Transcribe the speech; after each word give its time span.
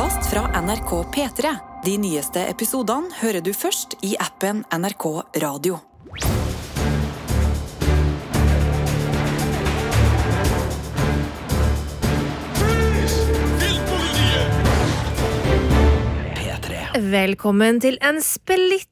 podkast 0.00 0.30
fra 0.30 0.60
NRK 0.60 0.90
P3. 1.14 1.56
De 1.84 1.98
nyeste 1.98 2.40
episodene 2.48 3.12
hører 3.20 3.42
du 3.44 3.50
først 3.52 3.98
i 4.00 4.14
appen 4.16 4.62
NRK 4.72 5.04
Radio. 5.42 5.76
Velkommen 17.10 17.80
til 17.84 18.00
en 18.00 18.22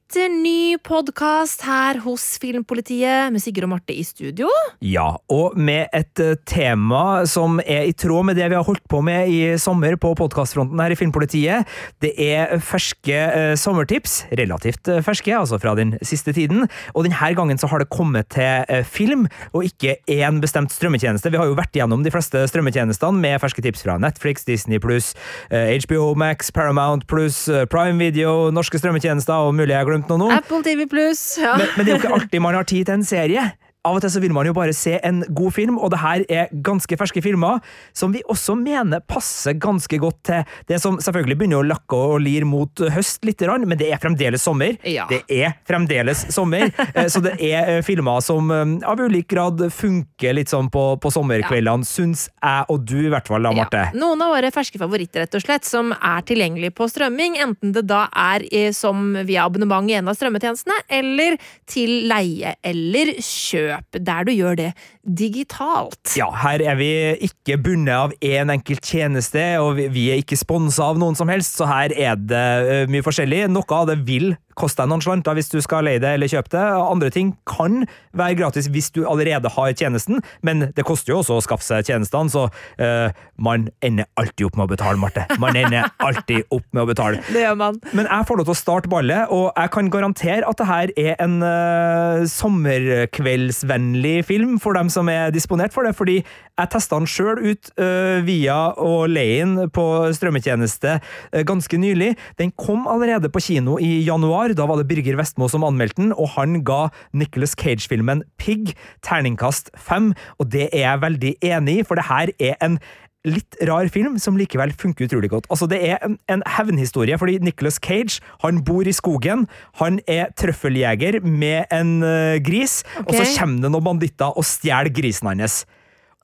splitter 0.08 0.30
ny 0.32 0.78
podkast 0.80 1.60
her 1.68 1.98
hos 2.00 2.22
Filmpolitiet 2.40 3.28
med 3.32 3.42
Sigurd 3.44 3.66
og 3.66 3.72
Marte 3.74 3.92
i 3.92 4.00
studio. 4.06 4.48
Ja, 4.80 5.18
og 5.28 5.56
med 5.60 5.90
et 5.92 6.20
eh, 6.22 6.38
tema 6.48 7.26
som 7.28 7.58
er 7.60 7.90
i 7.90 7.92
tråd 7.92 8.24
med 8.24 8.38
det 8.40 8.46
vi 8.48 8.56
har 8.56 8.64
holdt 8.64 8.86
på 8.88 9.02
med 9.04 9.28
i 9.28 9.58
sommer 9.60 9.98
på 10.00 10.14
podkastfronten 10.16 10.80
her 10.80 10.94
i 10.94 10.96
Filmpolitiet. 10.96 11.68
Det 12.00 12.14
er 12.16 12.56
ferske 12.64 13.18
eh, 13.18 13.52
sommertips, 13.60 14.22
relativt 14.40 14.88
eh, 14.88 15.02
ferske, 15.04 15.34
altså 15.36 15.58
fra 15.60 15.74
den 15.76 15.92
siste 16.00 16.32
tiden. 16.32 16.64
Og 16.94 17.04
denne 17.04 17.30
gangen 17.36 17.60
så 17.60 17.68
har 17.68 17.84
det 17.84 17.90
kommet 17.92 18.30
til 18.32 18.64
eh, 18.64 18.86
film, 18.88 19.26
og 19.52 19.68
ikke 19.68 19.98
én 20.08 20.40
bestemt 20.40 20.72
strømmetjeneste. 20.72 21.34
Vi 21.34 21.42
har 21.42 21.52
jo 21.52 21.58
vært 21.58 21.76
gjennom 21.76 22.06
de 22.06 22.14
fleste 22.14 22.46
strømmetjenestene 22.48 23.20
med 23.26 23.42
ferske 23.44 23.66
tips 23.66 23.84
fra 23.84 23.98
Netflix, 24.00 24.48
Disney 24.48 24.80
pluss, 24.80 25.12
eh, 25.52 25.76
HBO 25.84 26.14
Max, 26.16 26.48
Paramount 26.48 27.04
pluss, 27.12 27.44
eh, 27.52 27.68
Prime 27.68 28.00
Video, 28.00 28.48
norske 28.56 28.80
strømmetjenester 28.80 29.50
og 29.50 29.52
mulig 29.58 29.76
jeg 29.76 29.82
har 29.84 29.97
glemt 29.98 30.08
nå. 30.08 30.16
nå. 30.16 30.30
Apple 30.32 30.62
TV 30.62 30.86
Pluss. 30.86 31.38
Ja. 31.38 31.56
Men, 31.58 31.66
men 31.76 31.86
det 31.86 31.92
er 31.92 31.96
jo 31.96 32.02
ikke 32.02 32.14
alltid 32.14 32.40
man 32.44 32.54
har 32.54 32.64
tid 32.68 32.86
til 32.86 32.94
en 32.94 33.04
serie. 33.04 33.50
Av 33.88 33.96
og 33.96 34.04
til 34.04 34.12
så 34.12 34.20
vil 34.20 34.34
man 34.36 34.48
jo 34.48 34.54
bare 34.56 34.74
se 34.76 34.98
en 35.04 35.22
god 35.32 35.54
film, 35.56 35.78
og 35.80 35.92
det 35.94 36.00
her 36.02 36.24
er 36.28 36.50
ganske 36.64 36.98
ferske 37.00 37.22
filmer 37.24 37.62
som 37.96 38.12
vi 38.12 38.20
også 38.28 38.56
mener 38.58 39.00
passer 39.08 39.56
ganske 39.58 40.00
godt 40.00 40.20
til 40.28 40.56
det 40.68 40.80
som 40.82 40.98
selvfølgelig 41.00 41.38
begynner 41.40 41.62
å 41.62 41.68
lakke 41.68 41.96
og 41.96 42.20
lir 42.24 42.44
mot 42.48 42.82
høst 42.92 43.24
litt, 43.26 43.40
men 43.48 43.78
det 43.78 43.90
er 43.92 44.00
fremdeles 44.02 44.42
sommer. 44.44 44.76
Ja. 44.86 45.06
Det 45.08 45.22
er 45.32 45.54
fremdeles 45.68 46.26
sommer, 46.34 46.68
eh, 46.94 47.08
så 47.10 47.22
det 47.24 47.36
er 47.38 47.78
eh, 47.78 47.80
filmer 47.86 48.20
som 48.24 48.50
eh, 48.52 48.74
av 48.88 49.00
ulik 49.00 49.28
grad 49.30 49.62
funker 49.72 50.36
litt 50.36 50.52
sånn 50.52 50.68
på, 50.74 50.84
på 51.00 51.12
sommerkveldene, 51.14 51.86
syns 51.88 52.26
jeg 52.42 52.68
og 52.72 52.84
du 52.88 52.96
i 53.06 53.12
hvert 53.12 53.30
fall, 53.30 53.46
da, 53.46 53.54
Marte. 53.56 53.84
Ja. 53.88 53.96
Noen 53.98 54.24
av 54.26 54.34
våre 54.34 54.52
ferske 54.54 54.80
favoritter 54.80 55.24
rett 55.24 55.38
og 55.38 55.44
slett, 55.44 55.68
som 55.68 55.94
er 55.96 56.26
tilgjengelig 56.28 56.74
på 56.76 56.88
strømming, 56.90 57.38
enten 57.44 57.72
det 57.76 57.86
da 57.88 58.06
er 58.12 58.44
som 58.76 59.14
via 59.28 59.46
abonnement 59.46 59.88
i 59.88 59.96
en 59.98 60.10
av 60.10 60.18
strømmetjenestene, 60.18 60.82
eller 60.98 61.38
til 61.70 62.08
leie 62.10 62.56
eller 62.66 63.14
kjøp, 63.22 63.77
der 63.92 64.22
du 64.24 64.32
gjør 64.32 64.54
det 64.54 64.72
digitalt. 65.08 66.14
Ja, 66.18 66.28
her 66.44 66.62
er 66.62 66.78
vi 66.78 66.90
ikke 67.28 67.58
bundet 67.62 67.94
av 67.94 68.12
én 68.24 68.52
enkelt 68.52 68.84
tjeneste, 68.84 69.44
og 69.62 69.76
vi- 69.76 70.08
er 70.12 70.22
ikke 70.22 70.38
sponsa 70.38 70.84
av 70.90 70.98
noen 71.00 71.16
som 71.16 71.28
helst, 71.28 71.56
så 71.58 71.66
her 71.66 71.92
er 71.96 72.16
det 72.16 72.32
eh, 72.38 72.86
mye 72.92 73.02
forskjellig. 73.04 73.48
Noe 73.50 73.64
av 73.70 73.86
det 73.90 73.98
vil 74.06 74.36
koste 74.58 74.82
deg 74.82 74.90
noen 74.90 75.02
slanter 75.04 75.36
hvis 75.38 75.52
du 75.52 75.60
skal 75.62 75.84
leie 75.86 76.00
det 76.02 76.10
eller 76.16 76.26
kjøpe 76.26 76.50
det. 76.50 76.64
Andre 76.82 77.10
ting 77.14 77.28
kan 77.46 77.84
være 78.18 78.34
gratis 78.40 78.66
hvis 78.74 78.90
du 78.90 79.04
allerede 79.06 79.46
har 79.54 79.68
tjenesten, 79.78 80.18
men 80.42 80.72
det 80.74 80.82
koster 80.88 81.12
jo 81.12 81.20
også 81.22 81.36
å 81.38 81.44
skaffe 81.44 81.62
seg 81.62 81.86
tjenestene, 81.86 82.26
så 82.32 82.48
uh, 82.50 83.08
man 83.38 83.68
ender 83.86 84.08
alltid 84.18 84.48
opp 84.48 84.56
med 84.58 84.66
å 84.66 84.72
betale, 84.72 84.98
Marte. 84.98 85.22
Man 85.38 85.54
ender 85.54 85.86
alltid 86.02 86.42
opp 86.50 86.66
med 86.74 86.82
å 86.82 86.88
betale. 86.90 87.22
Det 87.38 87.44
gjør 87.44 87.54
man. 87.60 87.78
Men 87.94 88.10
jeg 88.10 88.26
får 88.26 88.34
lov 88.40 88.46
til 88.48 88.56
å 88.56 88.58
starte 88.58 88.90
ballet, 88.90 89.30
og 89.30 89.46
jeg 89.54 89.70
kan 89.76 89.90
garantere 89.94 90.42
at 90.48 90.58
det 90.58 90.66
her 90.66 90.88
er 90.98 91.14
en 91.22 91.38
uh, 91.44 92.26
sommerkveldsvennlig 92.26 94.16
film 94.26 94.58
for 94.58 94.74
dem 94.74 94.90
som 94.90 94.97
er 95.06 95.30
disponert 95.30 95.70
for 95.70 95.86
det, 95.86 95.94
fordi 95.94 96.16
jeg 96.18 96.70
testa 96.72 96.98
den 96.98 97.06
sjøl 97.06 97.38
ut 97.38 97.70
uh, 97.78 98.18
via 98.26 98.56
å 98.74 99.06
leie 99.06 99.44
den 99.44 99.70
på 99.70 99.84
strømmetjeneste 100.18 100.98
uh, 100.98 101.42
ganske 101.46 101.78
nylig. 101.78 102.16
Den 102.42 102.50
kom 102.58 102.88
allerede 102.90 103.30
på 103.30 103.44
kino 103.46 103.78
i 103.78 104.00
januar, 104.02 104.56
da 104.58 104.66
var 104.66 104.82
det 104.82 104.88
Birger 104.90 105.20
Vestmo 105.20 105.46
som 105.52 105.66
anmeldte 105.68 106.02
den, 106.02 106.14
og 106.18 106.34
han 106.34 106.64
ga 106.66 106.88
Nicholas 107.14 107.54
Cage-filmen 107.54 108.24
Pig 108.42 108.74
terningkast 109.06 109.70
fem, 109.78 110.10
og 110.42 110.50
det 110.50 110.72
er 110.72 110.88
jeg 110.88 111.04
veldig 111.06 111.36
enig 111.54 111.78
i, 111.78 111.86
for 111.86 112.00
det 112.00 112.08
her 112.10 112.34
er 112.50 112.58
en 112.64 112.80
litt 113.28 113.58
rar 113.68 113.88
film 113.92 114.18
som 114.22 114.38
likevel 114.38 114.72
funker 114.78 115.08
utrolig 115.08 115.30
godt. 115.32 115.48
Altså, 115.52 115.68
det 115.70 115.80
er 115.90 116.02
en, 116.04 116.18
en 116.32 116.44
hevnhistorie, 116.56 117.18
fordi 117.20 117.38
Nicholas 117.44 117.80
Cage 117.82 118.22
han 118.44 118.62
bor 118.66 118.88
i 118.88 118.94
skogen. 118.96 119.46
Han 119.82 120.00
er 120.10 120.32
trøffeljeger 120.38 121.20
med 121.24 121.68
en 121.74 121.98
uh, 122.04 122.36
gris, 122.44 122.82
og 123.06 123.14
så 123.14 123.26
kommer 123.38 123.66
det 123.66 123.72
noen 123.74 123.88
banditter 123.92 124.34
og 124.34 124.46
stjeler 124.46 124.92
grisen 124.94 125.30
hans. 125.30 125.62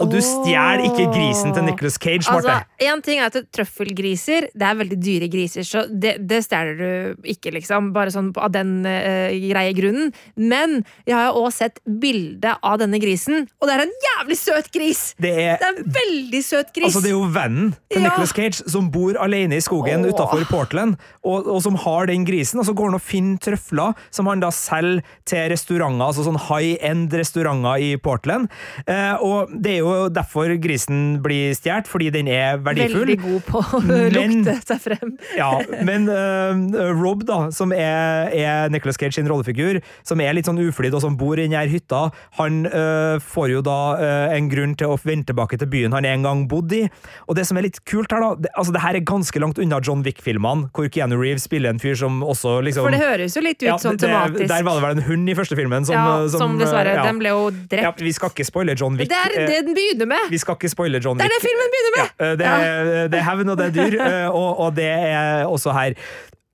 Og 0.03 0.11
du 0.11 0.17
stjeler 0.19 0.81
ikke 0.89 1.05
grisen 1.15 1.53
til 1.55 1.63
Nicholas 1.69 1.95
Cage, 2.03 2.27
Altså, 2.27 2.57
en 2.83 3.03
ting 3.05 3.21
er 3.23 3.29
at 3.29 3.37
trøffelgriser 3.55 4.49
Det 4.51 4.67
er 4.67 4.79
veldig 4.81 4.97
dyre 4.99 5.29
griser, 5.31 5.63
så 5.63 5.85
det, 5.87 6.17
det 6.27 6.41
stjeler 6.43 6.81
du 6.81 7.29
ikke, 7.31 7.53
liksom. 7.55 7.93
Bare 7.95 8.11
sånn 8.11 8.33
av 8.35 8.51
den 8.55 8.81
uh, 8.83 9.31
greie 9.31 9.71
grunnen. 9.77 10.11
Men 10.35 10.81
jeg 11.07 11.15
har 11.15 11.29
jo 11.29 11.45
òg 11.45 11.55
sett 11.55 11.79
bilde 11.87 12.57
av 12.59 12.81
denne 12.83 12.99
grisen, 13.03 13.47
og 13.63 13.71
det 13.71 13.77
er 13.77 13.85
en 13.85 13.95
jævlig 14.09 14.39
søt 14.41 14.71
gris! 14.75 15.03
det 15.23 15.31
er, 15.31 15.63
Det 15.63 15.69
er 15.69 15.79
en 15.79 15.95
veldig 16.01 16.43
søt 16.43 16.75
gris! 16.75 16.89
Altså, 16.91 17.05
det 17.05 17.13
er 17.13 17.15
jo 17.15 17.31
vennen 17.37 17.71
til 17.93 18.03
Ja. 18.03 18.09
Nicholas 18.09 18.35
Cage 18.35 18.67
som 18.75 18.91
bor 18.91 19.15
alene 19.23 19.61
i 19.61 19.65
skogen 19.65 20.09
utafor 20.09 20.43
Portland, 20.51 20.99
og, 21.23 21.47
og 21.47 21.63
som 21.63 21.79
har 21.85 22.11
den 22.11 22.27
grisen, 22.27 22.59
og 22.59 22.67
så 22.67 22.75
går 22.75 22.91
han 22.91 22.99
og 22.99 23.05
finner 23.05 23.39
trøfler 23.47 23.95
som 24.11 24.27
han 24.31 24.43
da 24.43 24.51
selger 24.55 25.07
til 25.29 25.47
restauranter, 25.55 26.09
altså 26.11 26.27
sånn 26.27 26.41
high-end 26.49 27.15
restauranter 27.15 27.79
i 27.79 27.95
Portland. 28.03 28.51
Uh, 28.89 29.15
og 29.23 29.55
det 29.55 29.77
er 29.77 29.83
jo 29.84 29.84
derfor 30.15 30.53
grisen 30.63 31.21
blir 31.25 31.55
stjålet, 31.57 31.89
fordi 31.91 32.11
den 32.15 32.29
er 32.31 32.61
verdifull. 32.63 33.05
Veldig 33.05 33.19
god 33.23 33.47
på 33.49 33.63
å 33.63 33.81
lukte 34.15 34.57
seg 34.63 34.83
frem. 34.85 35.15
Ja, 35.39 35.51
men 35.89 36.09
uh, 36.11 36.93
Rob, 36.95 37.25
da, 37.29 37.49
som 37.55 37.73
er, 37.75 38.31
er 38.35 38.73
Nicholas 38.73 38.99
Cage 39.01 39.17
sin 39.19 39.29
rollefigur, 39.31 39.81
som 40.07 40.23
er 40.23 40.37
litt 40.37 40.49
sånn 40.49 40.61
uflidd 40.63 40.95
og 40.97 41.05
som 41.05 41.19
bor 41.21 41.39
i 41.39 41.47
denne 41.47 41.65
hytta, 41.71 42.07
han 42.39 42.65
uh, 42.69 43.17
får 43.23 43.53
jo 43.57 43.65
da 43.65 43.79
uh, 44.01 44.35
en 44.35 44.51
grunn 44.53 44.77
til 44.79 44.95
å 44.95 44.99
vende 45.05 45.31
tilbake 45.31 45.59
til 45.61 45.71
byen 45.71 45.95
han 45.97 46.09
en 46.09 46.27
gang 46.27 46.45
bodde 46.51 46.85
i. 46.85 46.91
Og 47.29 47.39
det 47.39 47.47
som 47.49 47.59
er 47.59 47.69
litt 47.69 47.81
kult 47.89 48.13
her, 48.13 48.23
da 48.25 48.35
det, 48.39 48.51
Altså, 48.55 48.73
det 48.77 48.81
her 48.85 48.97
er 48.97 49.03
ganske 49.05 49.41
langt 49.43 49.59
unna 49.61 49.81
John 49.85 50.05
Wick-filmene, 50.07 50.69
hvor 50.77 50.87
Keanu 50.93 51.17
Reeves 51.19 51.45
spiller 51.49 51.75
en 51.75 51.81
fyr 51.83 51.97
som 51.99 52.21
også 52.23 52.61
liksom 52.65 52.87
For 52.87 52.95
det 52.95 53.01
høres 53.03 53.35
jo 53.37 53.43
litt 53.45 53.59
ut 53.61 53.67
Ja, 53.67 53.77
sånn 53.83 53.99
tematisk. 54.01 54.47
Der 54.51 54.65
var 54.67 54.79
det 54.79 54.85
vel 54.85 54.99
en 55.01 55.07
hund 55.09 55.31
i 55.33 55.35
første 55.37 55.59
filmen 55.59 55.87
som, 55.89 55.97
ja, 55.97 56.29
som, 56.31 56.45
som, 56.45 56.57
dessverre. 56.61 56.95
ja. 56.97 57.05
Den 57.09 57.21
ble 57.21 57.33
jo 57.35 57.49
drept. 57.53 57.83
ja. 57.83 57.93
Vi 58.05 58.13
skal 58.15 58.33
ikke 58.33 58.47
spoile 58.47 58.77
John 58.79 58.99
Wick. 59.01 59.11
det 59.11 59.19
er 59.19 59.51
det 59.51 59.74
begynner 59.77 60.09
med! 60.11 60.31
vi 60.31 60.39
skal 60.43 60.57
ikke 60.59 60.71
spoile 60.73 61.01
John 61.05 61.19
Det 61.19 61.27
er 61.27 61.35
det 61.35 61.43
filmen 61.45 61.73
begynner 61.75 61.97
med! 61.97 62.07
Ja, 62.21 62.31
det, 62.41 62.47
er, 62.47 63.09
det 63.13 63.19
er 63.21 63.27
hevn, 63.29 63.51
og 63.53 63.59
det 63.61 63.67
er 63.67 63.75
dyr, 63.77 63.99
eh, 64.09 64.29
og, 64.31 64.49
og 64.67 64.77
det 64.79 64.89
er 64.95 65.45
også 65.51 65.75
her. 65.77 65.99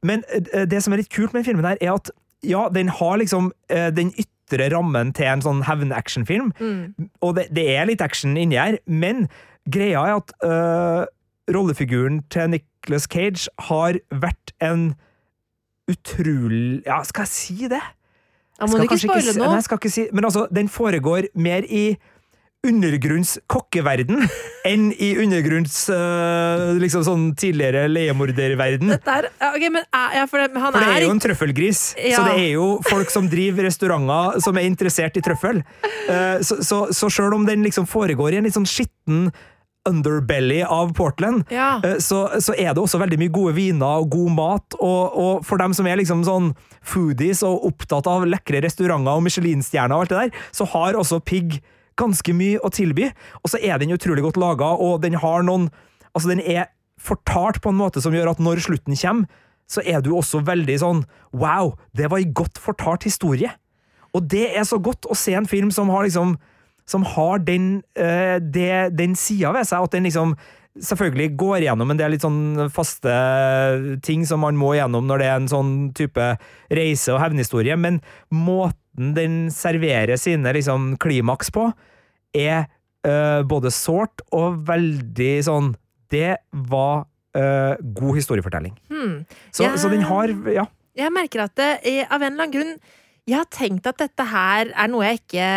Men 0.06 0.24
eh, 0.32 0.64
det 0.70 0.80
som 0.84 0.92
er 0.96 1.02
litt 1.02 1.12
kult 1.12 1.34
med 1.36 1.44
filmen 1.48 1.66
her, 1.68 1.78
er 1.80 1.94
at 1.98 2.10
ja, 2.46 2.66
den 2.72 2.88
har 2.88 3.18
liksom 3.20 3.50
eh, 3.68 3.90
den 3.92 4.10
ytre 4.16 4.70
rammen 4.72 5.12
til 5.14 5.28
en 5.30 5.42
sånn 5.44 5.62
hevn-actionfilm, 5.68 6.52
Mm. 6.60 7.10
og 7.22 7.36
det, 7.36 7.48
det 7.54 7.66
er 7.76 7.86
litt 7.90 8.00
action 8.02 8.36
inni 8.40 8.56
her, 8.58 8.78
men 8.88 9.26
greia 9.70 10.00
er 10.08 10.16
at 10.22 10.32
eh, 10.46 11.04
rollefiguren 11.54 12.22
til 12.32 12.48
Nicolas 12.56 13.06
Cage 13.12 13.46
har 13.68 14.00
vært 14.10 14.54
en 14.64 14.94
utrolig 15.90 16.82
Ja, 16.86 17.02
skal 17.04 17.26
jeg 17.26 17.32
si 17.34 17.56
det? 17.70 17.80
Jeg 18.60 18.68
må 18.68 18.76
Skal 18.76 18.84
ikke 18.86 18.98
spoile 19.02 19.22
ikke, 19.24 19.38
nå. 19.40 19.46
Nei, 19.48 19.54
jeg 19.58 19.66
skal 19.66 19.78
ikke 19.80 19.90
si 19.94 20.02
Men 20.12 20.26
altså, 20.28 20.46
den 20.54 20.68
foregår 20.68 21.28
mer 21.34 21.64
i 21.66 21.84
undergrunns 22.66 23.38
kokkeverden 23.48 24.20
enn 24.68 24.90
i 25.00 25.14
undergrunns 25.22 25.76
uh, 25.88 26.74
liksom 26.76 27.04
sånn 27.06 27.22
tidligere 27.40 27.86
leiemorderverden. 27.88 28.92
Dette 28.92 29.14
er, 29.16 29.30
men, 29.72 29.86
ja, 29.88 30.26
for 30.28 30.42
det, 30.42 30.50
han 30.60 30.74
For 30.74 30.84
det 30.84 30.90
er 30.98 31.06
jo 31.06 31.14
en 31.14 31.22
trøffelgris, 31.24 31.80
Ja. 31.96 32.18
så 32.20 32.26
det 32.28 32.34
er 32.42 32.50
jo 32.58 32.66
folk 32.84 33.08
som 33.12 33.30
driver 33.32 33.64
restauranter 33.64 34.42
som 34.44 34.60
er 34.60 34.68
interessert 34.68 35.16
i 35.16 35.24
trøffel. 35.24 35.62
Uh, 36.10 36.42
Så, 36.44 36.60
så, 36.66 36.82
så 36.92 37.08
selv 37.12 37.38
om 37.38 37.46
den 37.48 37.64
liksom 37.64 37.88
foregår 37.88 38.34
i 38.36 38.40
en 38.42 38.44
litt 38.48 38.56
sånn 38.58 38.68
skitten 38.68 39.30
underbelly 39.88 40.60
av 40.68 40.92
Portland, 40.92 41.46
Ja. 41.50 41.80
eh, 41.82 41.96
så, 42.04 42.26
så 42.44 42.52
er 42.52 42.74
det 42.76 42.82
også 42.82 42.98
veldig 43.00 43.16
mye 43.22 43.32
gode 43.32 43.54
viner 43.56 44.02
og 44.04 44.10
god 44.12 44.30
mat, 44.36 44.76
og, 44.76 45.16
og 45.16 45.46
for 45.48 45.56
dem 45.56 45.72
som 45.72 45.88
er 45.88 45.96
liksom 45.96 46.20
sånn 46.28 46.50
foodies 46.84 47.40
og 47.48 47.64
opptatt 47.70 48.06
av 48.12 48.26
lekre 48.28 48.60
restauranter 48.60 49.16
og 49.16 49.24
Michelin-stjerner 49.24 49.96
og 49.96 50.04
alt 50.04 50.12
det 50.12 50.18
der, 50.26 50.42
så 50.52 50.68
har 50.74 50.98
også 51.00 51.22
Pig 51.24 51.62
ganske 52.00 52.34
mye 52.36 52.60
å 52.64 52.72
tilby, 52.74 53.10
og 53.42 53.52
så 53.52 53.60
er 53.60 53.80
den 53.80 53.94
utrolig 53.94 54.24
godt 54.24 54.40
laga, 54.40 54.72
og 54.80 55.00
den 55.04 55.20
har 55.20 55.46
noen 55.46 55.70
Altså, 56.10 56.26
den 56.32 56.40
er 56.42 56.64
fortalt 56.98 57.60
på 57.62 57.70
en 57.70 57.78
måte 57.78 58.00
som 58.02 58.10
gjør 58.10 58.32
at 58.32 58.40
når 58.42 58.64
slutten 58.64 58.96
kommer, 58.98 59.28
så 59.70 59.82
er 59.86 60.02
du 60.02 60.10
også 60.16 60.40
veldig 60.42 60.78
sånn 60.82 61.04
Wow, 61.30 61.76
det 61.94 62.08
var 62.10 62.18
en 62.18 62.32
godt 62.34 62.58
fortalt 62.58 63.06
historie. 63.06 63.52
Og 64.10 64.26
det 64.26 64.48
er 64.58 64.66
så 64.66 64.80
godt 64.82 65.06
å 65.06 65.14
se 65.14 65.36
en 65.38 65.46
film 65.46 65.70
som 65.70 65.90
har 65.94 66.08
liksom 66.08 66.34
Som 66.90 67.04
har 67.06 67.38
den, 67.46 67.84
øh, 67.94 68.38
det, 68.42 68.96
den 68.98 69.14
sida 69.14 69.52
ved 69.54 69.68
seg, 69.68 69.84
at 69.84 69.92
den 69.94 70.08
liksom 70.08 70.34
selvfølgelig 70.78 71.36
går 71.38 71.64
gjennom 71.64 71.90
en 71.90 71.98
del 71.98 72.12
litt 72.14 72.24
sånn 72.24 72.70
faste 72.70 73.12
ting 74.06 74.22
som 74.26 74.42
man 74.42 74.58
må 74.58 74.72
gjennom 74.74 75.06
når 75.06 75.22
det 75.22 75.28
er 75.28 75.38
en 75.38 75.48
sånn 75.50 75.72
type 75.98 76.26
reise- 76.70 77.14
og 77.14 77.20
hevnhistorie, 77.22 77.76
men 77.76 77.98
måten 78.30 78.78
den 78.96 79.50
serverer 79.54 80.18
sine 80.20 80.52
liksom 80.56 80.94
klimaks 81.00 81.52
på, 81.54 81.68
er 82.36 82.66
eh, 83.06 83.40
både 83.46 83.72
sårt 83.74 84.24
og 84.36 84.62
veldig 84.68 85.34
sånn 85.46 85.74
Det 86.10 86.40
var 86.70 87.04
eh, 87.38 87.78
god 87.78 88.16
historiefortelling. 88.18 88.74
Hmm. 88.90 89.20
Så, 89.52 89.64
jeg, 89.64 89.78
så 89.78 89.92
den 89.92 90.06
har 90.08 90.34
Ja. 90.50 90.66
Jeg 90.98 91.14
merker 91.14 91.44
at 91.46 91.54
det, 91.56 91.70
eh, 91.86 92.02
av 92.10 92.18
en 92.18 92.32
eller 92.32 92.48
annen 92.48 92.56
grunn 92.56 92.74
jeg 93.30 93.38
har 93.38 93.50
tenkt 93.52 93.86
at 93.86 94.00
dette 94.00 94.24
her 94.26 94.72
er 94.74 94.88
noe 94.90 95.04
jeg 95.04 95.20
ikke 95.20 95.48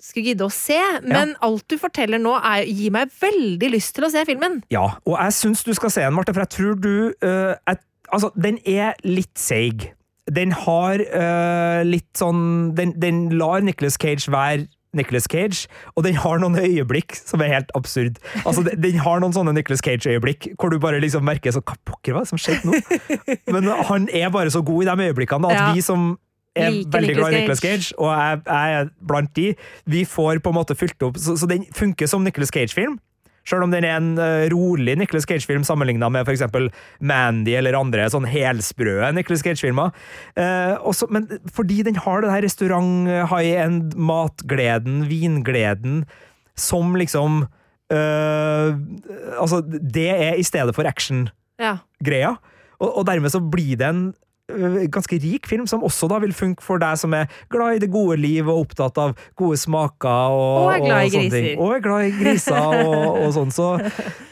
skulle 0.00 0.30
gidde 0.30 0.46
å 0.46 0.52
se, 0.54 0.78
men 1.04 1.34
alt 1.44 1.66
du 1.68 1.76
forteller 1.80 2.20
nå 2.22 2.32
er, 2.38 2.62
gir 2.64 2.94
meg 2.94 3.12
veldig 3.20 3.68
lyst 3.74 3.96
til 3.98 4.06
å 4.06 4.10
se 4.12 4.22
filmen. 4.28 4.62
Ja, 4.72 4.86
og 5.04 5.18
jeg 5.18 5.34
syns 5.36 5.64
du 5.66 5.74
skal 5.76 5.92
se 5.92 6.06
den, 6.06 6.14
Marte, 6.16 6.32
for 6.32 6.46
jeg 6.46 6.54
tror 6.54 6.78
du 6.80 6.94
uh, 7.20 7.52
jeg, 7.52 7.82
Altså, 8.08 8.30
den 8.40 8.56
er 8.64 8.94
litt 9.04 9.34
seig. 9.36 9.90
Den 10.34 10.52
har 10.52 11.00
uh, 11.00 11.80
litt 11.86 12.10
sånn 12.18 12.74
Den, 12.76 12.92
den 13.00 13.28
lar 13.38 13.64
Nicolas 13.64 13.96
Cage 14.00 14.30
være 14.32 14.66
Nicolas 14.96 15.26
Cage, 15.28 15.66
og 15.96 16.04
den 16.06 16.16
har 16.16 16.40
noen 16.40 16.56
øyeblikk 16.56 17.12
som 17.18 17.42
er 17.44 17.50
helt 17.52 17.72
absurd. 17.76 18.16
Altså, 18.40 18.62
den, 18.64 18.96
har 19.04 19.20
noen 19.20 19.34
sånne 19.36 19.52
Nicolas 19.52 19.82
Cage-øyeblikk 19.84 20.54
hvor 20.56 20.72
du 20.72 20.78
bare 20.80 21.00
liksom 21.04 21.26
merker 21.28 21.52
så, 21.52 21.60
Hva 21.60 21.76
pokker 21.84 22.16
var 22.16 22.24
det 22.24 22.32
som 22.32 22.40
skjedde 22.40 22.70
nå? 22.70 22.80
Men 23.54 23.68
han 23.90 24.08
er 24.08 24.32
bare 24.34 24.52
så 24.54 24.62
god 24.64 24.86
i 24.86 24.88
de 24.88 25.10
øyeblikkene 25.10 25.52
at 25.52 25.60
Ja. 25.60 25.66
vi 25.76 25.84
som 25.84 26.14
er 26.56 26.72
like 26.72 26.88
veldig 26.94 27.14
glad 27.18 27.34
i 27.36 27.42
Nicolas 27.42 27.60
Nicolas 27.60 27.62
Cage, 27.62 27.98
og 27.98 28.08
jeg, 28.16 28.40
jeg 28.46 28.78
er 28.80 28.88
blant 29.12 29.34
de, 29.36 29.46
vi 29.86 30.04
får 30.08 30.40
på 30.42 30.50
en 30.54 30.58
måte 30.58 30.74
fylt 30.74 31.02
opp 31.06 31.20
Så, 31.20 31.36
så 31.36 31.46
den 31.46 31.68
funker 31.76 32.08
som 32.10 32.24
Nicolas 32.24 32.50
Cage-film. 32.54 32.98
Selv 33.48 33.64
om 33.64 33.72
den 33.72 33.86
er 33.86 33.96
en 33.96 34.10
eh, 34.20 34.46
rolig 34.52 34.96
Nicolas 35.00 35.26
Cage-film 35.28 35.64
sammenligna 35.66 36.10
med 36.12 36.28
f.eks. 36.28 36.44
Mandy 37.00 37.54
eller 37.58 37.78
andre 37.78 38.08
sånn 38.12 38.28
helsprø 38.28 39.00
Nicolas 39.16 39.44
Cage-filmer. 39.46 39.94
Eh, 40.36 41.04
men 41.14 41.28
fordi 41.54 41.80
den 41.86 42.00
har 42.04 42.24
det 42.24 42.34
her 42.34 42.44
restaurant, 42.44 43.08
high 43.32 43.56
end, 43.64 43.96
matgleden, 43.96 45.06
vingleden, 45.08 46.02
som 46.58 46.96
liksom 46.98 47.44
eh, 47.94 48.70
Altså, 49.38 49.62
det 49.64 50.10
er 50.12 50.38
i 50.38 50.46
stedet 50.46 50.74
for 50.76 50.88
action-greia. 50.88 52.32
Ja. 52.36 52.36
Og, 52.78 52.90
og 53.00 53.06
dermed 53.08 53.32
så 53.32 53.40
blir 53.42 53.78
det 53.78 53.88
en 53.88 54.02
ganske 54.48 55.18
rik 55.20 55.46
film, 55.46 55.66
som 55.68 55.82
også 55.84 56.08
da 56.08 56.18
vil 56.22 56.32
funke 56.32 56.64
for 56.64 56.80
deg 56.80 56.96
som 57.00 57.12
er 57.14 57.26
glad 57.52 57.76
i 57.76 57.82
det 57.84 57.90
gode 57.92 58.16
liv 58.20 58.48
og 58.48 58.62
opptatt 58.66 58.96
av 58.98 59.12
gode 59.36 59.58
smaker 59.60 60.32
og, 60.32 60.62
Og 60.64 60.70
er 60.72 60.84
glad 60.86 61.04
i 61.04 61.10
griser. 61.12 61.36
ting. 61.50 61.58
Og 61.60 61.74
er 61.76 61.82
glad 61.84 62.06
i 62.08 62.14
griser 62.16 62.86
og, 62.86 63.18
og 63.26 63.34
sånn. 63.36 63.52
Så 63.52 63.68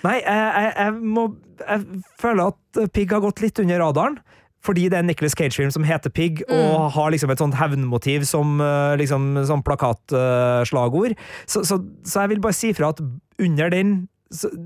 nei, 0.07 0.17
jeg, 0.23 0.73
jeg, 0.77 0.95
må 1.03 1.27
Jeg 1.61 1.85
føler 2.21 2.51
at 2.55 2.81
Pig 2.93 3.13
har 3.13 3.21
gått 3.25 3.41
litt 3.45 3.61
under 3.63 3.79
radaren. 3.85 4.19
Fordi 4.67 4.89
det 4.91 4.97
er 4.99 5.05
en 5.05 5.07
Nicolas 5.07 5.37
Cage-film 5.39 5.71
som 5.71 5.85
heter 5.87 6.11
Pig, 6.11 6.41
og 6.49 6.57
Mm. 6.57 6.91
har 6.97 7.11
liksom 7.15 7.31
et 7.31 7.39
sånt 7.39 7.55
hevnmotiv 7.55 8.25
som 8.27 8.57
liksom, 8.99 9.29
som 9.47 9.63
plakatslagord. 9.63 11.15
Så, 11.47 11.63
så, 11.65 11.79
så 12.05 12.25
jeg 12.25 12.33
vil 12.35 12.41
bare 12.43 12.57
si 12.57 12.73
fra 12.75 12.89
at 12.95 13.01
under 13.39 13.71
den 13.71 14.09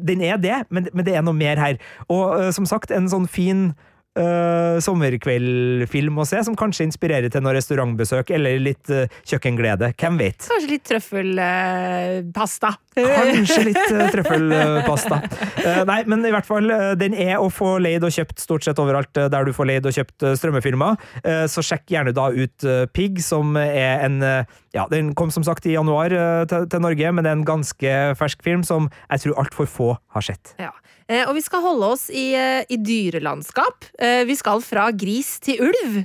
Den 0.06 0.22
er 0.24 0.38
det, 0.40 0.62
men, 0.72 0.86
men 0.96 1.04
det 1.04 1.14
er 1.18 1.22
noe 1.26 1.36
mer 1.36 1.58
her. 1.60 1.76
Og 2.08 2.48
som 2.56 2.64
sagt, 2.64 2.90
en 2.96 3.10
sånn 3.12 3.26
fin 3.28 3.74
uh, 4.18 4.80
sommerkveldfilm 4.82 6.18
å 6.20 6.26
se, 6.28 6.42
som 6.46 6.56
kanskje 6.58 6.88
inspirerer 6.88 7.30
til 7.32 7.44
noe 7.44 7.54
restaurantbesøk 7.58 8.32
eller 8.36 8.60
litt 8.62 8.90
uh, 8.94 9.06
kjøkkenglede. 9.28 9.92
Hvem 10.00 10.20
vet? 10.20 10.48
Kanskje 10.50 10.72
litt 10.74 10.86
trøffelpasta. 10.90 12.74
Kanskje 12.98 13.60
litt 13.70 13.84
uh, 13.94 14.06
trøffelpasta. 14.14 15.20
Eh, 15.60 15.82
nei, 15.88 16.00
men 16.08 16.24
i 16.26 16.32
hvert 16.32 16.48
fall, 16.48 16.70
eh, 16.72 16.92
den 16.98 17.14
er 17.14 17.40
å 17.40 17.50
få 17.52 17.74
leid 17.82 18.04
og 18.06 18.12
kjøpt 18.14 18.40
stort 18.42 18.64
sett 18.66 18.80
overalt 18.80 19.16
eh, 19.20 19.28
der 19.32 19.46
du 19.46 19.52
får 19.56 19.68
leid 19.68 19.88
og 19.88 19.94
kjøpt 19.96 20.26
eh, 20.26 20.36
strømmefilmer. 20.38 20.98
Eh, 21.22 21.44
så 21.50 21.64
sjekk 21.64 21.90
gjerne 21.92 22.14
da 22.16 22.28
ut 22.32 22.66
eh, 22.66 22.84
Pig, 22.94 23.20
som 23.24 23.56
er 23.60 24.06
en 24.06 24.20
eh, 24.26 24.58
Ja, 24.74 24.84
den 24.90 25.14
kom 25.18 25.32
som 25.34 25.44
sagt 25.46 25.66
i 25.66 25.74
januar 25.74 26.12
eh, 26.14 26.44
til, 26.50 26.68
til 26.70 26.84
Norge, 26.84 27.12
men 27.12 27.26
det 27.26 27.32
er 27.32 27.38
en 27.40 27.48
ganske 27.48 27.96
fersk 28.20 28.44
film 28.46 28.62
som 28.66 28.88
jeg 29.10 29.24
tror 29.24 29.40
altfor 29.44 29.70
få 29.70 29.90
har 30.14 30.26
sett. 30.26 30.54
Ja. 30.62 30.70
Eh, 31.10 31.26
og 31.26 31.34
vi 31.34 31.42
skal 31.42 31.64
holde 31.64 31.90
oss 31.96 32.06
i, 32.08 32.30
eh, 32.38 32.62
i 32.70 32.78
dyrelandskap. 32.78 33.88
Eh, 33.98 34.22
vi 34.28 34.36
skal 34.38 34.62
fra 34.62 34.90
gris 34.94 35.38
til 35.42 35.58
ulv. 35.66 36.00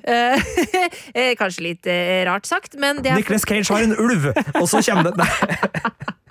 Kanskje 1.40 1.68
litt 1.68 1.90
rart 2.28 2.50
sagt, 2.50 2.80
men 2.82 3.04
det 3.04 3.14
er 3.14 3.22
Nicholas 3.22 3.46
Cage 3.46 3.70
har 3.70 3.86
en 3.86 3.96
ulv, 3.96 4.32
og 4.56 4.68
så 4.70 4.82
kommer 4.86 5.12
det 5.12 5.22
Nei. 5.22 5.86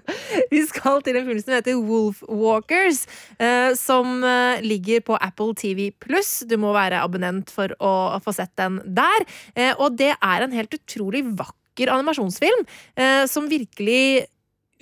Vi 0.51 0.61
skal 0.69 1.01
til 1.05 1.17
en 1.17 1.27
film 1.27 1.41
som 1.41 1.55
heter 1.55 1.79
Wolfwalkers, 1.81 3.05
eh, 3.41 3.73
som 3.79 4.21
ligger 4.65 5.01
på 5.07 5.17
Apple 5.17 5.55
TV 5.59 5.89
pluss. 5.97 6.43
Du 6.49 6.57
må 6.61 6.75
være 6.77 7.01
abonnent 7.03 7.53
for 7.55 7.73
å 7.81 8.21
få 8.25 8.35
sett 8.37 8.53
den 8.61 8.81
der. 8.85 9.27
Eh, 9.57 9.73
og 9.79 9.97
det 9.99 10.13
er 10.15 10.45
en 10.45 10.55
helt 10.55 10.75
utrolig 10.77 11.25
vakker 11.39 11.91
animasjonsfilm 11.91 12.67
eh, 13.01 13.25
som 13.31 13.49
virkelig 13.51 14.27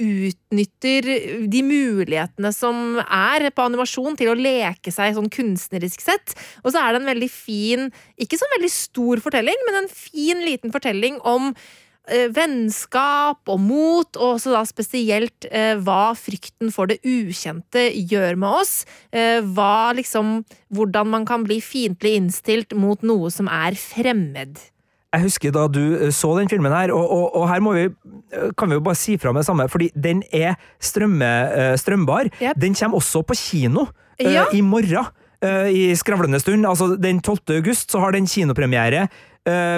utnytter 0.01 1.07
de 1.53 1.63
mulighetene 1.67 2.53
som 2.55 2.99
er 3.03 3.49
på 3.53 3.67
animasjon 3.67 4.17
til 4.19 4.33
å 4.33 4.39
leke 4.39 4.93
seg 4.95 5.17
sånn 5.17 5.31
kunstnerisk 5.33 6.05
sett. 6.05 6.35
Og 6.65 6.73
så 6.73 6.81
er 6.81 6.93
det 6.93 7.03
en 7.03 7.13
veldig 7.13 7.31
fin, 7.33 7.89
ikke 8.17 8.41
sånn 8.41 8.57
veldig 8.57 8.73
stor 8.73 9.23
fortelling, 9.25 9.65
men 9.69 9.83
en 9.83 9.91
fin 9.93 10.43
liten 10.47 10.73
fortelling 10.75 11.21
om 11.29 11.53
eh, 12.09 12.29
vennskap 12.33 13.53
og 13.53 13.63
mot, 13.63 14.09
og 14.17 14.39
også 14.39 14.57
da 14.57 14.65
spesielt 14.69 15.49
eh, 15.51 15.75
hva 15.77 16.17
frykten 16.19 16.73
for 16.75 16.91
det 16.91 17.03
ukjente 17.05 17.91
gjør 17.93 18.41
med 18.41 18.61
oss. 18.63 18.77
Eh, 19.13 19.41
hva 19.45 19.93
liksom 19.99 20.41
Hvordan 20.73 21.11
man 21.13 21.27
kan 21.29 21.43
bli 21.45 21.59
fiendtlig 21.61 22.15
innstilt 22.17 22.73
mot 22.73 23.03
noe 23.05 23.29
som 23.31 23.51
er 23.53 23.77
fremmed. 23.77 24.57
Jeg 25.13 25.27
husker 25.27 25.53
da 25.53 25.67
du 25.69 25.81
eh, 25.99 26.13
så 26.15 26.31
den 26.39 26.49
filmen 26.49 26.73
her, 26.73 26.93
og, 26.97 27.05
og, 27.05 27.25
og 27.37 27.49
her 27.51 27.61
må 27.65 27.75
vi, 27.77 27.89
eh, 28.33 28.53
kan 28.57 28.71
vi 28.71 28.79
jo 28.79 28.85
bare 28.85 28.97
si 28.97 29.19
fra 29.21 29.33
med 29.33 29.45
det 29.45 29.49
samme, 29.51 29.67
fordi 29.69 29.91
den 29.93 30.23
er 30.33 30.57
strømme, 30.81 31.33
eh, 31.53 31.75
strømbar. 31.81 32.31
Yep. 32.41 32.61
Den 32.63 32.77
kommer 32.79 33.03
også 33.03 33.21
på 33.29 33.37
kino 33.37 33.87
ja. 34.17 34.47
uh, 34.47 34.57
i 34.57 34.63
morgen. 34.65 35.13
Uh, 35.43 35.69
I 35.69 35.93
skravlende 35.99 36.41
stund. 36.41 36.65
Altså, 36.69 36.95
den 36.97 37.21
12. 37.21 37.59
august 37.59 37.93
så 37.93 38.01
har 38.01 38.17
den 38.17 38.27
kinopremiere 38.31 39.09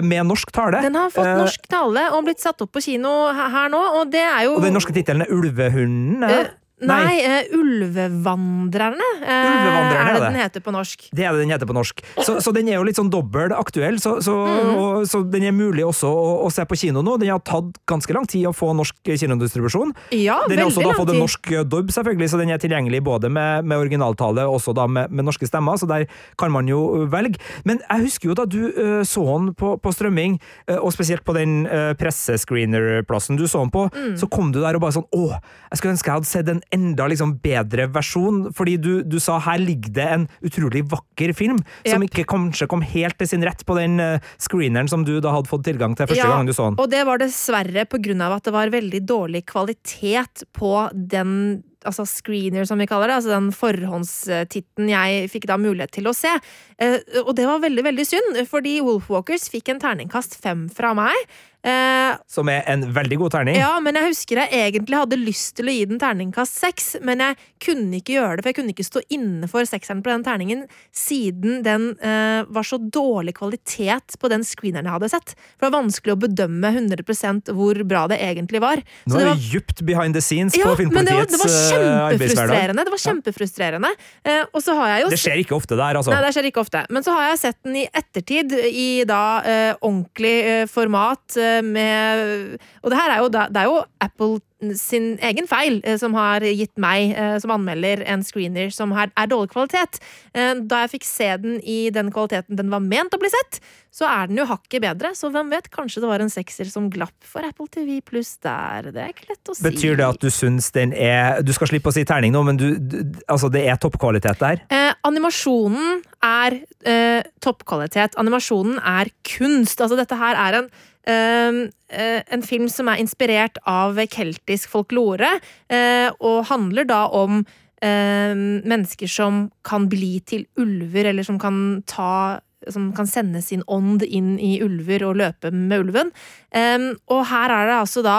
med 0.05 0.27
norsk 0.29 0.51
tale. 0.53 0.83
Den 0.85 0.93
har 0.99 1.09
fått 1.09 1.25
norsk 1.39 1.63
tale 1.73 2.03
og 2.13 2.27
blitt 2.27 2.43
satt 2.43 2.61
opp 2.61 2.75
på 2.77 2.83
kino 2.85 3.09
her 3.33 3.71
nå, 3.73 3.79
og 3.97 4.11
det 4.13 4.21
er 4.21 4.43
jo 4.45 4.59
Og 4.59 4.67
den 4.67 4.77
norske 4.77 4.93
tittelen 4.93 5.25
er 5.25 5.33
Ulvehunden? 5.33 6.21
ja. 6.21 6.43
Eh, 6.43 6.51
Nei, 6.89 7.17
uh, 7.25 7.57
Ulvevandrerne, 7.59 9.09
uh, 9.23 9.29
Ulvevandrerne, 9.29 10.05
er 10.11 10.15
det 10.19 10.23
den 10.29 10.39
heter 10.41 10.65
på 10.65 10.73
norsk. 10.75 11.07
Det 11.15 11.25
er 11.27 11.33
det 11.37 11.43
den 11.45 11.53
heter 11.55 11.69
på 11.71 11.77
norsk. 11.77 12.03
Så, 12.25 12.37
så 12.45 12.53
den 12.55 12.69
er 12.71 12.79
jo 12.79 12.85
litt 12.87 12.99
sånn 12.99 13.11
dobbel 13.13 13.55
aktuell, 13.57 13.99
så, 14.03 14.17
så, 14.25 14.35
Mm. 14.45 14.71
og, 14.79 15.05
så 15.09 15.23
den 15.31 15.45
er 15.49 15.55
mulig 15.57 15.85
også 15.87 16.09
å, 16.11 16.25
å 16.45 16.49
se 16.53 16.65
på 16.69 16.77
kino 16.79 17.01
nå. 17.07 17.17
Den 17.21 17.31
har 17.33 17.41
tatt 17.47 17.77
ganske 17.89 18.13
lang 18.15 18.27
tid 18.31 18.47
å 18.49 18.53
få 18.55 18.73
norsk 18.77 18.97
kinodistribusjon. 19.07 19.93
Ja, 20.15 20.41
Den 20.51 20.59
har 20.61 20.69
også 20.69 20.85
da 20.85 20.93
fått 20.97 21.13
en 21.15 21.21
norsk 21.23 21.51
eh, 21.55 21.65
dub, 21.65 21.91
selvfølgelig, 21.95 22.29
så 22.33 22.39
den 22.41 22.51
er 22.55 22.61
tilgjengelig 22.63 23.01
både 23.07 23.31
med, 23.33 23.65
med 23.65 23.81
originaltale 23.81 24.45
og 24.49 24.59
også 24.59 24.75
da 24.77 24.87
med, 24.91 25.11
med 25.15 25.27
norske 25.29 25.49
stemmer, 25.49 25.79
så 25.81 25.89
der 25.91 26.07
kan 26.41 26.53
man 26.55 26.69
jo 26.71 27.07
velge. 27.13 27.41
Men 27.65 27.81
jeg 27.85 28.07
husker 28.09 28.31
jo 28.31 28.37
da 28.39 28.45
du 28.51 28.61
uh, 28.69 29.03
så 29.07 29.25
den 29.25 29.53
på, 29.59 29.75
på 29.83 29.93
strømming, 29.95 30.39
og 30.81 30.93
spesielt 30.95 31.25
på 31.27 31.35
den 31.37 31.65
uh, 31.67 31.93
pressescreener-plassen 32.01 33.37
du 33.41 33.47
så 33.49 33.65
den 33.65 33.71
på, 33.75 33.85
Mm. 33.95 34.15
så 34.19 34.27
kom 34.31 34.49
du 34.53 34.59
der 34.63 34.75
og 34.75 34.81
bare 34.83 34.95
sånn 34.97 35.05
Å, 35.15 35.37
jeg 35.71 35.79
skulle 35.79 35.93
ønske 35.95 36.09
jeg 36.09 36.15
hadde 36.17 36.29
sett 36.29 36.49
en 36.51 36.61
enda 36.75 37.09
liksom 37.11 37.37
bedre 37.45 37.89
versjon, 37.95 38.49
fordi 38.57 38.77
du, 38.83 38.93
du 39.07 39.19
sa 39.23 39.39
her 39.47 39.63
ligger 39.63 39.95
det 39.97 40.09
en 40.17 40.29
utrolig 40.45 40.85
vakker 40.91 41.35
film, 41.37 41.61
som 41.87 42.05
Yep. 42.05 42.09
ikke 42.11 42.27
kanskje 42.29 42.67
kom 42.71 42.83
helt 42.85 43.17
til 43.21 43.29
sin 43.31 43.45
rett 43.47 43.63
på 43.67 43.77
den 43.79 44.01
eh, 44.03 44.33
screeneren 44.43 44.91
som 44.91 45.05
du 45.07 45.17
da 45.23 45.33
hadde 45.35 45.51
fått 45.51 45.65
tilgang 45.69 45.95
til 45.97 46.09
første 46.11 46.21
Ja, 46.21 46.33
gang 46.35 46.49
du 46.49 46.55
så 46.57 46.69
den. 46.69 46.79
Og 46.83 46.91
det 46.91 47.05
var 47.07 47.23
dessverre 47.23 47.87
på 47.89 48.01
grunn 48.03 48.25
av 48.25 48.37
at 48.39 48.49
det 48.49 48.55
var 48.55 48.73
veldig 48.75 49.01
dårlig 49.07 49.45
kvalitet 49.51 50.45
på 50.57 50.75
den 50.93 51.63
altså 51.85 52.07
screener, 52.09 52.65
som 52.69 52.81
vi 52.81 52.89
kaller 52.89 53.11
det, 53.11 53.19
altså 53.21 53.35
den 53.35 53.51
forhåndstitten 53.55 54.91
jeg 54.91 55.29
fikk 55.33 55.49
da 55.51 55.59
mulighet 55.61 55.93
til 55.95 56.09
å 56.09 56.15
se. 56.17 56.33
Eh, 56.81 56.99
og 57.25 57.35
det 57.39 57.49
var 57.49 57.63
veldig, 57.65 57.85
veldig 57.87 58.07
synd, 58.09 58.39
fordi 58.51 58.79
Wolfwalkers 58.85 59.51
fikk 59.53 59.73
en 59.73 59.83
terningkast 59.83 60.39
fem 60.41 60.67
fra 60.73 60.95
meg. 60.97 61.35
Eh, 61.65 62.17
Som 62.29 62.51
er 62.53 62.63
en 62.69 62.83
veldig 62.93 63.17
god 63.23 63.33
terning. 63.33 63.57
ja, 63.57 63.73
men 63.81 63.97
jeg 63.97 64.11
husker 64.11 64.43
jeg 64.43 64.53
egentlig 64.53 64.99
hadde 65.01 65.17
lyst 65.17 65.55
til 65.57 65.71
å 65.71 65.73
gi 65.73 65.85
den 65.89 66.01
terningkast 66.03 66.59
seks, 66.61 66.91
men 67.01 67.23
jeg 67.25 67.39
kunne 67.65 68.01
ikke 68.03 68.19
gjøre 68.19 68.37
det, 68.37 68.45
for 68.45 68.51
jeg 68.53 68.59
kunne 68.59 68.75
ikke 68.75 68.85
stå 68.85 69.01
inne 69.17 69.49
for 69.49 69.65
sekseren 69.65 70.03
på 70.05 70.13
den 70.13 70.25
terningen, 70.27 70.67
siden 70.93 71.63
den 71.65 71.87
eh, 72.05 72.45
var 72.53 72.69
så 72.69 72.77
dårlig 72.79 73.37
kvalitet 73.39 74.19
på 74.21 74.29
den 74.29 74.45
screeneren 74.45 74.91
jeg 74.91 74.97
hadde 74.99 75.11
sett. 75.15 75.33
For 75.57 75.65
det 75.65 75.71
var 75.71 75.77
vanskelig 75.79 76.13
å 76.13 76.21
bedømme 76.27 76.73
100% 76.75 77.49
hvor 77.57 77.81
bra 77.89 78.05
det 78.13 78.21
egentlig 78.21 78.61
var. 78.61 78.85
Nå 79.09 79.15
Så 79.15 79.17
det 79.17 79.25
er 79.25 79.31
var 79.33 79.49
djupt 79.55 79.83
behind 79.89 80.19
the 80.19 80.25
scenes 80.25 80.59
ja, 80.59 80.69
på 80.69 80.85
men 80.93 81.09
det 81.09 81.17
det 81.33 81.41
var 81.41 81.49
eh, 81.49 81.73
kjempefrustrerende. 81.73 82.85
Det 82.85 82.93
var 82.93 83.03
kjempefrustrerende. 83.07 83.95
Eh, 84.25 84.45
og 84.53 84.61
så 84.61 84.77
har 84.77 84.93
jeg 84.93 85.07
jo 85.07 85.11
Det 85.17 85.23
skjer 85.25 85.43
ikke 85.47 85.57
ofte 85.57 85.81
der, 85.81 85.97
altså. 85.97 86.13
Nei, 86.13 86.21
det 86.29 86.35
skjer 86.37 86.51
ikke 86.53 86.61
ofte. 86.67 86.85
Men 86.93 87.07
så 87.07 87.17
har 87.17 87.31
jeg 87.33 87.41
sett 87.47 87.61
den 87.65 87.81
i 87.81 87.89
ettertid, 87.89 88.53
i 88.69 88.89
da 89.09 89.23
eh, 89.49 89.73
ordentlig 89.81 90.69
format 90.69 91.39
eh, 91.41 91.54
med 91.63 92.59
Og 92.83 92.91
det 92.91 92.99
her 92.99 93.15
er 93.15 93.23
jo, 93.23 93.29
det 93.31 93.61
er 93.61 93.69
jo 93.71 93.79
Apple 94.01 94.41
sin 94.79 95.15
egen 95.25 95.49
feil 95.51 95.81
eh, 95.85 95.99
som 96.01 96.15
har 96.17 96.45
gitt 96.45 96.73
meg 96.81 97.13
eh, 97.13 97.37
som 97.43 97.53
anmelder 97.55 98.05
en 98.09 98.25
screener 98.25 98.73
som 98.75 98.95
her 98.97 99.11
er 99.19 99.31
dårlig 99.31 99.53
kvalitet. 99.53 100.01
Eh, 100.33 100.55
da 100.65 100.85
jeg 100.85 100.95
fikk 100.97 101.09
se 101.09 101.31
den 101.43 101.59
i 101.61 101.91
den 101.95 102.13
kvaliteten 102.15 102.59
den 102.59 102.73
var 102.73 102.83
ment 102.85 103.15
å 103.15 103.21
bli 103.21 103.31
sett, 103.33 103.61
så 103.95 104.09
er 104.11 104.31
den 104.31 104.41
jo 104.41 104.47
hakket 104.49 104.83
bedre. 104.83 105.13
Så 105.15 105.31
hvem 105.35 105.53
vet, 105.53 105.69
kanskje 105.75 106.03
det 106.03 106.11
var 106.11 106.25
en 106.25 106.33
sekser 106.33 106.71
som 106.71 106.89
glapp 106.93 107.29
for 107.29 107.47
Apple 107.47 107.69
TV 107.71 108.01
pluss 108.05 108.35
der. 108.43 108.91
Det 108.95 109.03
er 109.03 109.13
ikke 109.13 109.29
lett 109.31 109.53
å 109.53 109.57
si. 109.57 109.67
Betyr 109.67 110.01
det 110.01 110.09
at 110.09 110.23
du 110.23 110.31
syns 110.35 110.71
den 110.75 110.95
er 110.97 111.43
Du 111.45 111.53
skal 111.55 111.71
slippe 111.71 111.93
å 111.93 111.95
si 111.95 112.07
terning 112.09 112.35
nå, 112.35 112.43
men 112.47 112.59
du, 112.61 112.69
du, 112.79 112.99
altså 113.31 113.51
det 113.53 113.67
er 113.69 113.79
toppkvalitet 113.83 114.41
der? 114.43 114.65
Eh, 114.73 114.91
animasjonen 115.07 116.03
er 116.25 116.59
eh, 116.89 117.21
toppkvalitet. 117.45 118.19
Animasjonen 118.21 118.81
er 118.81 119.13
kunst. 119.37 119.79
Altså, 119.79 119.99
dette 119.99 120.19
her 120.19 120.41
er 120.41 120.63
en 120.63 120.73
en 121.07 122.43
film 122.47 122.69
som 122.73 122.89
er 122.89 123.03
inspirert 123.03 123.59
av 123.69 123.99
keltisk 124.09 124.71
folklore, 124.73 125.35
eh, 125.69 126.09
og 126.17 126.47
handler 126.49 126.89
da 126.89 127.03
om 127.13 127.43
eh, 127.85 128.33
mennesker 128.33 129.11
som 129.11 129.51
kan 129.69 129.89
bli 129.93 130.17
til 130.25 130.47
ulver, 130.57 131.11
eller 131.13 131.27
som 131.27 131.39
kan 131.39 131.83
ta 131.87 132.41
som 132.73 132.93
kan 132.97 133.09
sende 133.09 133.43
sin 133.43 133.63
ånd 133.69 134.05
inn 134.07 134.39
i 134.41 134.57
ulver 134.65 135.05
og 135.09 135.19
løpe 135.21 135.53
med 135.55 135.85
ulven. 135.85 136.13
Um, 136.55 136.95
og 137.13 137.27
her 137.31 137.53
er 137.53 137.71
det 137.71 137.79
altså 137.83 138.05
da 138.05 138.19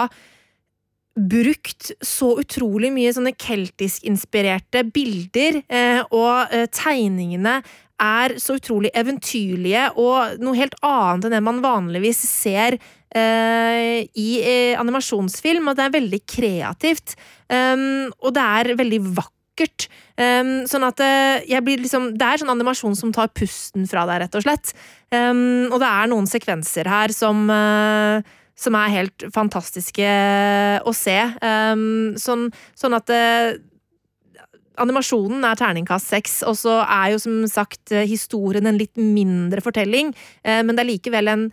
brukt 1.16 1.94
så 2.04 2.34
utrolig 2.42 2.90
mye 2.92 3.12
sånne 3.16 3.32
keltisk-inspirerte 3.40 4.84
bilder, 4.94 5.62
uh, 5.66 6.02
og 6.12 6.52
uh, 6.52 6.66
tegningene 6.70 7.58
er 8.02 8.36
så 8.42 8.56
utrolig 8.58 8.90
eventyrlige 8.96 9.88
og 10.00 10.40
noe 10.42 10.58
helt 10.58 10.76
annet 10.84 11.26
enn 11.26 11.36
det 11.36 11.42
man 11.44 11.62
vanligvis 11.64 12.20
ser 12.28 12.76
eh, 12.76 14.04
i 14.04 14.28
eh, 14.42 14.74
animasjonsfilm, 14.80 15.70
og 15.70 15.78
det 15.78 15.86
er 15.86 15.96
veldig 15.96 16.20
kreativt. 16.28 17.16
Um, 17.48 18.12
og 18.20 18.34
det 18.36 18.44
er 18.60 18.72
veldig 18.78 19.00
vakkert. 19.16 19.88
Um, 20.20 20.66
sånn 20.68 20.84
at 20.84 21.00
uh, 21.00 21.38
jeg 21.48 21.64
blir 21.64 21.80
liksom 21.80 22.10
Det 22.20 22.24
er 22.24 22.40
sånn 22.40 22.52
animasjon 22.52 22.96
som 22.96 23.12
tar 23.12 23.30
pusten 23.36 23.86
fra 23.88 24.04
deg, 24.08 24.24
rett 24.24 24.36
og 24.36 24.44
slett. 24.44 24.74
Um, 25.08 25.70
og 25.70 25.78
det 25.80 25.88
er 25.88 26.10
noen 26.12 26.28
sekvenser 26.28 26.88
her 26.90 27.14
som 27.16 27.46
uh, 27.48 28.20
som 28.56 28.76
er 28.78 28.92
helt 28.94 29.26
fantastiske 29.34 30.10
å 30.80 30.92
se. 30.96 31.16
Um, 31.44 32.16
sånn, 32.20 32.48
sånn, 32.78 32.96
at 32.96 33.12
uh, 33.12 33.50
Animasjonen 34.82 35.44
er 35.48 35.58
terningkast 35.58 36.12
seks, 36.12 36.40
og 36.46 36.56
så 36.60 36.80
er 36.84 37.14
jo 37.14 37.22
som 37.22 37.38
sagt 37.50 37.94
historien 38.08 38.68
en 38.68 38.80
litt 38.80 38.96
mindre 39.00 39.62
fortelling, 39.64 40.12
men 40.44 40.74
det 40.74 40.82
er 40.82 40.88
likevel 40.90 41.30
en 41.32 41.46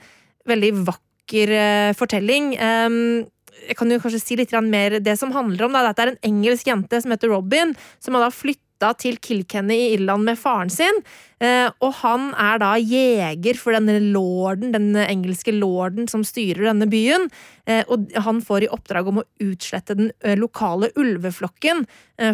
veldig 0.50 0.72
vakker 0.90 1.54
fortelling. 1.96 2.52
Um, 2.60 3.24
jeg 3.68 3.78
kan 3.80 3.92
jo 3.92 4.00
kanskje 4.02 4.22
si 4.22 4.38
litt 4.40 4.54
mer 4.66 5.00
det 5.04 5.16
som 5.20 5.32
handler 5.36 5.68
om. 5.68 5.76
Da. 5.76 5.86
Dette 5.88 6.04
er 6.04 6.14
en 6.14 6.24
engelsk 6.34 6.68
jente 6.68 7.00
som 7.02 7.14
heter 7.14 7.32
Robin, 7.32 7.74
som 8.04 8.18
har 8.18 8.26
da 8.26 8.34
flytta 8.34 8.62
til 9.00 9.16
Kilkenny 9.24 9.78
i 9.78 9.94
Irland 9.96 10.28
med 10.28 10.40
faren 10.40 10.72
sin. 10.74 11.00
Eh, 11.44 11.70
og 11.84 11.96
han 12.02 12.30
er 12.40 12.60
da 12.62 12.74
jeger 12.80 13.58
for 13.60 13.76
denne 13.76 13.98
lorden, 14.14 14.72
den 14.76 14.92
engelske 15.00 15.56
lorden 15.56 16.08
som 16.12 16.24
styrer 16.28 16.70
denne 16.70 16.88
byen. 16.92 17.30
Eh, 17.64 17.84
og 17.88 18.12
han 18.26 18.44
får 18.44 18.66
i 18.66 18.72
oppdrag 18.76 19.10
om 19.10 19.22
å 19.22 19.28
utslette 19.44 19.98
den 20.00 20.12
eh, 20.24 20.38
lokale 20.40 20.92
ulveflokken 21.00 21.88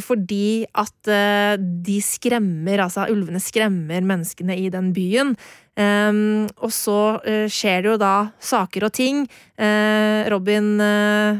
fordi 0.03 0.67
at 0.77 1.07
de 1.07 1.95
skremmer, 2.03 2.81
altså 2.83 3.05
ulvene 3.09 3.39
skremmer 3.41 4.03
menneskene 4.05 4.57
i 4.59 4.67
den 4.69 4.89
byen. 4.93 5.31
Um, 5.79 6.49
og 6.59 6.73
så 6.75 6.97
uh, 7.23 7.45
skjer 7.47 7.85
det 7.85 7.91
jo 7.93 7.99
da 8.01 8.13
saker 8.43 8.89
og 8.89 8.93
ting. 8.97 9.21
Uh, 9.55 10.27
Robin 10.27 10.73
uh, 10.81 11.39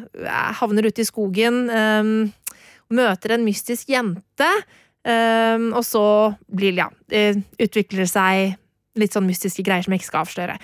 havner 0.61 0.87
ute 0.87 1.03
i 1.03 1.07
skogen, 1.07 1.65
um, 1.67 2.13
møter 2.95 3.35
en 3.35 3.43
mystisk 3.43 3.91
jente, 3.91 4.47
um, 5.07 5.69
og 5.77 5.83
så 5.87 6.05
blir 6.47 6.75
ja, 6.79 6.89
utvikler 7.61 8.05
det 8.05 8.11
seg 8.11 8.55
litt 8.99 9.15
sånn 9.15 9.27
mystiske 9.29 9.63
greier 9.63 9.85
som 9.85 9.93
jeg 9.93 10.01
ikke 10.01 10.09
skal 10.09 10.25
avsløre. 10.25 10.55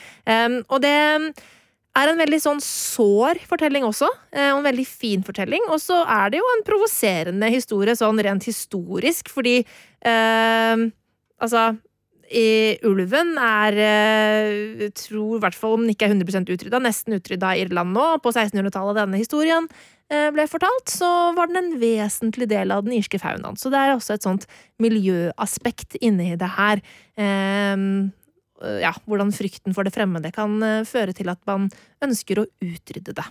og 0.68 0.82
det 0.84 0.92
er 0.92 2.10
en 2.12 2.20
veldig 2.20 2.39
sånn 2.44 2.60
sår 2.60 3.39
fortelling 3.48 3.86
også, 3.88 4.10
og 4.10 4.58
en 4.58 4.65
veldig 4.65 4.86
fin 4.89 5.24
fortelling. 5.24 5.63
Og 5.72 5.80
så 5.80 6.01
er 6.04 6.34
det 6.34 6.42
jo 6.42 6.50
en 6.51 6.65
provoserende 6.68 7.48
historie 7.54 7.96
sånn 7.96 8.20
rent 8.25 8.50
historisk, 8.50 9.32
fordi 9.32 9.62
Altså 10.04 11.75
i 12.34 12.77
ulven 12.88 13.36
er 13.38 13.75
eh, 13.77 14.86
tror 14.98 15.38
i 15.38 15.42
hvert 15.44 15.58
fall 15.58 15.75
om 15.77 15.84
den 15.84 15.94
ikke 15.94 16.08
er 16.08 16.15
100% 16.15 16.50
utrydda, 16.56 16.82
nesten 16.82 17.18
utrydda 17.20 17.54
i 17.54 17.65
Irland 17.65 17.94
nå. 17.94 18.06
På 18.24 18.34
1600-tallet 18.34 18.98
denne 18.98 19.20
historien 19.22 19.68
eh, 19.70 19.75
ble 20.06 20.44
fortalt, 20.46 20.92
så 20.92 21.08
var 21.34 21.50
den 21.50 21.58
en 21.64 21.72
vesentlig 21.82 22.46
del 22.52 22.70
av 22.74 22.84
den 22.86 22.94
irske 22.94 23.18
faunaen. 23.18 23.58
Så 23.58 23.72
det 23.74 23.80
er 23.80 23.96
også 23.96 24.14
et 24.14 24.28
sånt 24.28 24.46
miljøaspekt 24.84 25.98
inni 25.98 26.36
det 26.38 26.52
her. 26.60 26.84
Ehm, 27.18 28.12
ja, 28.82 28.94
hvordan 29.06 29.34
frykten 29.36 29.76
for 29.76 29.88
det 29.88 29.96
fremmede 29.96 30.32
kan 30.36 30.62
eh, 30.64 30.86
føre 30.88 31.16
til 31.16 31.32
at 31.34 31.42
man 31.50 31.68
ønsker 32.06 32.42
å 32.42 32.48
utrydde 32.64 33.16
det. 33.18 33.26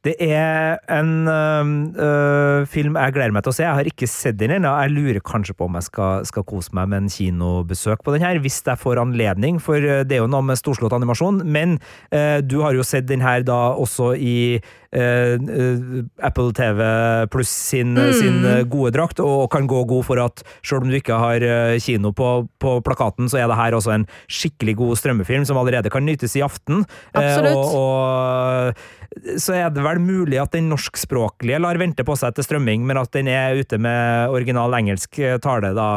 Det 0.00 0.14
er 0.24 0.78
en 0.88 1.28
øh, 1.28 2.66
film 2.72 2.94
jeg 2.96 3.12
gleder 3.12 3.34
meg 3.36 3.44
til 3.44 3.52
å 3.52 3.56
se. 3.58 3.66
Jeg 3.66 3.76
har 3.76 3.88
ikke 3.90 4.06
sett 4.08 4.38
den 4.40 4.54
ennå. 4.56 4.70
Jeg 4.80 4.94
lurer 4.94 5.20
kanskje 5.20 5.52
på 5.52 5.66
om 5.68 5.76
jeg 5.76 5.90
skal, 5.90 6.24
skal, 6.24 6.46
kose 6.48 6.72
meg 6.76 6.88
med 6.88 7.02
en 7.02 7.12
kinobesøk 7.12 8.00
på 8.06 8.14
den 8.14 8.24
her, 8.24 8.40
hvis 8.40 8.62
jeg 8.64 8.80
får 8.80 9.02
anledning, 9.02 9.58
for 9.60 9.76
det 9.76 10.16
er 10.16 10.22
jo 10.22 10.30
noe 10.32 10.40
med 10.48 10.56
storslått 10.56 10.96
animasjon. 10.96 11.42
Men 11.44 11.76
øh, 12.16 12.40
du 12.40 12.62
har 12.64 12.78
jo 12.78 12.86
sett 12.86 13.10
den 13.12 13.20
her 13.20 13.44
da 13.44 13.76
også 13.76 14.14
i 14.16 14.38
Apple 14.90 16.50
TV 16.56 16.80
pluss 17.30 17.50
sin, 17.70 17.92
mm. 17.94 18.12
sin, 18.16 18.40
gode 18.72 18.90
drakt, 18.96 19.20
og 19.22 19.46
kan 19.52 19.68
gå 19.70 19.84
god 19.90 20.06
for 20.08 20.22
at 20.22 20.42
selv 20.66 20.82
om 20.82 20.90
du 20.90 20.96
ikke 20.98 21.18
har 21.20 21.44
kino 21.82 22.10
på, 22.16 22.30
på, 22.62 22.78
plakaten, 22.86 23.30
så 23.30 23.42
er 23.42 23.50
det 23.50 23.58
her 23.60 23.76
også 23.78 23.94
en 23.94 24.08
skikkelig 24.26 24.74
god 24.80 24.98
strømmefilm 24.98 25.46
som 25.46 25.60
allerede 25.60 25.92
kan 25.92 26.06
nytes 26.06 26.34
i 26.38 26.44
aften. 26.46 26.82
Absolutt. 27.14 27.54
og, 27.54 27.74
og 27.78 29.00
så 29.40 29.56
er 29.58 29.72
det 29.74 29.82
vel 29.82 29.98
mulig 30.02 30.38
at 30.38 30.52
den 30.54 30.68
norskspråklige 30.70 31.58
lar 31.62 31.78
vente 31.80 32.04
på 32.06 32.14
seg 32.18 32.36
til 32.36 32.46
strømming, 32.46 32.84
men 32.86 33.00
at 33.00 33.10
den 33.14 33.26
er 33.30 33.58
ute 33.58 33.78
med 33.82 34.30
original 34.30 34.74
engelsk 34.78 35.18
tale, 35.42 35.72
da, 35.74 35.88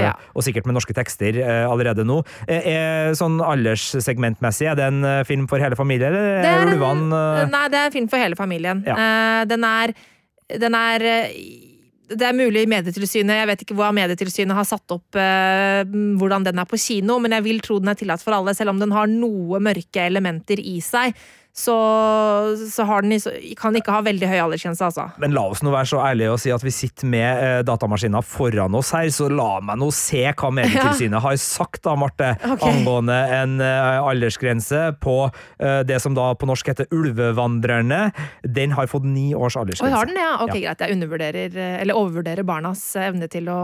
ja. 0.00 0.12
og 0.34 0.46
sikkert 0.46 0.68
med 0.68 0.78
norske 0.78 0.94
tekster 0.94 1.40
allerede 1.66 2.06
nå. 2.06 2.20
Er, 2.46 3.10
sånn 3.18 3.40
alderssegmentmessig, 3.42 4.68
er 4.70 4.78
det 4.78 4.86
en 4.86 5.08
film 5.26 5.48
for 5.50 5.62
hele 5.62 5.78
familien, 5.78 6.14
eller 6.14 6.46
er 6.46 6.70
ulvene 6.70 7.22
Nei, 7.50 7.66
det 7.72 7.80
er 7.80 7.88
en 7.88 7.94
film 7.94 8.08
for 8.10 8.22
hele 8.22 8.23
familien. 8.38 8.80
Ja. 8.88 8.96
Den 9.44 9.66
er, 9.68 9.92
den 10.48 10.76
er 10.80 11.04
det 12.04 12.26
er 12.26 12.36
mulig 12.36 12.66
Medietilsynet 12.68 13.38
Jeg 13.38 13.48
vet 13.48 13.62
ikke 13.64 13.76
hva 13.78 13.90
Medietilsynet 13.96 14.56
har 14.56 14.66
satt 14.68 14.92
opp 14.92 15.16
uh, 15.16 15.80
hvordan 16.20 16.44
den 16.44 16.60
er 16.60 16.68
på 16.68 16.80
kino, 16.80 17.18
men 17.22 17.36
jeg 17.36 17.46
vil 17.46 17.62
tro 17.64 17.78
den 17.80 17.92
er 17.92 17.98
tillatt 18.00 18.24
for 18.24 18.36
alle, 18.36 18.54
selv 18.56 18.74
om 18.74 18.82
den 18.82 18.92
har 18.94 19.08
noe 19.10 19.60
mørke 19.62 20.04
elementer 20.04 20.60
i 20.60 20.76
seg 20.84 21.16
så, 21.56 22.56
så 22.72 22.82
den, 22.82 23.12
kan 23.54 23.70
den 23.70 23.78
ikke 23.78 23.94
ha 23.94 24.00
veldig 24.02 24.26
høy 24.26 24.40
aldersgrense, 24.42 24.88
altså. 24.88 25.04
Men 25.22 25.36
la 25.36 25.44
oss 25.52 25.60
nå 25.62 25.70
være 25.70 25.86
så 25.86 26.00
ærlige 26.02 26.32
og 26.34 26.40
si 26.42 26.50
at 26.50 26.64
vi 26.66 26.72
sitter 26.74 27.06
med 27.12 27.42
eh, 27.44 27.58
datamaskiner 27.62 28.24
foran 28.26 28.74
oss 28.74 28.90
her, 28.96 29.06
så 29.14 29.28
la 29.30 29.60
meg 29.62 29.78
nå 29.78 29.92
se 29.94 30.24
hva 30.32 30.50
Medietilsynet 30.50 31.14
ja. 31.14 31.22
har 31.28 31.38
sagt 31.38 31.84
da, 31.86 31.94
Marte, 32.00 32.32
okay. 32.42 32.72
angående 32.72 33.18
en 33.36 33.62
eh, 33.62 34.00
aldersgrense 34.02 34.80
på 34.98 35.14
eh, 35.28 35.84
det 35.86 36.00
som 36.02 36.16
da 36.18 36.32
på 36.34 36.48
norsk 36.50 36.72
heter 36.72 36.90
Ulvevandrerne. 36.90 38.00
Den 38.42 38.74
har 38.74 38.90
fått 38.90 39.06
ni 39.06 39.28
års 39.38 39.54
aldersgrense. 39.60 39.92
Oi, 39.92 39.94
har 39.94 40.10
den, 40.10 40.18
ja? 40.18 40.34
Ok, 40.42 40.56
ja. 40.56 40.72
greit. 40.72 40.82
Jeg 40.82 40.98
undervurderer, 40.98 41.56
eller 41.84 42.02
overvurderer 42.02 42.42
barnas 42.50 42.82
evne 42.98 43.30
til 43.30 43.46
å 43.54 43.60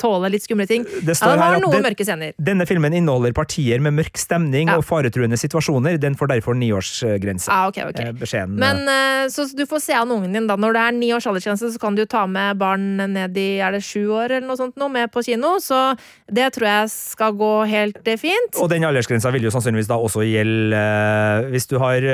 tåle 0.00 0.32
litt 0.32 0.48
skumle 0.48 0.64
ting. 0.70 0.88
Det 1.04 1.18
står 1.20 1.36
ja, 1.36 1.36
den 1.36 1.44
har 1.44 1.64
noen 1.66 1.86
mørke 1.90 2.08
scener. 2.08 2.32
Denne 2.40 2.64
filmen 2.70 2.96
inneholder 2.96 3.36
partier 3.36 3.84
med 3.84 3.98
mørk 4.00 4.16
stemning 4.16 4.72
og 4.72 4.80
faretruende 4.88 5.36
situasjoner. 5.36 6.00
Den 6.00 6.16
får 6.16 6.32
derfor 6.32 6.56
ni 6.56 6.72
aldersgrense. 7.18 7.50
Ah, 7.50 7.68
okay, 7.68 7.84
okay. 7.88 8.12
Beskjeden. 8.12 8.56
Men 8.58 8.82
uh, 8.88 9.28
Så 9.30 9.48
du 9.56 9.66
får 9.66 9.80
se 9.80 9.92
an 9.92 10.10
ungen 10.10 10.32
din, 10.32 10.46
da. 10.46 10.56
Når 10.56 10.72
det 10.74 10.82
er 10.82 10.92
ni 10.96 11.12
års 11.14 11.26
aldersgrense, 11.26 11.72
så 11.72 11.78
kan 11.80 11.94
du 11.94 12.04
ta 12.06 12.26
med 12.26 12.58
barn 12.58 12.96
ned 12.96 13.36
i 13.36 13.58
er 13.60 13.72
det 13.72 13.82
sju 13.84 14.08
år 14.10 14.30
eller 14.30 14.46
noe 14.46 14.58
sånt 14.58 14.76
nå, 14.78 14.88
med 14.92 15.10
på 15.12 15.22
kino. 15.26 15.56
Så 15.62 15.96
det 16.30 16.52
tror 16.54 16.68
jeg 16.68 16.90
skal 16.92 17.36
gå 17.38 17.52
helt 17.70 18.00
uh, 18.06 18.16
fint. 18.20 18.58
Og 18.62 18.70
den 18.70 18.86
aldersgrensa 18.88 19.32
vil 19.34 19.48
jo 19.48 19.52
sannsynligvis 19.54 19.90
da 19.90 19.98
også 19.98 20.24
gjelde 20.26 20.78
uh, 20.78 21.48
hvis 21.52 21.68
du 21.68 21.78
har 21.80 22.04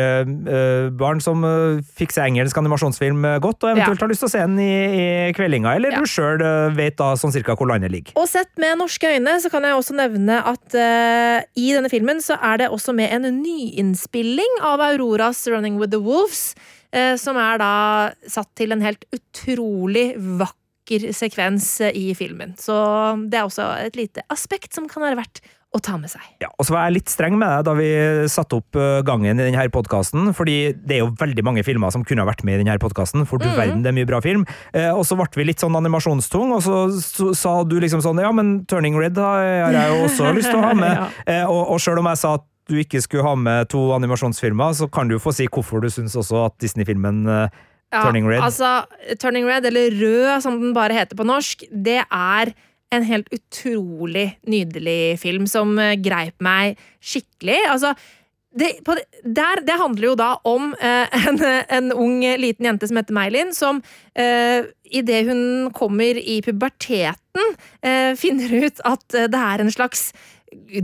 barn 0.94 1.20
som 1.22 1.42
fikser 1.98 2.24
engelsk 2.24 2.56
animasjonsfilm 2.58 3.24
godt, 3.42 3.64
og 3.64 3.72
eventuelt 3.72 4.00
ja. 4.00 4.04
har 4.04 4.10
lyst 4.10 4.22
til 4.24 4.28
å 4.28 4.32
se 4.32 4.42
den 4.42 4.56
i, 4.62 4.74
i 4.74 5.06
kveldinga, 5.36 5.74
eller 5.78 5.94
ja. 5.94 6.00
du 6.00 6.08
sjøl 6.08 6.42
vet 6.76 6.96
da 6.98 7.12
sånn 7.18 7.32
cirka 7.34 7.56
hvor 7.58 7.68
landet 7.70 7.92
ligger. 7.92 8.14
Og 8.20 8.26
sett 8.30 8.50
med 8.60 8.78
norske 8.80 9.14
øyne 9.16 9.36
så 9.42 9.50
kan 9.52 9.66
jeg 9.66 9.76
også 9.76 9.96
nevne 9.98 10.40
at 10.50 10.76
i 11.58 11.66
denne 11.74 11.90
filmen 11.92 12.22
så 12.24 12.38
er 12.40 12.62
det 12.62 12.70
også 12.74 12.94
med 12.96 13.12
en 13.14 13.28
nyinnspilling 13.42 14.60
av 14.64 14.82
Auroras 14.94 15.46
'Running 15.46 15.78
with 15.78 15.90
the 15.90 16.00
Wolves', 16.02 16.54
eh, 16.92 17.16
som 17.16 17.36
er 17.36 17.58
da 17.58 17.74
satt 18.26 18.50
til 18.54 18.72
en 18.72 18.84
helt 18.84 19.04
utrolig 19.14 20.14
vakker 20.16 21.10
sekvens 21.12 21.80
eh, 21.80 21.92
i 21.94 22.14
filmen. 22.14 22.54
Så 22.58 22.74
det 23.28 23.40
er 23.40 23.44
også 23.44 23.68
et 23.84 23.96
lite 23.96 24.22
aspekt 24.30 24.74
som 24.74 24.88
kan 24.88 25.02
være 25.02 25.20
verdt 25.22 25.44
å 25.74 25.80
ta 25.82 25.96
med 25.98 26.10
seg. 26.12 26.22
Ja, 26.42 26.48
og 26.54 26.66
så 26.66 26.76
var 26.76 26.86
jeg 26.86 27.00
litt 27.00 27.10
streng 27.10 27.34
med 27.38 27.50
deg 27.50 27.66
da 27.66 27.74
vi 27.74 27.88
satte 28.30 28.60
opp 28.60 28.78
eh, 28.78 29.00
gangen 29.06 29.34
i 29.34 29.46
denne 29.48 29.64
podkasten, 29.74 30.30
fordi 30.36 30.58
det 30.78 30.98
er 30.98 31.02
jo 31.02 31.10
veldig 31.18 31.44
mange 31.46 31.64
filmer 31.66 31.90
som 31.94 32.04
kunne 32.06 32.22
ha 32.22 32.28
vært 32.28 32.44
med 32.46 32.60
i 32.60 32.62
denne 32.62 32.78
podkasten, 32.82 33.26
for 33.26 33.42
du 33.42 33.48
mm. 33.50 33.56
verden, 33.58 33.82
det 33.82 33.90
er 33.90 33.98
mye 33.98 34.08
bra 34.08 34.22
film. 34.24 34.46
Eh, 34.70 34.92
og 34.92 35.02
så 35.08 35.18
ble 35.18 35.26
vi 35.34 35.48
litt 35.50 35.62
sånn 35.64 35.74
animasjonstung, 35.78 36.54
og 36.54 36.62
så, 36.64 36.86
så, 37.02 37.32
sa 37.34 37.56
du 37.66 37.80
liksom 37.82 38.04
sånn 38.04 38.22
ja, 38.22 38.30
men 38.34 38.60
Turning 38.70 38.98
Red 39.00 39.18
har 39.18 39.42
jeg 39.74 39.90
jo 39.90 40.06
også 40.06 40.30
lyst 40.38 40.52
til 40.52 40.62
å 40.62 40.66
ha 40.68 40.74
med. 40.78 40.94
ja. 40.94 41.10
eh, 41.26 41.44
og, 41.48 41.74
og 41.74 41.82
sjøl 41.82 42.02
om 42.04 42.12
jeg 42.12 42.22
sa 42.22 42.36
at 42.38 42.46
du 42.68 42.78
ikke 42.80 43.02
skulle 43.04 43.26
ha 43.26 43.34
med 43.36 43.68
to 43.72 43.80
animasjonsfilmer, 43.96 44.72
så 44.76 44.88
kan 44.88 45.10
du 45.10 45.18
få 45.20 45.34
si 45.36 45.48
hvorfor 45.52 45.84
du 45.84 45.90
syns 45.92 46.16
også 46.16 46.46
at 46.46 46.56
Disney-filmen 46.64 47.24
uh, 47.28 47.48
Turning 47.94 48.28
Red 48.28 48.42
altså, 48.42 48.84
Turning 49.20 49.46
Red, 49.48 49.66
eller 49.68 49.92
Rød 50.00 50.40
som 50.42 50.60
den 50.60 50.74
bare 50.76 50.96
heter 50.96 51.18
på 51.18 51.26
norsk, 51.28 51.66
det 51.70 52.02
er 52.04 52.54
en 52.94 53.06
helt 53.06 53.30
utrolig 53.34 54.36
nydelig 54.46 55.18
film 55.22 55.48
som 55.50 55.74
eh, 55.82 55.96
greip 55.98 56.38
meg 56.44 56.78
skikkelig. 57.02 57.58
Altså, 57.70 57.94
det, 58.54 58.70
på, 58.86 58.94
der, 59.26 59.62
det 59.66 59.78
handler 59.80 60.08
jo 60.08 60.14
da 60.18 60.30
om 60.46 60.70
eh, 60.78 61.16
en, 61.28 61.40
en, 61.42 61.90
ung 61.92 62.20
liten 62.22 62.68
jente 62.68 62.88
som 62.90 63.00
heter 63.00 63.16
Meilin, 63.16 63.50
som 63.56 63.82
eh, 64.14 64.70
idet 64.94 65.24
hun 65.26 65.72
kommer 65.74 66.18
i 66.20 66.40
puberteten, 66.44 67.56
eh, 67.82 68.14
finner 68.18 68.54
ut 68.66 68.84
at 68.86 69.18
eh, 69.18 69.28
det 69.30 69.42
er 69.42 69.64
en 69.64 69.74
slags 69.74 70.12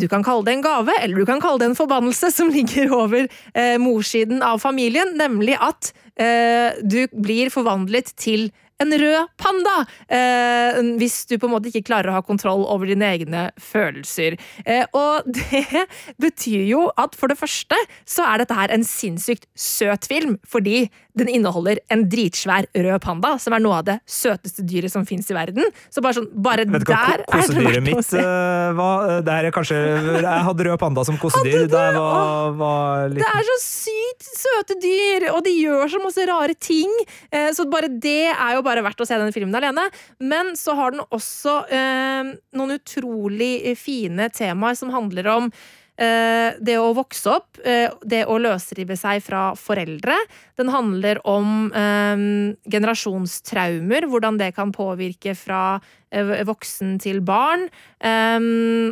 du 0.00 0.06
kan 0.10 0.24
kalle 0.26 0.46
det 0.46 0.56
en 0.58 0.64
gave, 0.64 0.94
eller 1.02 1.22
du 1.22 1.28
kan 1.28 1.42
kalle 1.42 1.62
det 1.62 1.70
en 1.70 1.78
forbannelse 1.78 2.32
som 2.34 2.50
ligger 2.56 2.94
over 2.96 3.26
eh, 3.54 3.76
morssiden 3.82 4.44
av 4.46 4.62
familien, 4.62 5.16
nemlig 5.20 5.58
at 5.60 5.92
eh, 6.20 6.80
du 6.82 7.04
blir 7.12 7.52
forvandlet 7.52 8.14
til 8.20 8.50
en 8.80 8.94
rød 8.96 9.28
panda! 9.40 9.76
Eh, 10.08 10.80
hvis 11.00 11.24
du 11.28 11.36
på 11.38 11.48
en 11.48 11.54
måte 11.54 11.70
ikke 11.70 11.84
klarer 11.90 12.10
å 12.10 12.16
ha 12.18 12.24
kontroll 12.24 12.64
over 12.64 12.88
dine 12.88 13.10
egne 13.12 13.46
følelser. 13.60 14.38
Eh, 14.64 14.86
og 14.96 15.28
det 15.38 15.86
betyr 16.22 16.64
jo 16.68 16.86
at 17.00 17.16
for 17.18 17.32
det 17.32 17.38
første 17.40 17.76
så 18.08 18.26
er 18.28 18.42
dette 18.42 18.56
her 18.56 18.72
en 18.74 18.86
sinnssykt 18.86 19.48
søt 19.58 20.08
film, 20.10 20.38
fordi 20.48 20.86
den 21.18 21.30
inneholder 21.32 21.80
en 21.90 22.04
dritsvær 22.10 22.68
rød 22.74 23.00
panda, 23.04 23.34
som 23.42 23.54
er 23.56 23.62
noe 23.62 23.78
av 23.80 23.86
det 23.88 23.96
søteste 24.08 24.64
dyret 24.66 24.92
som 24.92 25.06
fins 25.08 25.30
i 25.30 25.36
verden. 25.36 25.66
Så 25.90 26.02
bare 26.04 26.18
sånn, 26.20 26.28
bare 26.34 26.66
du 26.68 26.74
hva 26.76 26.82
der 26.86 27.24
er 27.24 27.48
det 27.50 27.64
verdt 27.64 27.86
mitt 27.86 28.12
uh, 28.14 28.70
var? 28.78 29.16
Det 29.26 29.36
er 29.36 29.50
kanskje 29.54 29.78
Jeg 30.20 30.44
hadde 30.48 30.66
rød 30.68 30.78
panda 30.80 31.04
som 31.06 31.18
kosedyr 31.20 31.66
da 31.70 31.86
jeg 31.88 31.96
var, 31.98 32.52
var 32.60 33.16
Det 33.16 33.26
er 33.26 33.48
så 33.48 33.58
sykt 33.64 34.28
søte 34.40 34.76
dyr, 34.82 35.28
og 35.34 35.42
de 35.46 35.54
gjør 35.56 35.90
så 35.92 36.00
masse 36.02 36.26
rare 36.28 36.54
ting. 36.54 36.92
Eh, 37.30 37.50
Så 37.56 37.66
bare 37.70 37.90
det 37.90 38.30
er 38.30 38.56
jo 38.56 38.64
bare 38.66 38.84
verdt 38.84 39.02
å 39.02 39.08
se 39.08 39.18
denne 39.18 39.34
filmen 39.34 39.56
alene. 39.56 39.88
Men 40.20 40.54
så 40.58 40.76
har 40.78 40.94
den 40.94 41.04
også 41.08 41.56
eh, 41.72 42.32
noen 42.56 42.76
utrolig 42.76 43.76
fine 43.80 44.30
temaer 44.34 44.78
som 44.78 44.92
handler 44.94 45.28
om 45.34 45.50
eh, 45.50 45.79
det 46.00 46.76
å 46.80 46.92
vokse 46.96 47.28
opp, 47.28 47.58
eh, 47.60 47.92
det 48.08 48.22
å 48.24 48.38
løsrive 48.40 48.96
seg 48.96 49.20
fra 49.24 49.50
foreldre. 49.58 50.16
Den 50.56 50.70
handler 50.72 51.20
om 51.28 51.68
eh, 51.76 52.22
generasjonstraumer, 52.72 54.08
hvordan 54.08 54.38
det 54.40 54.54
kan 54.56 54.72
påvirke 54.72 55.34
fra 55.36 55.80
eh, 56.10 56.40
voksen 56.48 56.96
til 57.04 57.20
barn, 57.20 57.68
eh, 58.00 58.40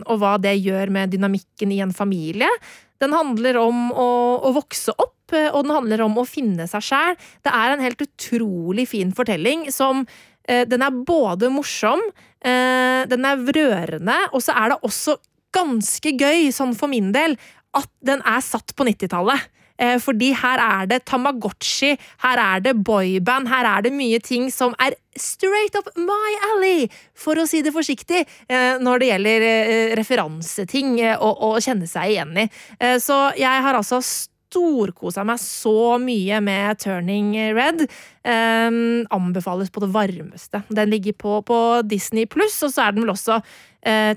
og 0.05 0.21
hva 0.21 0.37
det 0.43 0.59
gjør 0.61 0.93
med 0.93 1.17
dynamikken 1.17 1.73
i 1.73 1.81
en 1.85 1.97
familie. 1.97 2.51
Den 3.03 3.15
handler 3.15 3.59
om 3.61 3.89
å, 3.93 4.09
å 4.49 4.53
vokse 4.57 4.95
opp, 4.99 5.33
eh, 5.35 5.51
og 5.53 5.65
den 5.67 5.75
handler 5.77 6.05
om 6.07 6.19
å 6.19 6.27
finne 6.29 6.67
seg 6.71 6.85
sjæl. 6.85 7.19
Det 7.47 7.55
er 7.55 7.75
en 7.75 7.85
helt 7.85 8.03
utrolig 8.05 8.89
fin 8.91 9.15
fortelling 9.15 9.69
som 9.75 10.05
eh, 10.49 10.65
Den 10.69 10.85
er 10.85 11.03
både 11.07 11.51
morsom, 11.53 12.03
eh, 12.43 13.05
den 13.11 13.27
er 13.29 13.45
rørende, 13.55 14.19
og 14.33 14.43
så 14.45 14.57
er 14.59 14.75
det 14.75 14.81
også 14.89 15.19
ganske 15.55 16.15
gøy, 16.17 16.51
sånn 16.55 16.75
for 16.79 16.91
min 16.93 17.13
del, 17.15 17.39
at 17.77 17.89
den 18.05 18.23
er 18.27 18.43
satt 18.45 18.75
på 18.77 18.87
90-tallet. 18.89 19.49
Eh, 19.79 19.99
Fordi 20.03 20.33
her 20.35 20.59
er 20.59 20.89
det 20.91 21.05
Tamagotchi, 21.07 21.93
her 22.25 22.41
er 22.43 22.63
det 22.65 22.75
boyband, 22.85 23.49
her 23.51 23.69
er 23.77 23.85
det 23.87 23.93
mye 23.95 24.19
ting 24.25 24.49
som 24.51 24.75
er 24.83 24.97
straight 25.19 25.77
up 25.79 25.91
my 25.97 26.33
alley, 26.51 26.89
for 27.15 27.39
å 27.39 27.47
si 27.47 27.63
det 27.63 27.75
forsiktig, 27.75 28.25
eh, 28.49 28.79
når 28.83 28.99
det 28.99 29.13
gjelder 29.13 29.47
eh, 29.51 29.93
referanseting 29.99 30.99
å 31.19 31.55
kjenne 31.63 31.87
seg 31.91 32.17
igjen 32.17 32.35
i. 32.43 32.49
Så 33.03 33.17
jeg 33.39 33.63
har 33.65 33.79
altså 33.79 34.01
storkosa 34.03 35.25
meg 35.29 35.41
så 35.43 35.99
mye 36.01 36.39
med 36.41 36.79
Turning 36.81 37.35
Red. 37.57 37.85
Anbefales 38.25 39.71
på 39.73 39.83
det 39.83 39.91
varmeste. 39.93 40.63
Den 40.73 40.91
ligger 40.93 41.17
på, 41.19 41.35
på 41.47 41.59
Disney 41.89 42.27
pluss, 42.31 42.57
og 42.65 42.73
så 42.73 42.87
er 42.87 42.97
den 42.97 43.05
vel 43.05 43.15
også 43.15 43.41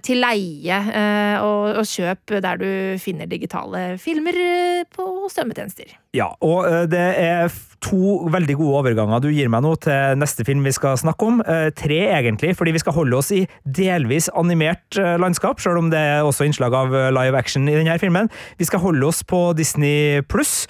til 0.01 0.22
leie 0.24 0.77
eh, 0.89 1.38
og, 1.41 1.77
og 1.82 1.86
kjøp 1.88 2.34
der 2.44 2.62
du 2.62 2.70
finner 3.01 3.30
digitale 3.30 3.97
filmer 4.02 4.38
eh, 4.38 4.86
på 4.89 5.06
strømmetjenester. 5.32 5.93
Ja, 6.17 6.32
og 6.41 6.65
eh, 6.67 6.86
det 6.89 7.04
er 7.21 7.52
to 7.82 8.30
veldig 8.32 8.56
gode 8.60 8.80
overganger 8.82 9.22
du 9.24 9.30
gir 9.34 9.50
meg 9.52 9.63
nå 9.65 9.74
til 9.82 10.20
neste 10.20 10.46
film 10.46 10.63
vi 10.65 10.74
skal 10.76 10.98
snakke 11.00 11.28
om. 11.28 11.41
Eh, 11.41 11.70
Tre, 11.78 12.00
egentlig, 12.13 12.54
fordi 12.58 12.76
vi 12.76 12.82
skal 12.82 12.96
holde 12.96 13.17
oss 13.17 13.32
i 13.34 13.41
delvis 13.65 14.30
animert 14.38 15.00
eh, 15.00 15.15
landskap, 15.22 15.62
selv 15.63 15.82
om 15.82 15.89
det 15.91 16.00
er 16.00 16.22
også 16.26 16.46
innslag 16.48 16.76
av 16.78 16.94
eh, 16.96 17.10
live 17.15 17.38
action 17.38 17.65
i 17.70 17.76
denne 17.78 17.98
filmen. 18.02 18.30
Vi 18.60 18.67
skal 18.70 18.84
holde 18.84 19.08
oss 19.08 19.24
på 19.28 19.41
Disney 19.58 20.22
pluss, 20.30 20.67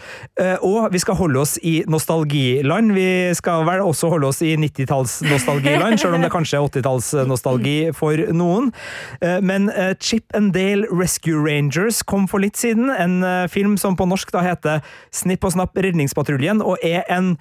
og 0.64 0.92
vi 0.94 1.00
skal 1.02 1.18
holde 1.20 1.42
oss 1.42 1.58
i 1.68 1.82
nostalgiland. 1.90 2.94
Vi 2.96 3.34
skal 3.38 3.66
vel 3.68 3.84
også 3.84 4.10
holde 4.14 4.30
oss 4.30 4.42
i 4.46 4.54
90-talls-nostalgiland, 4.60 6.00
selv 6.02 6.18
om 6.18 6.24
det 6.24 6.32
kanskje 6.34 6.60
er 6.60 6.68
80-talls-nostalgi 6.70 7.76
for 7.98 8.20
noen. 8.36 8.72
Men 9.22 9.70
Chip 10.02 10.34
and 10.38 10.54
Dale 10.56 10.88
Rescue 10.90 11.40
Rangers 11.42 12.02
kom 12.08 12.28
for 12.32 12.44
litt 12.44 12.60
siden, 12.60 12.90
en 12.94 13.22
film 13.52 13.76
som 13.82 13.98
på 14.00 14.08
norsk 14.10 14.32
da 14.34 14.44
heter 14.46 14.86
Snipp 15.16 15.46
og 15.48 15.56
snapp 15.56 15.78
Redningspatruljen, 15.82 16.64
og 16.64 16.82
er 16.86 17.01
en 17.08 17.38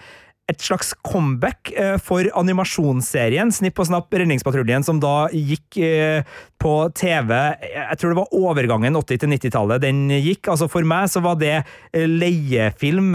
et 0.50 0.64
slags 0.64 0.92
comeback 1.06 1.72
eh, 1.76 1.96
for 2.02 2.26
animasjonsserien 2.38 3.52
Snipp 3.54 3.80
og 3.80 3.88
snapp 3.90 4.14
Redningspatruljen, 4.14 4.84
som 4.86 5.00
da 5.02 5.28
gikk 5.32 5.78
eh, 5.84 6.26
på 6.60 6.74
TV 6.92 7.30
Jeg 7.64 7.96
tror 7.96 8.12
det 8.12 8.18
var 8.18 8.34
overgangen 8.36 8.98
80- 8.98 9.22
til 9.22 9.30
90-tallet 9.32 9.80
den 9.80 10.02
gikk. 10.12 10.50
Altså 10.52 10.68
For 10.68 10.84
meg 10.84 11.08
så 11.12 11.22
var 11.24 11.38
det 11.40 11.54
eh, 11.56 12.04
leiefilm 12.04 13.14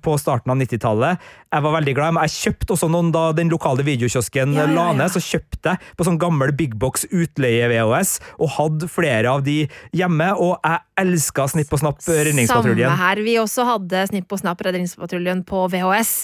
på 0.00 0.14
starten 0.20 0.52
av 0.52 0.58
90-tallet. 0.62 1.28
Jeg 1.50 1.64
var 1.64 1.74
veldig 1.74 1.94
glad, 1.98 2.14
men 2.14 2.28
jeg 2.28 2.36
kjøpte 2.46 2.74
også 2.76 2.88
noen 2.92 3.10
da 3.14 3.24
den 3.34 3.50
lokale 3.50 3.84
videokiosken 3.86 4.54
Ja, 4.54 4.68
ja, 4.68 4.74
la 4.76 4.86
ned. 4.94 5.10
Så 5.10 5.22
kjøpte 5.24 5.74
jeg 5.74 5.96
på 5.98 6.06
sånn 6.06 6.20
gammel 6.22 6.52
Big 6.56 6.76
Box 6.78 7.08
utleie-VHS, 7.10 8.12
og 8.38 8.54
hadde 8.54 8.88
flere 8.90 9.32
av 9.34 9.42
de 9.46 9.64
hjemme. 9.96 10.30
Og 10.38 10.54
jeg 10.62 10.84
elska 11.02 11.48
Snipp 11.50 11.74
og 11.74 11.82
snapp 11.82 12.06
Redningspatruljen. 12.06 12.86
Samme 12.86 13.02
her. 13.02 13.22
Vi 13.26 13.34
også 13.42 13.66
hadde 13.66 14.04
Snipp 14.12 14.32
og 14.32 14.42
Snapp 14.42 14.62
Redningspatruljen 14.66 15.42
på 15.48 15.64
VHS 15.72 16.14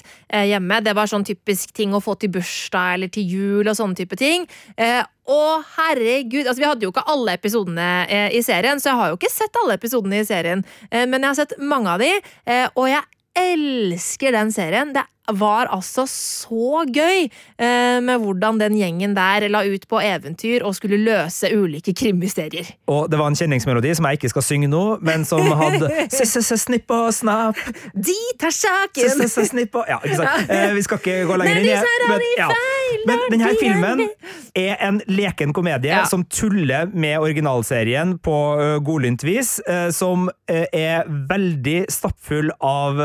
hjemme. 0.50 0.80
Det 0.84 0.94
var 0.96 1.10
sånn 1.10 1.26
typisk 1.26 1.72
ting 1.76 1.94
å 1.96 2.02
få 2.04 2.16
til 2.20 2.32
bursdag 2.36 2.96
eller 2.96 3.12
til 3.12 3.26
jul 3.26 3.66
og 3.66 3.76
sånne 3.78 3.98
type 3.98 4.18
ting. 4.20 4.46
Eh, 4.76 5.02
å, 5.26 5.40
herregud! 5.76 6.44
Altså, 6.46 6.60
vi 6.62 6.68
hadde 6.68 6.86
jo 6.86 6.92
ikke 6.92 7.06
alle 7.10 7.34
episodene 7.38 7.90
eh, 8.06 8.28
i 8.36 8.42
serien, 8.46 8.80
så 8.82 8.92
jeg 8.92 9.00
har 9.00 9.12
jo 9.12 9.18
ikke 9.18 9.32
sett 9.32 9.60
alle 9.62 9.78
episodene 9.80 10.22
i 10.22 10.28
serien, 10.28 10.62
eh, 10.90 11.06
men 11.08 11.22
jeg 11.22 11.32
har 11.32 11.38
sett 11.40 11.56
mange 11.58 11.90
av 11.96 12.02
de, 12.02 12.12
eh, 12.46 12.66
og 12.74 12.90
jeg 12.92 13.02
elsker 13.36 14.36
den 14.36 14.52
serien. 14.54 14.94
Det 14.94 15.02
var 15.32 15.70
altså 15.74 16.04
så 16.10 16.84
gøy 16.86 17.26
eh, 17.26 17.98
med 18.04 18.22
hvordan 18.22 18.60
den 18.60 18.76
gjengen 18.78 19.16
der 19.16 19.48
la 19.50 19.62
ut 19.66 19.86
på 19.90 20.00
eventyr 20.02 20.64
og 20.66 20.76
skulle 20.78 20.98
løse 21.02 21.50
ulike 21.56 21.94
krimmysterier. 21.96 22.68
Og 22.90 23.10
det 23.10 23.18
var 23.20 23.30
en 23.30 23.38
kjenningsmelodi 23.38 23.94
som 23.98 24.08
jeg 24.10 24.20
ikke 24.20 24.32
skal 24.34 24.46
synge 24.46 24.70
nå, 24.70 24.84
men 25.06 25.26
som 25.28 25.42
hadde 25.60 25.90
S-s-s-snipp 26.06 26.90
og 26.94 27.10
snapp, 27.14 27.58
Dit 27.94 28.44
er 28.44 28.54
saken! 28.54 29.10
S-s-s-snipp 29.10 29.74
og 29.80 29.90
Ja, 29.90 29.98
ikke 30.04 30.18
sant? 30.20 30.50
Eh, 30.52 30.72
vi 30.76 30.82
skal 30.86 31.00
ikke 31.02 31.16
gå 31.28 31.38
lenger 31.40 31.60
inn 31.60 31.68
i 31.68 31.74
det. 31.74 31.94
men, 32.10 32.26
ja. 32.38 32.48
men 33.08 33.24
denne 33.32 33.52
filmen 33.60 34.04
er 34.56 34.80
en 34.86 35.00
leken 35.10 35.54
komedie 35.56 35.92
Ja. 35.96 36.04
som 36.08 36.24
tuller 36.24 36.90
med 36.92 37.18
originalserien 37.22 38.16
på 38.22 38.36
uh, 38.58 38.78
godlynt 38.84 39.22
vis, 39.24 39.56
uh, 39.68 39.88
som 39.94 40.26
uh, 40.28 40.64
er 40.72 41.06
veldig 41.06 41.86
stappfull 41.92 42.50
av 42.64 42.98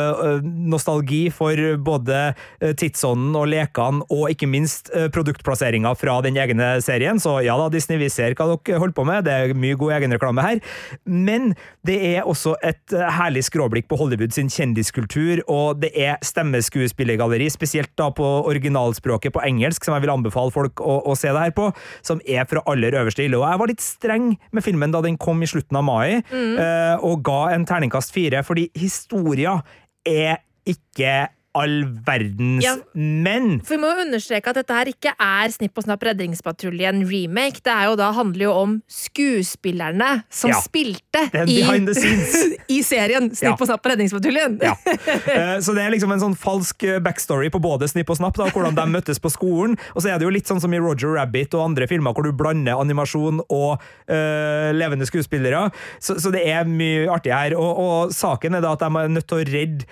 nostalgi 0.43 1.23
for 1.34 1.57
både 1.81 2.11
eh, 2.15 2.74
tidsånden 2.78 3.36
og 3.38 3.50
lekene, 3.52 4.06
og 4.12 4.32
ikke 4.32 4.50
minst 4.50 4.91
uh, 4.95 5.08
produktplasseringa 5.13 5.93
fra 6.00 6.17
den 6.26 6.38
egne 6.39 6.74
serien. 6.84 7.19
Så 7.21 7.38
ja 7.45 7.56
da, 7.60 7.67
Disney, 7.74 8.00
vi 8.02 8.10
ser 8.12 8.36
hva 8.38 8.47
dere 8.52 8.82
holder 8.82 8.95
på 8.97 9.06
med, 9.08 9.26
det 9.28 9.34
er 9.34 9.56
mye 9.58 9.78
god 9.80 9.95
egenreklame 9.97 10.45
her. 10.45 10.62
Men 11.06 11.54
det 11.88 11.97
er 12.12 12.28
også 12.28 12.56
et 12.65 12.95
eh, 12.95 13.08
herlig 13.17 13.45
skråblikk 13.47 13.89
på 13.91 14.00
Hollywood 14.00 14.36
sin 14.36 14.52
kjendiskultur, 14.52 15.43
og 15.52 15.82
det 15.84 15.91
er 15.97 16.21
stemmeskuespillergalleri, 16.26 17.50
spesielt 17.54 17.93
da 18.00 18.12
på 18.15 18.28
originalspråket 18.52 19.36
på 19.36 19.43
engelsk, 19.47 19.86
som 19.86 19.97
jeg 19.97 20.06
vil 20.06 20.13
anbefale 20.15 20.54
folk 20.54 20.84
å, 20.84 21.00
å 21.12 21.17
se 21.17 21.32
det 21.32 21.47
her 21.47 21.56
på, 21.58 21.71
som 22.06 22.21
er 22.26 22.47
fra 22.50 22.63
aller 22.71 22.97
øverste 23.02 23.26
hylle. 23.26 23.41
Og 23.41 23.47
jeg 23.47 23.63
var 23.63 23.74
litt 23.74 23.86
streng 23.86 24.32
med 24.52 24.65
filmen 24.65 24.93
da 24.93 25.04
den 25.06 25.19
kom 25.21 25.41
i 25.43 25.50
slutten 25.50 25.80
av 25.80 25.86
mai, 25.88 26.21
mm. 26.32 27.02
og 27.06 27.21
ga 27.26 27.41
en 27.56 27.65
terningkast 27.67 28.13
fire, 28.15 28.41
fordi 28.45 28.67
historia 28.78 29.60
er 30.08 30.41
ikke 30.67 31.30
all 31.53 31.83
verdens, 32.07 32.63
Ja. 32.63 32.75
menn! 32.95 33.59
For 33.65 33.75
vi 33.75 33.81
må 33.83 33.89
jo 33.95 34.05
understreke 34.05 34.47
at 34.53 34.55
dette 34.61 34.71
her 34.73 34.85
ikke 34.91 35.11
er 35.19 35.49
Snipp 35.51 35.77
og 35.77 35.83
snapp 35.83 36.03
Redningspatruljen 36.07 37.01
remake. 37.09 37.59
Det 37.65 37.73
er 37.73 37.89
jo 37.89 37.95
da, 37.99 38.11
handler 38.15 38.45
jo 38.45 38.51
om 38.55 38.77
skuespillerne 38.87 40.23
som 40.29 40.49
Ja. 40.51 40.59
spilte 40.63 41.25
i, 41.47 41.59
i 42.77 42.81
serien 42.83 43.29
Snipp 43.35 43.51
Ja. 43.51 43.57
og 43.59 43.67
snapp 43.67 43.85
Redningspatruljen. 43.91 44.59
Ja. 44.63 44.75
Eh, 45.31 45.59
Så 45.61 45.73
det 45.75 45.83
er 45.83 45.91
liksom 45.91 46.11
en 46.13 46.19
sånn 46.19 46.35
falsk 46.37 46.83
eh, 46.87 46.99
backstory 47.03 47.49
på 47.51 47.59
både 47.61 47.87
Snipp 47.89 48.09
og 48.11 48.17
Snapp, 48.17 48.35
da, 48.39 48.47
hvordan 48.51 48.75
de 48.75 48.85
møttes 48.91 49.19
på 49.21 49.29
skolen. 49.31 49.77
Og 49.95 50.01
så 50.03 50.09
er 50.11 50.19
det 50.19 50.25
jo 50.27 50.31
litt 50.33 50.47
sånn 50.49 50.59
som 50.61 50.73
i 50.73 50.79
Roger 50.81 51.13
Rabbit 51.15 51.53
og 51.57 51.65
andre 51.69 51.87
filmer 51.87 52.13
hvor 52.15 52.23
du 52.27 52.31
blander 52.35 52.79
animasjon 52.79 53.41
og 53.49 53.81
øh, 54.09 54.71
levende 54.75 55.07
skuespillere. 55.07 55.67
Så, 55.99 56.17
så 56.21 56.31
det 56.33 56.43
er 56.47 56.65
mye 56.69 57.07
artig 57.11 57.33
her. 57.35 57.55
Og, 57.59 57.79
og 57.81 58.15
saken 58.15 58.55
er 58.57 58.63
da 58.65 58.73
at 58.75 58.83
de 58.83 58.89
er 59.03 59.11
nødt 59.13 59.27
til 59.29 59.41
å 59.41 59.45
redde 59.51 59.85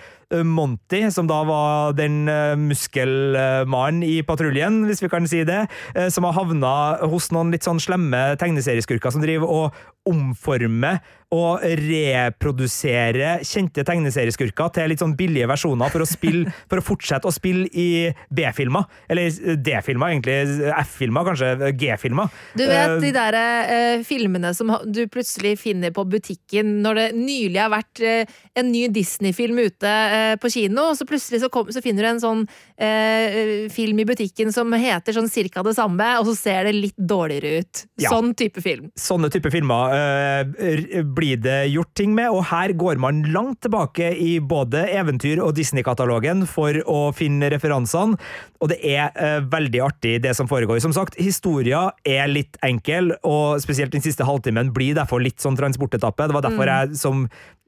Monty, 0.46 1.02
som 1.10 1.28
da 1.30 1.40
var 1.48 1.96
den 1.98 2.28
eh, 2.30 2.56
muskelmannen 2.60 4.04
i 4.06 4.20
patruljen, 4.26 4.84
hvis 4.86 5.02
vi 5.02 5.10
kan 5.10 5.26
si 5.30 5.42
det, 5.48 5.64
eh, 5.96 6.10
som 6.14 6.28
har 6.28 6.38
havna 6.38 6.74
hos 7.10 7.32
noen 7.34 7.54
litt 7.54 7.66
sånn 7.66 7.82
slemme 7.82 8.22
tegneserieskurker 8.42 9.14
som 9.14 9.24
driver 9.26 9.50
og 9.50 9.80
omformer 10.10 11.00
og 11.30 11.62
reprodusere 11.62 13.36
kjente 13.46 13.84
tegneserieskurker 13.86 14.72
til 14.74 14.90
litt 14.90 15.02
sånn 15.04 15.14
billige 15.18 15.46
versjoner 15.50 15.92
for 15.94 16.02
å, 16.02 16.08
spille, 16.10 16.50
for 16.72 16.82
å 16.82 16.86
fortsette 16.86 17.30
å 17.30 17.34
spille 17.34 17.68
i 17.70 18.10
B-filmer. 18.34 18.88
Eller 19.12 19.30
D-filmer, 19.62 20.16
egentlig. 20.16 20.40
F-filmer, 20.74 21.28
kanskje. 21.30 21.52
G-filmer. 21.78 22.34
Du 22.58 22.66
vet 22.66 22.90
Eh, 22.90 23.02
de 23.04 23.12
der 23.14 23.38
eh, 23.38 24.04
filmene 24.08 24.52
som 24.56 24.72
du 24.86 25.02
plutselig 25.12 25.56
finner 25.62 25.94
på 25.96 26.06
butikken 26.10 26.80
når 26.84 27.00
det 27.00 27.08
nylig 27.18 27.62
har 27.62 27.72
vært 27.74 28.02
eh, 28.06 28.40
en 28.60 28.70
ny 28.72 28.86
Disney-film 28.94 29.60
ute 29.62 29.90
eh, 29.90 30.34
på 30.42 30.52
kino, 30.54 30.90
og 30.92 30.98
så 31.00 31.08
plutselig 31.10 31.44
så, 31.44 31.52
kom, 31.54 31.70
så 31.74 31.84
finner 31.86 32.06
du 32.06 32.12
en 32.14 32.24
sånn 32.24 32.44
eh, 32.80 33.68
film 33.74 34.02
i 34.02 34.08
butikken 34.10 34.54
som 34.56 34.74
heter 34.74 35.16
sånn 35.16 35.30
cirka 35.32 35.64
det 35.66 35.76
samme, 35.78 36.10
og 36.20 36.30
så 36.32 36.36
ser 36.38 36.70
det 36.70 36.76
litt 36.78 36.98
dårligere 36.98 37.62
ut. 37.64 37.84
Ja. 38.02 38.14
Sånn 38.14 38.34
type 38.38 38.64
film. 38.66 38.90
sånne 39.00 39.32
type 39.34 39.52
filmer 39.54 39.99
eh, 40.00 41.04
blir 41.04 41.40
det 41.44 41.58
gjort 41.74 41.92
ting 41.98 42.14
med, 42.18 42.30
og 42.34 42.48
her 42.52 42.74
går 42.78 43.00
man 43.02 43.22
langt 43.34 43.62
tilbake 43.66 44.12
i 44.18 44.40
både 44.40 44.86
eventyr- 44.96 45.42
og 45.44 45.56
Disney-katalogen 45.58 46.46
for 46.50 46.80
å 46.90 47.00
finne 47.16 47.52
referansene, 47.54 48.20
og 48.60 48.72
det 48.74 48.80
er 48.84 49.14
uh, 49.16 49.46
veldig 49.48 49.80
artig 49.86 50.18
det 50.24 50.34
som 50.36 50.50
foregår. 50.50 50.82
Som 50.84 50.92
sagt, 50.96 51.16
historia 51.20 51.86
er 52.04 52.28
litt 52.28 52.60
enkel, 52.66 53.14
og 53.24 53.62
spesielt 53.64 53.96
den 53.96 54.04
siste 54.04 54.28
halvtimen 54.28 54.74
blir 54.76 54.98
derfor 54.98 55.24
litt 55.24 55.40
sånn 55.40 55.58
transportetappe. 55.60 56.28
Det 56.28 56.36
var 56.36 56.46
derfor 56.46 56.72
jeg 56.72 57.00
som 57.00 57.24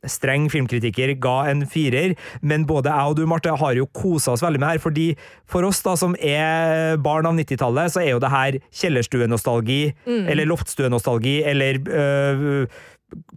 streng 0.09 0.47
filmkritiker 0.51 1.13
ga 1.21 1.35
en 1.51 1.65
firer, 1.69 2.15
men 2.41 2.65
både 2.69 2.93
jeg 2.93 3.13
og 3.13 3.19
du, 3.19 3.25
Marte, 3.29 3.53
har 3.57 3.77
jo 3.77 3.89
kosa 3.93 4.35
oss 4.35 4.43
veldig 4.45 4.61
med 4.61 4.73
her, 4.73 4.83
fordi 4.83 5.07
for 5.49 5.67
oss 5.67 5.81
da 5.85 5.97
som 5.99 6.15
er 6.17 6.97
barn 7.01 7.29
av 7.29 7.37
90-tallet, 7.37 7.93
så 7.93 8.03
er 8.03 8.15
jo 8.15 8.23
det 8.23 8.31
her 8.33 8.61
kjellerstuenostalgi, 8.81 9.81
eller 10.31 10.49
loftstuenostalgi, 10.49 11.41
eller 11.51 11.81
øh, 11.91 12.65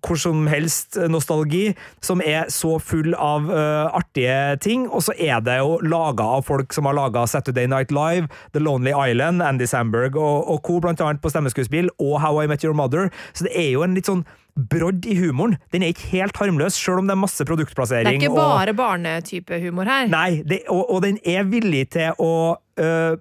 hvor 0.04 0.18
som 0.20 0.46
helst 0.46 0.98
nostalgi, 1.10 1.72
som 2.04 2.22
er 2.24 2.50
så 2.52 2.76
full 2.78 3.14
av 3.18 3.48
uh, 3.50 3.90
artige 3.96 4.56
ting, 4.62 4.86
og 4.86 5.02
så 5.06 5.14
er 5.18 5.40
det 5.44 5.56
jo 5.58 5.78
laga 5.82 6.26
av 6.36 6.44
folk 6.46 6.74
som 6.76 6.88
har 6.88 6.96
laga 6.98 7.24
Saturday 7.30 7.66
Night 7.70 7.94
Live, 7.94 8.28
The 8.54 8.62
Lonely 8.62 8.94
Island, 8.94 9.42
Andy 9.42 9.66
Samberg 9.66 10.18
og, 10.20 10.50
og 10.50 10.62
co., 10.66 10.78
blant 10.84 11.02
annet 11.02 11.22
på 11.24 11.32
stemmeskuespill, 11.32 11.90
og 11.98 12.20
How 12.22 12.44
I 12.44 12.48
Met 12.50 12.64
Your 12.64 12.76
Mother, 12.76 13.10
så 13.32 13.48
det 13.48 13.54
er 13.56 13.72
jo 13.72 13.84
en 13.86 13.98
litt 13.98 14.10
sånn 14.10 14.24
brodd 14.54 15.06
i 15.10 15.16
humoren. 15.18 15.56
Den 15.74 15.82
er 15.82 15.90
ikke 15.90 16.06
helt 16.12 16.36
harmløs, 16.38 16.76
sjøl 16.78 17.00
om 17.02 17.08
det 17.08 17.14
er 17.16 17.20
masse 17.24 17.44
produktplassering. 17.44 18.06
Det 18.06 18.14
er 18.14 18.20
ikke 18.28 18.30
og- 18.30 18.36
bare 18.38 18.74
barnetype 18.78 19.58
humor 19.64 19.84
her. 19.90 20.06
Nei, 20.12 20.42
det, 20.46 20.60
og, 20.68 20.86
og 20.94 21.02
den 21.02 21.18
er 21.26 21.42
villig 21.50 21.88
til 21.96 22.12
å 22.22 22.32
øh, 22.78 23.16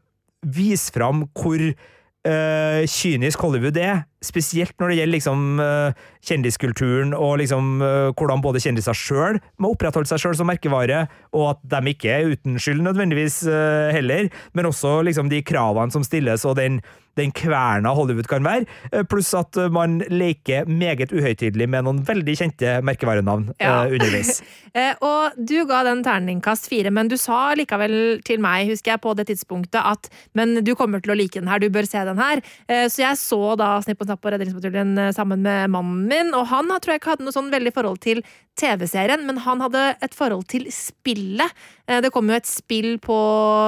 vise 0.46 0.92
fram 0.94 1.26
hvor 1.34 1.58
øh, 1.64 2.82
kynisk 2.88 3.42
Hollywood 3.42 3.78
er. 3.82 4.04
Spesielt 4.24 4.74
når 4.80 4.94
det 4.94 4.98
gjelder 5.02 5.16
liksom, 5.18 5.44
øh, 5.60 5.94
kjendiskulturen 6.24 7.14
og 7.14 7.38
liksom, 7.44 7.82
øh, 7.82 8.10
hvordan 8.18 8.42
både 8.44 8.62
kjendiser 8.64 8.96
sjøl 8.98 9.40
må 9.60 9.74
opprettholde 9.76 10.10
seg 10.10 10.24
sjøl 10.24 10.38
som 10.40 10.48
merkevare, 10.50 11.06
og 11.36 11.54
at 11.54 11.64
de 11.76 11.94
ikke 11.94 12.12
er 12.16 12.34
uten 12.34 12.58
skyld 12.60 12.82
nødvendigvis 12.86 13.42
øh, 13.48 13.92
heller, 13.96 14.30
men 14.54 14.66
også 14.72 15.02
liksom, 15.08 15.30
de 15.32 15.44
kravene 15.46 15.92
som 15.94 16.04
stilles 16.08 16.46
og 16.50 16.56
den, 16.60 16.80
den 17.20 17.32
kverna 17.36 17.92
Hollywood 17.94 18.26
kan 18.32 18.44
være, 18.48 19.04
pluss 19.12 19.34
at 19.38 19.58
man 19.72 20.00
leker 20.10 20.66
meget 20.66 21.12
uhøytidelig 21.14 21.68
med 21.70 21.86
noen 21.86 22.00
veldig 22.08 22.36
kjente 22.40 22.80
merkevarenavn 22.88 23.52
Ja. 23.62 23.84
underveis. 23.86 24.40
Eh, 24.74 24.96
og 25.06 25.36
du 25.38 25.68
ga 25.70 25.84
den 25.86 26.00
terningkast 26.02 26.66
fire, 26.66 26.90
men 26.90 27.06
du 27.06 27.14
sa 27.22 27.52
likevel 27.54 28.24
til 28.26 28.40
meg, 28.42 28.66
husker 28.72 28.96
jeg, 28.96 29.02
på 29.04 29.12
det 29.20 29.28
tidspunktet 29.30 29.78
at 29.86 30.08
men 30.34 30.56
du 30.66 30.72
kommer 30.74 30.98
til 31.04 31.14
å 31.14 31.18
like 31.20 31.38
den 31.38 31.46
her, 31.52 31.62
du 31.62 31.68
bør 31.70 31.86
se 31.86 32.02
den 32.08 32.18
her. 32.18 32.42
Eh, 32.66 32.88
så 32.90 33.04
jeg 33.04 33.20
så 33.22 33.38
da 33.62 33.68
Snipp 33.86 34.02
og 34.02 34.10
Snapp 34.14 34.28
og 34.28 34.34
Redningspatruljen 34.36 34.98
eh, 35.02 35.12
sammen 35.16 35.42
med 35.42 35.72
mannen 35.74 36.06
min, 36.10 36.34
og 36.38 36.46
han 36.52 36.70
tror 36.78 36.94
jeg 36.94 37.02
ikke 37.02 37.16
hadde 37.16 37.26
noe 37.26 37.36
sånn 37.36 37.52
veldig 37.54 37.74
forhold 37.74 38.02
til 38.04 38.22
TV-serien, 38.60 39.24
men 39.26 39.40
han 39.44 39.62
hadde 39.64 39.86
et 40.04 40.14
forhold 40.16 40.46
til 40.52 40.68
spillet. 40.74 41.54
Eh, 41.90 42.00
det 42.04 42.12
kom 42.14 42.30
jo 42.30 42.38
et 42.38 42.48
spill 42.48 42.96
på 43.02 43.18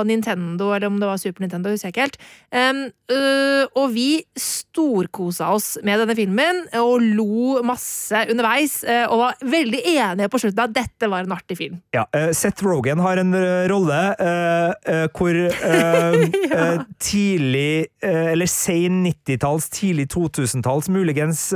Nintendo, 0.08 0.70
eller 0.76 0.92
om 0.92 1.00
det 1.02 1.10
var 1.10 1.20
Super 1.22 1.44
Nintendo, 1.44 1.72
husker 1.74 1.90
jeg 1.90 1.96
ikke 1.96 2.06
helt. 2.06 2.20
Um, 2.56 2.82
øh, 3.12 3.66
og 3.82 3.90
vi 3.96 4.10
storkosa 4.40 5.50
oss 5.56 5.76
med 5.86 6.04
denne 6.04 6.16
filmen, 6.18 6.64
og 6.80 7.04
lo 7.04 7.64
masse 7.66 8.26
underveis, 8.32 8.78
eh, 8.84 9.04
og 9.10 9.24
var 9.24 9.44
veldig 9.56 9.82
enige 9.96 10.32
på 10.32 10.44
slutten 10.44 10.66
at 10.68 10.76
dette 10.78 11.10
var 11.12 11.26
en 11.26 11.36
artig 11.36 11.58
film. 11.60 11.82
Ja, 11.96 12.06
eh, 12.16 12.32
Seth 12.38 12.66
Rogen 12.66 13.02
har 13.04 13.22
en 13.22 13.34
rolle 13.72 14.02
hvor 15.16 15.38
tidlig, 17.10 17.88
eller 18.06 18.50
sein 18.50 19.02
90-talls, 19.06 19.70
tidlig 19.74 20.08
2000-talls, 20.14 20.90
muligens 20.94 21.48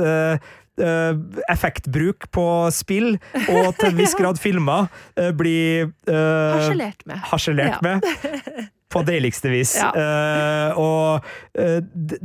effektbruk 1.50 2.28
på 2.34 2.46
spill, 2.74 3.14
og 3.50 3.70
til 3.78 3.90
en 3.92 3.98
viss 4.00 4.14
grad 4.20 4.40
filmer, 4.40 4.88
eh, 5.16 5.30
blir 5.36 5.90
eh, 6.08 6.58
Harselert 6.58 7.06
med. 7.06 7.18
harselert 7.30 7.78
Ja. 7.80 7.80
med. 7.82 8.68
På 8.90 9.04
deiligste 9.06 9.46
vis. 9.52 9.76
Ja. 9.78 9.92
Uh, 9.94 10.78
og 10.82 11.26
uh, 11.54 11.76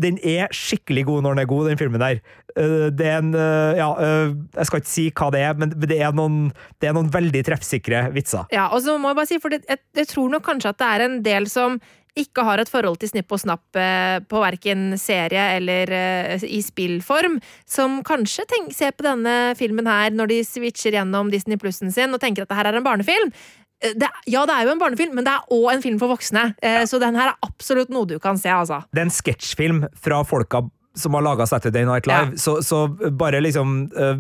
den 0.01 0.15
er 0.25 0.47
skikkelig 0.49 1.03
god 1.05 1.21
når 1.21 1.35
den 1.35 1.41
er 1.43 1.49
god, 1.51 1.67
den 1.69 1.77
filmen 1.77 2.01
der. 2.01 2.17
Uh, 2.57 2.87
det 2.89 3.05
er 3.05 3.19
en 3.21 3.35
eh, 3.37 3.75
Ja, 3.77 3.91
eh, 4.01 4.31
jeg 4.55 4.65
skal 4.65 4.81
ikke 4.81 4.89
si 4.89 5.03
hva 5.13 5.27
det 5.35 5.43
er, 5.45 5.53
men 5.61 5.75
det 5.77 5.99
er 6.01 6.15
noen, 6.17 6.47
det 6.81 6.89
er 6.89 6.95
noen 6.97 7.11
veldig 7.13 7.43
treffsikre 7.45 8.07
vitser. 8.15 8.47
Ja, 8.55 8.65
og 8.73 8.81
så 8.81 8.95
må 8.97 9.11
jeg 9.13 9.19
bare 9.19 9.29
si, 9.29 9.37
for 9.43 9.53
det, 9.53 9.61
jeg, 9.69 9.77
jeg 10.01 10.09
tror 10.15 10.33
nok 10.33 10.47
kanskje 10.47 10.71
at 10.73 10.81
det 10.81 10.89
er 10.95 11.05
en 11.05 11.19
del 11.27 11.45
som 11.53 11.77
ikke 12.15 12.45
har 12.47 12.61
et 12.63 12.71
forhold 12.71 12.97
til 13.01 13.09
Snipp 13.11 13.33
og 13.35 13.41
Snapp 13.41 13.75
eh, 13.79 14.19
på 14.23 14.39
verken 14.39 14.93
serie 15.01 15.49
eller 15.57 15.91
eh, 15.91 16.45
i 16.47 16.61
spillform, 16.63 17.39
som 17.67 17.99
kanskje 18.07 18.45
ser 18.71 18.95
på 18.95 19.03
denne 19.03 19.53
filmen 19.59 19.87
her 19.89 20.15
når 20.15 20.31
de 20.31 20.39
switcher 20.47 20.95
gjennom 20.95 21.31
Disney 21.33 21.59
Plussen 21.59 21.91
sin 21.91 22.15
og 22.15 22.21
tenker 22.23 22.45
at 22.45 22.53
det 22.53 22.59
her 22.61 22.71
er 22.71 22.79
en 22.79 22.87
barnefilm. 22.87 23.33
Eh, 23.83 23.91
Det, 23.99 24.07
ja, 24.31 24.45
det 24.47 24.55
er 24.55 24.63
jo 24.69 24.71
en 24.77 24.79
barnefilm, 24.79 25.15
men 25.15 25.27
det 25.27 25.33
er 25.35 25.51
òg 25.51 25.67
en 25.73 25.83
film 25.83 25.99
for 25.99 26.15
voksne. 26.15 26.53
Eh, 26.63 26.85
Så 26.87 26.99
den 27.03 27.15
her 27.19 27.33
er 27.33 27.37
absolutt 27.43 27.91
noe 27.91 28.07
du 28.07 28.17
kan 28.19 28.39
se, 28.39 28.49
altså. 28.49 28.83
Det 28.95 29.03
er 29.03 29.09
en 29.09 29.17
sketsjfilm 29.19 29.83
fra 29.99 30.23
folka 30.23 30.63
som 30.95 31.13
har 31.17 31.23
laga 31.25 31.45
Saturday 31.47 31.85
Night 31.85 32.07
Live, 32.07 32.37
så, 32.41 32.57
så 32.63 32.87
bare 33.11 33.41
liksom 33.43 33.75
uh, 33.95 34.15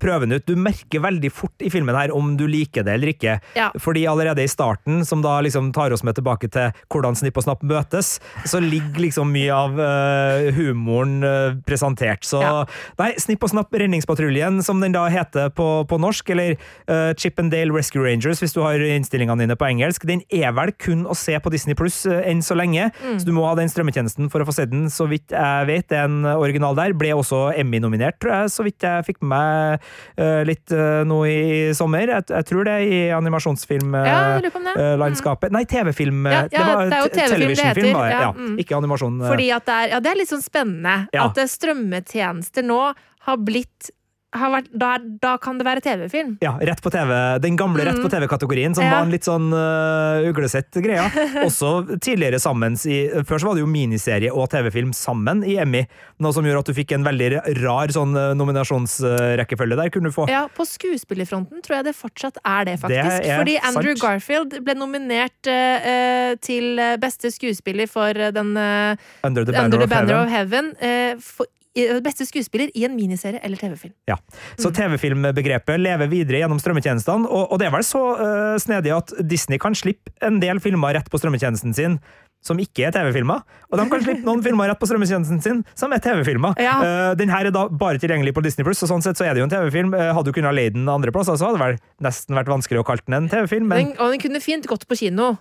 prøv 0.00 0.24
den 0.24 0.36
ut. 0.38 0.46
Du 0.48 0.56
merker 0.56 1.02
veldig 1.04 1.30
fort 1.32 1.64
i 1.64 1.70
filmen 1.72 1.96
her 1.96 2.12
om 2.14 2.34
du 2.40 2.46
liker 2.48 2.84
det 2.86 2.94
eller 2.96 3.12
ikke. 3.12 3.38
Ja. 3.58 3.70
Fordi 3.80 4.06
allerede 4.10 4.44
i 4.44 4.48
starten, 4.50 5.02
som 5.06 5.22
da 5.24 5.36
liksom 5.44 5.72
tar 5.76 5.92
oss 5.92 6.04
med 6.06 6.16
tilbake 6.18 6.48
til 6.52 6.72
hvordan 6.92 7.16
Snipp 7.18 7.38
og 7.40 7.46
Snapp 7.46 7.64
møtes, 7.66 8.18
så 8.48 8.60
ligger 8.62 9.04
liksom 9.04 9.32
mye 9.34 9.52
av 9.54 9.78
uh, 9.78 10.48
humoren 10.56 11.18
uh, 11.24 11.56
presentert. 11.68 12.24
Så 12.24 12.40
Ja. 12.44 12.64
nei, 13.00 13.12
Snipp 13.20 13.44
og 13.44 13.52
Snapp 13.52 13.72
Redningspatruljen, 13.74 14.62
som 14.64 14.80
den 14.82 14.94
da 14.96 15.06
heter 15.12 15.52
på, 15.54 15.68
på 15.88 16.00
norsk, 16.00 16.30
eller 16.34 16.56
uh, 16.88 17.12
Chip 17.20 17.38
and 17.40 17.52
Dale 17.52 17.72
Rescue 17.74 18.04
Rangers, 18.04 18.40
hvis 18.42 18.56
du 18.56 18.62
har 18.64 18.80
innstillingene 18.80 19.44
dine 19.44 19.56
på 19.60 19.68
engelsk, 19.68 20.06
den 20.08 20.24
er 20.32 20.52
vel 20.56 20.72
kun 20.80 21.04
å 21.08 21.16
se 21.18 21.36
på 21.40 21.52
Disney 21.52 21.76
Pluss 21.78 22.02
enn 22.06 22.42
så 22.44 22.56
lenge, 22.58 22.90
så 23.04 23.24
du 23.26 23.32
må 23.36 23.44
ha 23.48 23.54
den 23.58 23.70
strømmetjenesten 23.72 24.30
for 24.32 24.44
å 24.44 24.48
få 24.48 24.54
se 24.56 24.66
den, 24.70 24.86
så 24.92 25.06
vidt 25.10 25.32
jeg 25.34 25.68
vet. 25.68 25.88
Det 25.90 25.98
er 25.98 26.08
en 26.08 26.13
original 26.38 26.76
der. 26.78 26.94
Ble 26.94 27.10
også 27.18 27.40
Emmy-nominert, 27.58 28.20
tror 28.22 28.30
jeg, 28.36 28.52
så 28.54 28.62
vidt 28.66 28.86
jeg 28.86 29.06
fikk 29.08 29.18
med 29.24 29.32
meg 29.34 29.88
uh, 30.20 30.42
litt 30.46 30.70
uh, 30.76 31.02
nå 31.08 31.18
i 31.26 31.40
sommer. 31.74 32.06
Jeg, 32.14 32.28
jeg 32.30 32.46
tror 32.52 32.68
det 32.70 32.76
i 32.86 33.00
animasjonsfilm... 33.16 33.90
Uh, 33.98 34.06
Ja, 34.06 34.20
det. 34.44 34.52
eh, 34.78 34.94
landskapet. 35.00 35.50
Nei, 35.54 35.64
TV-film. 35.66 36.26
eh, 36.30 36.32
Ja, 36.32 36.40
ja, 36.52 36.76
det 36.86 36.98
er 36.98 37.02
jo 37.02 37.10
TV-film 37.16 37.54
det 37.56 37.66
heter. 37.66 37.90
var 37.96 38.08
det. 38.12 38.20
Ja, 38.22 38.30
mm. 38.36 38.54
Ikke 38.62 38.76
animasjon. 38.78 39.18
eh. 39.24 39.28
Fordi 39.32 39.48
at 39.56 39.66
det 39.66 39.74
er, 39.80 39.88
ja, 39.96 40.00
det 40.04 40.12
er 40.12 40.20
litt 40.20 40.30
sånn 40.30 40.44
spennende 40.44 40.94
at 41.24 41.38
eh, 41.42 41.50
strømmetjenester 41.56 42.66
nå 42.66 42.80
har 43.24 43.36
blitt 43.40 43.90
vært, 44.34 44.68
da, 44.74 44.98
da 45.22 45.36
kan 45.38 45.58
det 45.60 45.64
være 45.66 45.80
TV-film. 45.84 46.32
Ja, 46.42 46.56
rett 46.58 46.80
på 46.82 46.90
TV. 46.90 47.10
Den 47.44 47.56
gamle 47.56 47.84
rett 47.86 48.00
på 48.02 48.10
TV-kategorien, 48.10 48.74
som 48.74 48.84
Mm. 48.84 48.90
Ja. 48.90 48.96
var 48.98 49.04
en 49.06 49.12
litt 49.14 49.24
sånn 49.24 49.46
uh, 49.54 50.28
uglesett 50.28 50.70
greia. 50.82 51.06
Også 51.46 51.98
tidligere 52.02 52.40
sammen 52.42 52.74
i 52.90 52.98
Før 53.24 53.38
så 53.40 53.46
var 53.46 53.54
det 53.54 53.62
jo 53.62 53.68
miniserie 53.70 54.32
og 54.34 54.50
TV-film 54.52 54.92
sammen 54.92 55.44
i 55.46 55.54
Emmy, 55.62 55.84
noe 56.20 56.32
som 56.34 56.44
gjorde 56.44 56.64
at 56.64 56.70
du 56.72 56.74
fikk 56.76 56.92
en 56.98 57.04
veldig 57.06 57.30
rar 57.62 57.94
sånn 57.94 58.12
uh, 58.18 58.32
nominasjonsrekkefølge 58.36 59.76
der. 59.80 59.90
kunne 59.94 60.10
du 60.10 60.14
få. 60.16 60.26
Ja, 60.30 60.46
På 60.54 60.66
skuespillerfronten 60.68 61.62
tror 61.64 61.78
jeg 61.80 61.88
det 61.90 61.96
fortsatt 61.96 62.38
er 62.44 62.64
det, 62.68 62.78
faktisk. 62.82 63.22
Det 63.24 63.30
er 63.30 63.40
Fordi 63.40 63.56
Andrew 63.70 63.94
sant. 63.94 64.02
Garfield 64.04 64.58
ble 64.64 64.74
nominert 64.78 65.46
eh, 65.50 65.88
eh, 65.94 66.34
til 66.42 66.78
eh, 66.78 66.96
beste 67.00 67.30
skuespiller 67.34 67.88
for 67.90 68.10
eh, 68.16 68.32
den 68.34 68.54
uh, 68.56 68.94
Under 69.24 69.44
the 69.44 69.52
Banner, 69.52 69.64
Under 69.64 69.78
the 69.78 69.84
of, 69.84 69.90
Heaven. 69.94 70.16
of 70.20 70.30
Heaven. 70.30 70.72
eh, 70.80 71.14
for, 71.20 71.46
eh, 71.46 71.63
beste 72.04 72.26
skuespiller 72.28 72.70
i 72.78 72.84
en 72.86 72.94
miniserie 72.96 73.40
eller 73.42 73.56
TV-film. 73.58 73.92
Ja. 74.06 74.16
Så 74.56 74.70
Mm. 74.70 74.74
TV-filmbegrepet 74.78 75.80
lever 75.80 76.06
videre 76.10 76.38
gjennom 76.44 76.60
strømmetjenestene, 76.62 77.26
og, 77.26 77.50
og 77.52 77.58
det 77.58 77.66
er 77.68 77.72
vel 77.74 77.82
så 77.86 78.02
uh, 78.18 78.56
snedig 78.62 78.92
at 78.94 79.12
Disney 79.26 79.58
kan 79.58 79.74
slippe 79.74 80.12
en 80.22 80.38
del 80.42 80.60
filmer 80.62 80.94
rett 80.94 81.10
på 81.10 81.18
strømmetjenesten 81.18 81.74
sin, 81.74 81.98
som 82.44 82.58
ikke 82.60 82.84
er 82.86 82.92
TV-filmer. 82.92 83.40
Og 83.72 83.78
de 83.80 83.86
kan 83.88 84.02
slippe 84.04 84.22
noen 84.26 84.42
filmer 84.44 84.68
rett 84.68 84.78
på 84.78 84.86
strømmetjenesten 84.86 85.40
sin 85.42 85.62
som 85.74 85.92
er 85.96 86.02
TV-filmer. 86.04 86.54
Ja. 86.60 86.74
Uh, 86.78 87.14
den 87.18 87.32
her 87.32 87.48
er 87.48 87.54
da 87.54 87.66
bare 87.68 87.98
tilgjengelig 87.98 88.34
på 88.36 88.42
Disney 88.44 88.66
Pluss, 88.66 88.82
og 88.84 88.90
sånn 88.92 89.02
sett 89.02 89.16
så 89.18 89.24
er 89.26 89.34
det 89.34 89.40
jo 89.42 89.48
en 89.48 89.54
TV-film. 89.54 89.94
Uh, 89.96 90.12
hadde 90.14 90.28
du 90.30 90.36
kunnet 90.36 90.54
leie 90.54 90.70
den 90.74 90.86
andre 90.92 91.10
plasser, 91.14 91.34
så 91.40 91.48
hadde 91.50 91.58
det 91.58 91.64
vel 91.66 91.80
nesten 92.06 92.36
vært 92.38 92.52
vanskelig 92.52 92.82
å 92.84 92.86
kalle 92.86 93.02
den 93.08 93.18
en 93.22 93.30
TV-film. 93.32 93.66
men... 93.72 93.78
Den, 93.90 93.96
og 93.98 94.12
den 94.14 94.22
kunne 94.22 94.42
fint 94.44 94.68
gått 94.70 94.86
på 94.86 95.00
kino. 95.00 95.32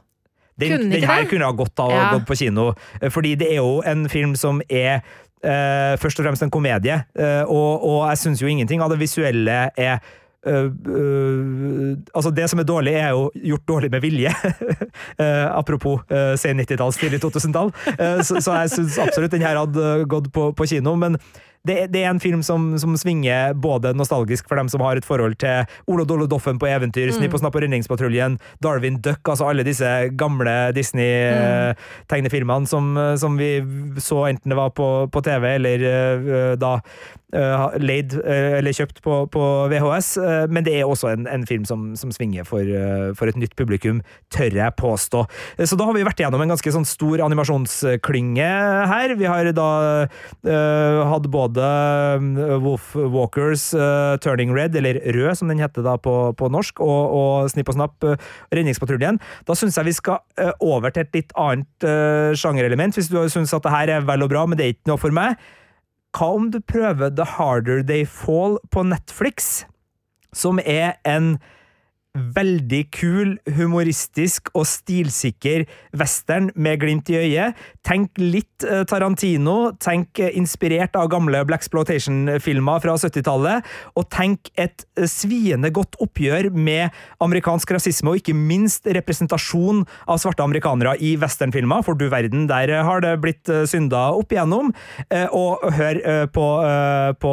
Den, 0.58 0.70
Kunne 0.78 0.94
den 0.94 1.04
her 1.10 1.24
det? 1.24 1.30
kunne 1.32 1.48
ha 1.50 1.54
gått 1.58 1.80
av 1.82 1.90
å 1.90 1.96
Ja. 1.98 2.10
gå 2.14 2.26
på 2.30 2.36
kino, 2.38 2.72
fordi 3.10 3.32
det 3.42 3.48
er 3.52 3.62
jo 3.64 3.82
en 3.90 4.04
film 4.08 4.36
som 4.38 4.62
er 4.70 5.02
eh, 5.44 5.94
først 6.02 6.20
og 6.20 6.28
fremst 6.28 6.46
en 6.46 6.54
komedie, 6.54 7.00
eh, 7.20 7.44
og, 7.44 7.84
og 7.84 8.04
jeg 8.10 8.22
syns 8.24 8.44
jo 8.44 8.52
ingenting 8.52 8.84
av 8.84 8.94
det 8.94 9.02
visuelle 9.04 9.66
er 9.78 10.04
Uh, 10.44 10.68
uh, 10.92 11.96
altså 12.12 12.32
Det 12.36 12.50
som 12.52 12.60
er 12.60 12.66
dårlig, 12.68 12.94
er 13.00 13.14
jo 13.16 13.30
gjort 13.52 13.68
dårlig 13.68 13.90
med 13.92 14.02
vilje. 14.04 14.32
uh, 15.20 15.48
apropos 15.60 16.02
uh, 16.12 16.36
sen 16.36 16.60
90-talls, 16.60 17.00
tidlig 17.00 17.22
2000-tall. 17.24 17.72
Eh, 17.94 18.20
så, 18.28 18.42
so 18.44 18.52
jeg 18.52 18.74
syns 18.74 19.00
absolutt 19.00 19.32
den 19.32 19.46
her 19.46 19.62
hadde 19.62 20.04
gått 20.12 20.28
på, 20.36 20.50
på 20.52 20.68
kino. 20.68 20.98
men 21.00 21.16
det, 21.68 21.78
det 21.94 22.02
er 22.04 22.10
en 22.12 22.20
film 22.20 22.42
som, 22.44 22.74
som 22.80 22.96
svinger 23.00 23.54
både 23.56 23.94
nostalgisk 23.96 24.50
for 24.50 24.60
dem 24.60 24.68
som 24.72 24.84
har 24.84 25.00
et 25.00 25.08
forhold 25.08 25.38
til 25.40 25.64
Ole 25.88 26.04
Dolle 26.08 26.28
Doffen 26.28 26.60
på 26.60 26.68
eventyr, 26.68 27.12
Snipp 27.16 27.38
og 27.38 27.40
Snapp 27.40 27.56
og 27.56 27.64
Redningspatruljen, 27.64 28.36
Darwin 28.64 29.00
Duck, 29.04 29.24
altså 29.24 29.48
alle 29.48 29.64
disse 29.64 29.90
gamle 30.20 30.74
Disney-tegnefilmene 30.76 32.68
som, 32.68 32.92
som 33.20 33.40
vi 33.40 33.56
så 34.04 34.26
enten 34.28 34.52
det 34.52 34.60
var 34.60 34.76
på, 34.76 34.90
på 35.08 35.24
TV 35.24 35.54
eller 35.56 35.88
uh, 35.88 36.54
da 36.60 36.78
leid 37.82 38.14
eh, 38.22 38.60
eller 38.60 38.76
kjøpt 38.78 39.02
på, 39.04 39.16
på 39.34 39.44
VHS. 39.72 40.10
eh, 40.22 40.46
Men 40.54 40.66
det 40.68 40.76
er 40.78 40.86
også 40.90 41.10
en, 41.14 41.28
en 41.28 41.46
film 41.50 41.66
som, 41.66 41.92
som 41.98 42.12
svinger 42.14 42.46
for, 42.46 42.62
eh, 42.62 43.10
for 43.18 43.32
et 43.32 43.40
nytt 43.40 43.56
publikum, 43.60 44.02
tør 44.34 44.54
jeg 44.54 44.76
påstå. 44.78 45.24
Eh, 45.58 45.66
Så 45.66 45.78
da 45.80 45.88
har 45.90 45.98
vi 45.98 46.06
vært 46.06 46.22
igjennom 46.22 46.44
en 46.46 46.54
ganske 46.54 46.74
sånn 46.76 46.86
stor 46.88 47.24
animasjonsklynge 47.26 48.50
her. 48.92 49.16
Vi 49.18 49.26
har 49.30 49.50
da 49.54 49.70
uh, 50.06 51.00
hatt 51.10 51.28
både 51.34 51.64
eh, 51.64 52.56
Wolf 52.64 52.94
Walkers 52.96 53.70
uh, 53.74 54.16
Turning 54.24 54.54
Red, 54.56 54.76
eller 54.80 55.02
Rød 55.14 55.40
som 55.40 55.50
den 55.52 55.62
heter 55.64 55.86
da 55.86 55.98
på, 55.98 56.16
på 56.38 56.50
norsk, 56.54 56.82
og, 56.84 57.18
og 57.18 57.50
Snipp 57.54 57.72
og 57.74 57.78
Snapp 57.78 58.08
uh, 58.08 58.16
Redningspatruljen. 58.54 59.20
Da 59.48 59.58
syns 59.58 59.78
jeg 59.80 59.90
vi 59.90 59.96
skal 59.98 60.22
eh, 60.40 60.54
over 60.64 60.94
til 60.94 61.04
et 61.06 61.18
litt 61.18 61.34
annet 61.40 61.88
eh, 61.88 62.32
sjangerelement, 62.38 62.96
hvis 62.98 63.10
du 63.12 63.18
syns 63.32 63.54
at 63.56 63.66
det 63.66 63.74
her 63.74 63.92
er 63.98 64.08
vel 64.08 64.26
og 64.26 64.32
bra, 64.32 64.46
men 64.48 64.60
det 64.60 64.66
er 64.66 64.76
ikke 64.76 64.92
noe 64.94 65.02
for 65.02 65.16
meg. 65.16 65.38
Hva 66.14 66.30
om 66.38 66.52
du 66.54 66.60
prøver 66.62 67.10
The 67.10 67.26
Harder 67.26 67.82
They 67.82 68.06
Fall 68.06 68.60
på 68.72 68.84
Netflix, 68.86 69.66
som 70.34 70.60
er 70.62 71.00
en 71.10 71.40
veldig 72.14 72.84
kul, 72.94 73.32
humoristisk 73.58 74.52
og 74.54 74.68
stilsikker 74.70 75.64
western 75.98 76.52
med 76.54 76.84
glimt 76.84 77.10
i 77.10 77.18
øyet. 77.18 77.58
Tenk 77.86 78.20
litt 78.22 78.66
eh, 78.68 78.84
Tarantino, 78.90 79.74
tenk 79.82 80.22
eh, 80.22 80.30
inspirert 80.38 80.94
av 81.00 81.10
gamle 81.10 81.42
Black 81.50 81.64
Exploitation-filmer 81.64 82.84
fra 82.84 82.96
70-tallet, 83.00 83.66
og 83.98 84.08
tenk 84.14 84.52
et 84.62 84.86
eh, 85.00 85.10
sviende 85.10 85.72
godt 85.74 85.98
oppgjør 86.04 86.52
med 86.54 86.94
amerikansk 87.24 87.74
rasisme, 87.80 88.14
og 88.14 88.22
ikke 88.22 88.38
minst 88.38 88.86
representasjon 88.86 89.82
av 90.06 90.22
svarte 90.22 90.46
amerikanere 90.46 90.94
i 91.02 91.16
westernfilmer, 91.18 91.82
for 91.88 91.98
du 91.98 92.10
verden, 92.14 92.46
der 92.52 92.76
har 92.86 93.02
det 93.02 93.16
blitt 93.24 93.50
synda 93.70 94.12
opp 94.14 94.34
igjennom. 94.34 94.70
Og 95.34 95.64
hør 95.78 96.00
på, 96.34 96.46
på 97.22 97.32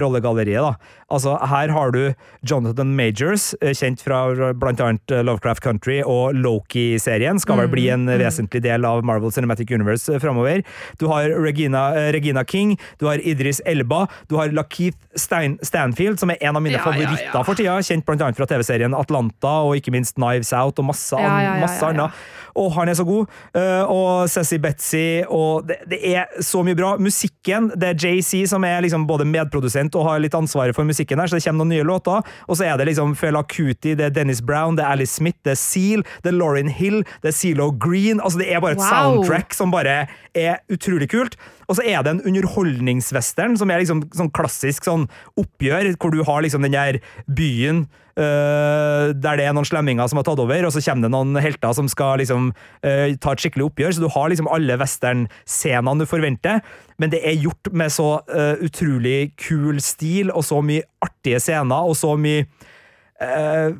rollegalleriet, 0.00 0.64
da. 0.64 0.96
Altså, 1.06 1.36
her 1.38 1.70
har 1.70 1.92
du 1.94 2.00
Jonathan 2.42 2.90
Majors, 2.98 3.52
eh, 3.62 3.70
kjent 3.78 4.00
fra 4.02 4.24
annet 4.82 5.12
eh, 5.14 5.22
Lovecraft 5.22 5.62
Country 5.62 6.00
og 6.02 6.34
Loki-serien. 6.34 7.38
Skal 7.38 7.60
vel 7.60 7.70
bli 7.70 7.84
en 7.94 8.08
vesentlig 8.10 8.64
del 8.64 8.82
av 8.88 9.04
Marvel 9.06 9.30
Cinematic 9.30 9.70
Universe 9.70 10.10
eh, 10.10 10.18
framover. 10.18 10.64
Du 10.98 11.06
har 11.12 11.30
Regina, 11.30 12.10
Regina 12.10 12.42
King, 12.44 12.74
du 12.98 13.06
har 13.06 13.22
Idris 13.22 13.62
Elba, 13.64 14.08
du 14.26 14.34
har 14.40 14.50
Lakeith 14.50 14.98
Stein, 15.14 15.54
Stanfield, 15.62 16.18
som 16.18 16.34
er 16.34 16.42
en 16.42 16.58
av 16.58 16.64
mine 16.64 16.74
Ja, 16.74 16.82
ja, 16.82 16.90
favoritter 16.90 17.30
ja. 17.38 17.44
for 17.46 17.54
tida. 17.54 17.78
Kjent 17.86 18.10
annet 18.16 18.40
fra 18.40 18.50
TV-serien 18.50 18.96
Atlanta 18.98 19.60
og 19.68 19.78
ikke 19.78 19.94
minst 19.94 20.18
Knives 20.18 20.50
Out 20.56 20.82
og 20.82 20.90
masse, 20.90 21.14
Ja, 21.14 21.38
ja, 21.38 21.54
ja, 21.54 21.62
masse 21.62 21.78
ja, 21.78 21.86
ja. 21.86 21.94
annet. 21.94 22.26
Og 22.56 22.70
han 22.76 22.88
er 22.88 22.96
så 22.98 23.04
god. 23.04 23.26
Eh, 23.56 23.90
og 23.92 24.28
Sassy 24.32 24.56
Betzy, 24.62 25.22
og 25.28 25.66
det, 25.68 25.76
det 25.90 25.98
er 26.16 26.42
så 26.44 26.62
mye 26.64 26.76
bra. 26.78 26.94
Musikken, 27.02 27.70
det 27.76 27.90
er 27.92 28.00
JC 28.00 28.44
som 28.48 28.64
er 28.64 28.80
liksom 28.86 29.04
både 29.08 29.26
medprodusent 29.28 29.94
og 29.98 30.06
har 30.08 30.22
litt 30.24 30.34
ansvaret 30.38 30.76
for 30.76 30.88
musikken 30.88 31.20
her, 31.20 31.28
så 31.28 31.36
det 31.38 31.44
kommer 31.44 31.64
noen 31.64 31.74
nye 31.76 31.86
låter. 31.86 32.24
Og 32.48 32.56
så 32.58 32.64
er 32.70 32.80
det 32.80 32.88
liksom 32.90 33.14
Fela 33.18 33.42
Kuti, 33.44 33.94
det 33.98 34.08
er 34.08 34.14
Dennis 34.16 34.40
Brown, 34.44 34.76
det 34.78 34.84
er 34.86 34.94
Alice 34.96 35.14
Smith, 35.20 35.38
det 35.44 35.52
er 35.56 35.60
Seal, 35.60 36.04
det 36.24 36.32
er 36.32 36.38
Lauren 36.38 36.68
Hill, 36.72 37.02
det 37.22 37.32
er 37.32 37.36
CeeLo 37.36 37.70
Green. 37.76 38.20
Altså, 38.24 38.40
det 38.42 38.48
er 38.52 38.60
bare 38.64 38.78
et 38.78 38.82
Wow. 38.82 38.90
soundtrack 39.22 39.54
som 39.56 39.70
bare 39.74 40.06
er 40.36 40.58
utrolig 40.72 41.08
kult. 41.12 41.36
Og 41.66 41.78
så 41.78 41.84
er 41.86 42.02
det 42.04 42.14
en 42.14 42.24
underholdningswestern 42.30 43.56
som 43.58 43.70
er 43.70 43.82
liksom 43.82 44.04
sånn 44.14 44.32
klassisk 44.34 44.86
sånn 44.86 45.06
oppgjør, 45.40 45.94
hvor 45.98 46.14
du 46.14 46.22
har 46.26 46.44
liksom 46.44 46.66
den 46.66 46.76
der 46.76 47.00
byen 47.26 47.86
øh, 48.16 49.12
der 49.14 49.38
det 49.38 49.46
er 49.46 49.56
noen 49.56 49.66
slemminger 49.68 50.08
som 50.10 50.20
har 50.20 50.26
tatt 50.28 50.42
over, 50.42 50.66
og 50.66 50.74
så 50.74 50.82
kommer 50.84 51.06
det 51.06 51.12
noen 51.14 51.40
helter 51.42 51.74
som 51.76 51.90
skal 51.90 52.20
liksom 52.22 52.52
øh, 52.52 53.16
ta 53.22 53.34
et 53.34 53.42
skikkelig 53.42 53.68
oppgjør. 53.68 53.96
Så 53.96 54.04
du 54.04 54.10
har 54.12 54.30
liksom 54.32 54.50
alle 54.52 54.78
westernscenene 54.80 56.04
du 56.04 56.08
forventer, 56.10 56.62
men 57.02 57.12
det 57.12 57.22
er 57.26 57.40
gjort 57.42 57.72
med 57.72 57.92
så 57.94 58.12
øh, 58.30 58.62
utrolig 58.66 59.32
kul 59.40 59.82
stil, 59.84 60.32
og 60.32 60.46
så 60.46 60.62
mye 60.64 60.86
artige 61.04 61.42
scener, 61.42 61.90
og 61.90 61.98
så 61.98 62.14
mye 62.20 62.46
øh, 63.22 63.74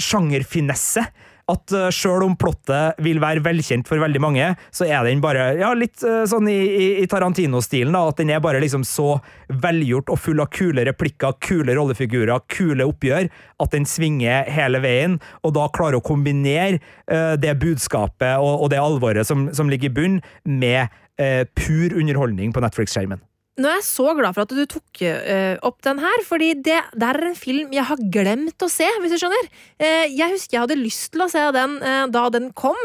sjangerfinesse. 0.00 1.04
At 1.50 1.74
uh, 1.76 1.90
sjøl 1.92 2.24
om 2.24 2.36
plottet 2.40 3.00
vil 3.04 3.20
være 3.20 3.42
velkjent 3.44 3.88
for 3.88 4.00
veldig 4.00 4.22
mange, 4.22 4.46
så 4.74 4.86
er 4.88 5.04
den 5.04 5.20
bare 5.24 5.50
ja, 5.58 5.72
litt 5.76 6.00
eh, 6.06 6.22
sånn 6.28 6.48
i, 6.48 6.56
i, 6.56 6.86
i 7.02 7.08
Tarantino-stilen. 7.10 7.96
At 7.98 8.22
den 8.22 8.32
er 8.32 8.40
bare 8.44 8.62
liksom 8.64 8.86
så 8.88 9.18
velgjort 9.48 10.12
og 10.14 10.20
full 10.22 10.40
av 10.40 10.48
kule 10.54 10.86
replikker, 10.88 11.36
kule 11.44 11.76
rollefigurer, 11.76 12.46
kule 12.48 12.88
oppgjør, 12.88 13.28
at 13.60 13.76
den 13.76 13.84
svinger 13.88 14.48
hele 14.52 14.80
veien. 14.84 15.18
Og 15.44 15.52
da 15.58 15.68
klarer 15.74 16.00
å 16.00 16.04
kombinere 16.04 16.80
uh, 17.12 17.34
det 17.40 17.52
budskapet 17.60 18.40
og, 18.40 18.64
og 18.64 18.72
det 18.72 18.80
alvoret 18.80 19.28
som, 19.28 19.50
som 19.56 19.68
ligger 19.72 19.92
i 19.92 19.96
bunn, 20.00 20.18
med 20.48 20.88
uh, 21.20 21.44
pur 21.58 21.92
underholdning 21.92 22.56
på 22.56 22.64
Netflix-skjermen. 22.64 23.20
Nå 23.54 23.68
er 23.70 23.76
jeg 23.78 23.86
så 23.86 24.08
glad 24.18 24.34
for 24.34 24.42
at 24.42 24.50
du 24.50 24.64
tok 24.66 25.00
uh, 25.06 25.54
opp 25.62 25.76
den 25.86 26.00
her, 26.02 26.22
fordi 26.26 26.48
det 26.58 26.80
det, 26.90 27.06
er 27.06 27.26
en 27.28 27.36
film 27.38 27.70
jeg 27.74 27.86
har 27.86 28.00
glemt 28.10 28.64
å 28.64 28.68
se, 28.70 28.86
hvis 28.98 29.14
du 29.14 29.20
skjønner. 29.20 29.46
Uh, 29.78 30.06
jeg 30.10 30.32
husker 30.32 30.56
jeg 30.56 30.64
hadde 30.64 30.78
lyst 30.80 31.12
til 31.14 31.22
å 31.22 31.28
se 31.30 31.42
den 31.54 31.76
uh, 31.84 32.06
da 32.10 32.24
den 32.34 32.48
kom, 32.58 32.78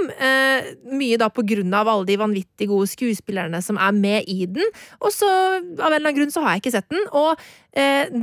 mye 0.89 1.17
da 1.19 1.29
på 1.33 1.43
grunn 1.47 1.73
av 1.73 1.89
alle 1.89 2.05
de 2.05 2.17
vanvittig 2.19 2.67
gode 2.69 2.89
skuespillerne 2.91 3.61
som 3.65 3.79
er 3.81 3.95
med 3.97 4.29
i 4.29 4.45
den, 4.49 4.65
og 5.01 5.13
så 5.13 5.29
av 5.29 5.89
en 5.89 5.95
eller 5.97 6.03
annen 6.03 6.17
grunn 6.19 6.33
så 6.33 6.43
har 6.43 6.55
jeg 6.55 6.63
ikke 6.63 6.73
sett 6.75 6.89
den, 6.93 7.01
og 7.17 7.39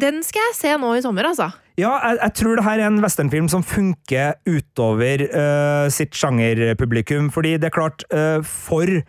den 0.03 0.23
skal 0.27 0.49
jeg 0.49 0.57
se 0.59 0.73
nå 0.81 0.93
i 0.97 1.03
sommer, 1.05 1.29
altså. 1.29 1.49
Ja, 1.79 1.95
jeg, 2.03 2.19
jeg 2.21 2.35
tror 2.41 2.59
det 2.59 2.67
her 2.67 2.83
er 2.83 2.91
en 2.91 3.03
westernfilm 3.03 3.51
som 3.53 3.65
funker 3.67 4.37
utover 4.49 5.27
sitt 5.95 6.19
sjangerpublikum, 6.19 7.31
fordi 7.35 7.57
det 7.63 7.71
er 7.71 7.77
klart, 7.77 8.07
for 8.47 9.03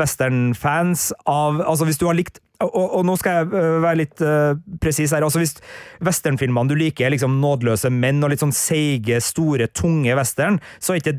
westernfans 0.00 1.10
av 1.30 1.60
Altså, 1.62 1.86
hvis 1.88 2.00
du 2.00 2.08
har 2.08 2.18
likt 2.18 2.40
og, 2.60 2.86
og 2.98 3.04
nå 3.08 3.16
skal 3.20 3.38
jeg 3.38 3.52
øh, 3.56 3.76
være 3.82 3.98
litt 4.02 4.22
uh, 4.24 4.52
presis 4.82 5.14
her. 5.14 5.24
altså 5.24 5.40
Hvis 5.40 5.56
westernfilmene 6.04 6.68
du 6.68 6.76
liker, 6.78 7.06
er 7.06 7.14
liksom 7.14 7.38
nådeløse 7.40 7.90
menn 7.92 8.20
og 8.24 8.32
litt 8.32 8.42
sånn 8.44 8.54
seige, 8.54 9.20
store, 9.24 9.70
tunge 9.72 10.12
western, 10.18 10.60
så 10.78 10.94
er 10.94 11.00
ikke 11.00 11.16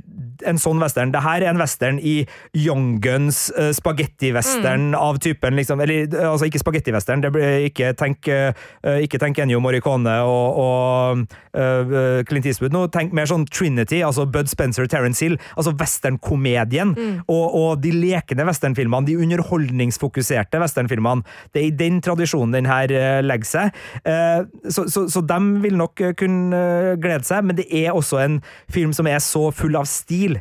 en 0.49 0.62
sånn 0.62 0.82
western. 0.82 1.13
Det 1.13 1.23
her 1.25 1.43
er 1.43 1.51
en 1.51 1.62
western 1.62 1.97
i 1.97 2.21
Young 2.58 2.99
Guns, 3.04 3.47
uh, 3.58 3.71
spagetti-western 3.73 4.91
av 4.97 5.19
typen 5.21 5.58
liksom 5.58 5.82
Eller 5.82 6.06
øh, 6.06 6.32
altså 6.32 6.47
ikke 6.49 6.62
spagetti-western, 6.62 7.23
det 7.25 7.34
blir 7.34 7.67
ikke 7.69 7.93
tenk, 7.97 8.30
uh, 8.30 8.54
ikke 9.01 9.19
tenk 9.21 9.41
Ennio 9.41 9.62
Morricone 9.63 10.19
og, 10.27 10.62
og 10.62 11.23
uh, 11.58 12.21
Clint 12.30 12.49
Eastwood 12.49 12.75
nå. 12.75 12.86
Tenk 12.93 13.15
mer 13.17 13.30
sånn 13.30 13.47
Trinity, 13.49 14.04
altså 14.06 14.27
Bud 14.30 14.49
Spencer, 14.51 14.86
Terence 14.89 15.25
Hill. 15.25 15.39
Altså 15.56 15.73
westernkomedien. 15.77 16.93
Og, 17.32 17.45
og 17.58 17.82
de 17.82 17.93
lekende 17.95 18.45
westernfilmene, 18.47 19.08
de 19.10 19.17
underholdningsfokuserte 19.21 20.62
westernfilmene. 20.62 21.25
Det 21.54 21.62
er 21.62 21.67
i 21.70 21.76
den 21.84 22.02
tradisjonen 22.04 22.56
den 22.56 22.70
her 22.70 22.91
eh, 22.91 23.22
legger 23.26 23.50
seg. 23.50 23.82
Eh, 24.06 24.44
så, 24.70 24.88
så, 24.91 25.08
så 25.12 25.24
de 25.26 25.39
vil 25.63 25.78
nok 25.80 26.02
eh, 26.02 26.15
kunne 26.17 26.62
glede 27.02 27.28
seg, 27.28 27.46
men 27.48 27.60
det 27.60 27.67
er 27.70 27.91
også 27.96 28.22
en 28.24 28.39
film 28.72 28.96
som 28.96 29.10
er 29.10 29.22
så 29.24 29.50
full 29.56 29.78
av 29.80 29.89
stil. 29.89 30.39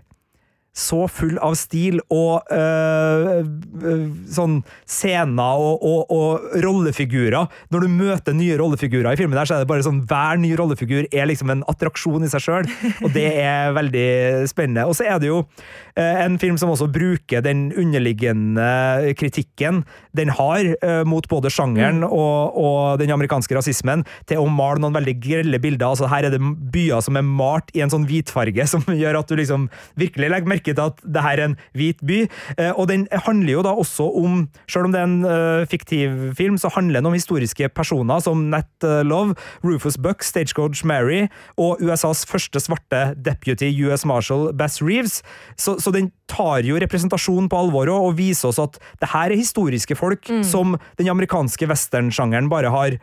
Så 0.71 1.03
full 1.11 1.35
av 1.43 1.57
stil 1.59 1.99
og 2.15 2.47
øh, 2.55 3.41
øh, 3.83 4.05
sånn 4.31 4.61
scener 4.87 5.59
og, 5.59 5.83
og, 5.83 6.13
og 6.15 6.61
rollefigurer. 6.63 7.49
Når 7.75 7.83
du 7.83 7.89
møter 7.91 8.37
nye 8.39 8.55
rollefigurer 8.61 9.11
i 9.11 9.19
filmen, 9.19 9.35
der, 9.35 9.49
så 9.51 9.57
er 9.57 9.65
det 9.65 9.71
bare 9.71 9.83
sånn 9.83 10.05
hver 10.07 10.39
ny 10.39 10.53
rollefigur 10.59 11.09
er 11.11 11.27
liksom 11.27 11.51
en 11.51 11.65
attraksjon 11.71 12.23
i 12.23 12.31
seg 12.31 12.45
sjøl, 12.45 12.71
og 13.03 13.11
det 13.17 13.27
er 13.43 13.75
veldig 13.75 14.07
spennende. 14.51 14.87
Og 14.87 14.95
så 14.95 15.09
er 15.11 15.19
det 15.19 15.33
jo 15.33 15.41
øh, 15.43 16.21
en 16.23 16.39
film 16.39 16.61
som 16.61 16.71
også 16.71 16.87
bruker 16.95 17.43
den 17.43 17.73
underliggende 17.75 18.71
kritikken 19.19 19.83
den 20.17 20.31
har 20.35 20.67
mot 21.07 21.27
både 21.31 21.51
sjangeren 21.53 22.03
og, 22.07 22.57
og 22.59 23.01
den 23.03 23.13
amerikanske 23.15 23.55
rasismen, 23.57 24.03
til 24.31 24.43
å 24.43 24.49
male 24.51 24.83
noen 24.83 24.95
veldig 24.97 25.17
grelle 25.23 25.61
bilder. 25.63 25.91
Altså, 25.91 26.09
her 26.11 26.27
er 26.27 26.35
det 26.35 26.41
byer 26.75 27.03
som 27.05 27.19
er 27.19 27.27
malt 27.27 27.71
i 27.75 27.83
en 27.85 27.93
sånn 27.93 28.07
hvitfarge, 28.09 28.67
som 28.71 28.87
gjør 29.03 29.21
at 29.21 29.31
du 29.31 29.39
liksom 29.39 29.69
virkelig 30.01 30.31
legger 30.31 30.51
merke 30.51 30.60
merke 30.61 30.75
til 30.75 30.85
at 30.85 31.01
det 31.05 31.25
her 31.25 31.41
er 31.41 31.49
en 31.51 31.57
hvit 31.75 32.01
by. 32.07 32.21
Eh, 32.59 32.73
og 32.77 32.89
den 32.89 33.07
handler 33.13 33.53
jo 33.53 33.63
da 33.63 33.73
også 33.73 34.07
om, 34.21 34.49
selv 34.69 34.89
om 34.89 34.93
det 34.93 35.01
er 35.01 35.09
en 35.09 35.25
uh, 35.25 35.67
fiktiv 35.67 36.35
film, 36.37 36.59
så 36.59 36.71
handler 36.75 37.01
den 37.01 37.07
om 37.07 37.17
historiske 37.17 37.69
personer 37.69 38.21
som 38.21 38.51
Nat 38.51 38.69
Love, 39.05 39.35
Rufus 39.65 39.97
Buck, 39.97 40.23
Stagecoach 40.23 40.85
Mary 40.85 41.29
og 41.57 41.81
USAs 41.81 42.25
første 42.27 42.61
svarte 42.61 43.15
deputy 43.17 43.71
US 43.87 44.05
Marshal 44.05 44.53
Bass 44.55 44.83
Reeves. 44.83 45.23
Så, 45.57 45.79
så 45.81 45.91
den 45.91 46.11
tar 46.29 46.65
jo 46.65 46.79
representasjon 46.81 47.49
på 47.51 47.59
alvor 47.59 47.91
og 47.91 48.19
viser 48.19 48.51
oss 48.51 48.61
at 48.63 48.79
det 49.01 49.11
her 49.13 49.31
er 49.31 49.41
historiske 49.41 49.97
folk 49.99 50.29
mm. 50.29 50.45
som 50.47 50.77
den 50.99 51.11
amerikanske 51.11 51.69
westernsjangeren 51.71 52.51
bare 52.51 52.73
har 52.73 53.01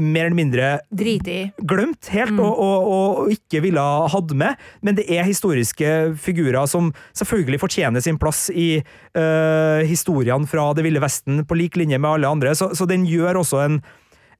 mer 0.00 0.26
eller 0.26 0.36
mindre 0.36 0.68
Driti. 0.88 1.52
glemt 1.68 2.08
helt, 2.14 2.32
mm. 2.32 2.40
og, 2.40 2.60
og, 2.64 2.86
og, 2.92 3.32
ikke 3.34 3.60
ville 3.66 3.82
hatt 4.14 4.32
med. 4.38 4.60
Men 4.80 4.96
det 4.96 5.04
er 5.12 5.28
historiske 5.28 6.14
figurer 6.16 6.64
som 6.70 6.92
selvfølgelig 7.18 7.60
fortjener 7.60 8.04
sin 8.04 8.20
plass 8.20 8.46
i 8.48 8.80
uh, 8.80 9.84
historiene 9.84 10.48
fra 10.48 10.70
Det 10.76 10.86
ville 10.86 11.02
Vesten, 11.02 11.44
på 11.44 11.58
lik 11.58 11.76
linje 11.76 12.00
med 12.00 12.16
alle 12.16 12.32
andre. 12.32 12.56
Så, 12.56 12.72
så 12.78 12.88
den 12.88 13.04
gjør 13.08 13.42
også 13.42 13.62
en, 13.66 13.80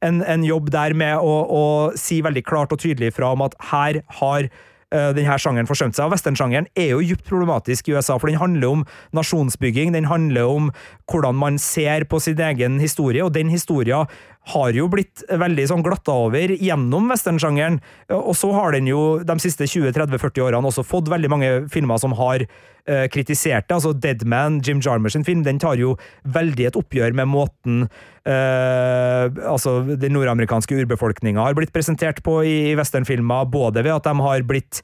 en, 0.01 0.25
en 0.25 0.45
jobb 0.47 0.73
der 0.73 0.97
med 0.97 1.21
å, 1.21 1.39
å, 1.45 1.65
si 2.01 2.23
veldig 2.25 2.45
klart 2.49 2.73
og 2.73 2.81
tydelig 2.81 3.13
fra 3.19 3.35
om 3.37 3.45
at 3.45 3.57
her 3.73 4.01
har 4.23 4.49
uh, 4.49 5.13
denne 5.13 5.37
sjangeren 5.37 5.69
forsømt 5.69 5.99
seg. 5.99 6.09
Og 6.09 6.17
Westernsjangeren 6.17 6.71
er 6.73 6.95
jo 6.95 7.05
dypt 7.13 7.29
problematisk 7.29 7.93
i 7.93 7.99
USA, 7.99 8.17
for 8.17 8.33
den 8.33 8.41
handler 8.41 8.79
om 8.79 8.89
nasjonsbygging, 9.13 9.93
den 9.93 10.09
handler 10.09 10.49
om 10.49 10.73
hvordan 11.13 11.37
man 11.37 11.61
ser 11.61 12.09
på 12.09 12.25
sin 12.25 12.41
egen 12.41 12.81
historie, 12.81 13.21
og 13.21 13.35
den 13.37 13.53
historien 13.53 14.09
har 14.51 14.75
jo 14.75 14.89
blitt 14.91 15.23
veldig 15.31 15.65
sånn 15.71 15.85
glatta 15.87 16.15
over 16.25 16.51
gjennom 16.57 17.07
westernsjangeren. 17.13 17.79
Og 18.17 18.35
så 18.35 18.51
har 18.57 18.75
den 18.75 18.89
jo 18.91 19.21
de 19.23 19.37
siste 19.43 19.69
20-30-40 19.71 20.43
årene 20.49 20.71
også 20.73 20.85
fått 20.87 21.11
veldig 21.13 21.31
mange 21.31 21.51
filmer 21.71 22.01
som 22.03 22.17
har 22.19 22.43
uh, 22.43 23.07
kritisert 23.13 23.69
det. 23.69 23.77
Altså 23.77 23.95
Deadman, 23.95 24.59
Jim 24.67 24.83
Jarmers 24.83 25.15
film, 25.23 25.45
den 25.47 25.63
tar 25.63 25.79
jo 25.79 25.95
veldig 26.27 26.69
et 26.73 26.79
oppgjør 26.81 27.15
med 27.23 27.31
måten 27.31 27.87
uh, 27.87 29.25
altså 29.47 29.79
den 29.95 30.17
nordamerikanske 30.17 30.83
urbefolkninga 30.83 31.47
har 31.47 31.59
blitt 31.59 31.75
presentert 31.75 32.23
på 32.27 32.41
i, 32.43 32.57
i 32.73 32.77
westernfilmer, 32.79 33.47
både 33.53 33.87
ved 33.87 33.95
at 33.95 34.11
de 34.11 34.27
har 34.27 34.47
blitt 34.49 34.83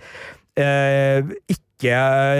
uh, 0.58 1.34
ikke 1.50 1.94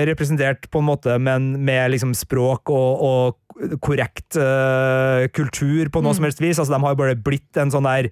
representert 0.08 0.66
på 0.72 0.82
en 0.82 0.88
måte, 0.88 1.14
men 1.22 1.52
med 1.64 1.92
liksom 1.94 2.14
språk 2.18 2.72
og, 2.74 3.04
og 3.06 3.78
korrekt 3.84 4.38
uh, 4.38 5.26
kultur 5.34 5.90
på 5.90 6.02
noe 6.02 6.12
mm. 6.12 6.18
som 6.18 6.26
helst 6.26 6.42
vis. 6.42 6.58
Altså, 6.58 6.74
de 6.74 6.82
har 6.82 6.98
bare 6.98 7.18
blitt 7.18 7.58
en 7.60 7.72
sånn 7.74 7.86
der 7.88 8.10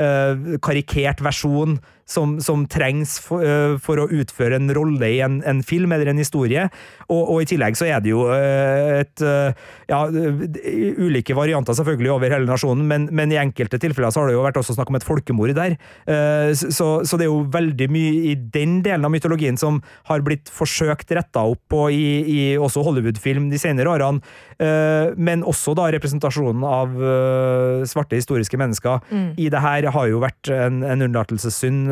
uh, 0.00 0.56
karikert 0.64 1.22
versjon 1.24 1.78
som, 2.08 2.36
som 2.40 2.64
trengs 2.70 3.16
for, 3.22 3.44
uh, 3.44 3.76
for, 3.82 4.00
å 4.02 4.08
utføre 4.10 4.58
en 4.58 4.70
rolle 4.74 5.08
i 5.14 5.20
en, 5.24 5.40
en 5.48 5.62
film 5.66 5.94
eller 5.94 6.12
en 6.12 6.20
historie. 6.20 6.66
Og, 7.08 7.20
og, 7.20 7.36
i 7.42 7.48
tillegg 7.52 7.78
så 7.78 7.88
er 7.88 8.02
det 8.02 8.12
jo 8.12 8.26
uh, 8.28 9.00
et 9.02 9.24
uh, 9.24 9.52
Ja, 9.88 10.04
ulike 10.08 11.36
varianter 11.36 11.76
selvfølgelig 11.76 12.12
over 12.14 12.32
hele 12.32 12.48
nasjonen, 12.48 12.84
men, 12.88 13.08
men, 13.14 13.32
i 13.32 13.40
enkelte 13.40 13.78
tilfeller 13.80 14.12
så 14.12 14.22
har 14.22 14.30
det 14.30 14.36
jo 14.36 14.44
vært 14.44 14.58
også 14.60 14.76
snakk 14.76 14.90
om 14.90 14.98
et 14.98 15.06
folkemord 15.06 15.52
der. 15.56 15.74
Så, 16.56 16.86
så, 17.04 17.18
det 17.18 17.26
er 17.26 17.30
jo 17.30 17.42
veldig 17.52 17.88
mye 17.92 18.12
i 18.30 18.34
den 18.54 18.78
delen 18.84 19.04
av 19.04 19.12
mytologien 19.12 19.58
som 19.60 19.80
har 20.08 20.24
blitt 20.24 20.50
forsøkt 20.52 21.12
retta 21.16 21.44
opp 21.52 21.60
på 21.72 21.84
i, 21.92 22.06
i 22.24 22.38
også 22.56 22.84
Hollywood-film 22.86 23.50
de 23.52 23.60
senere 23.60 23.92
årene. 23.92 24.22
Men 25.20 25.44
også 25.48 25.74
da 25.76 25.88
representasjonen 25.92 26.64
av 26.66 26.96
svarte 27.88 28.18
historiske 28.18 28.60
mennesker 28.60 29.02
mm. 29.10 29.28
i 29.42 29.48
det 29.52 29.62
her 29.64 29.90
har 29.94 30.08
jo 30.10 30.22
vært 30.24 30.52
en, 30.54 30.82
en 30.86 31.06
unnlatelsessynd 31.08 31.91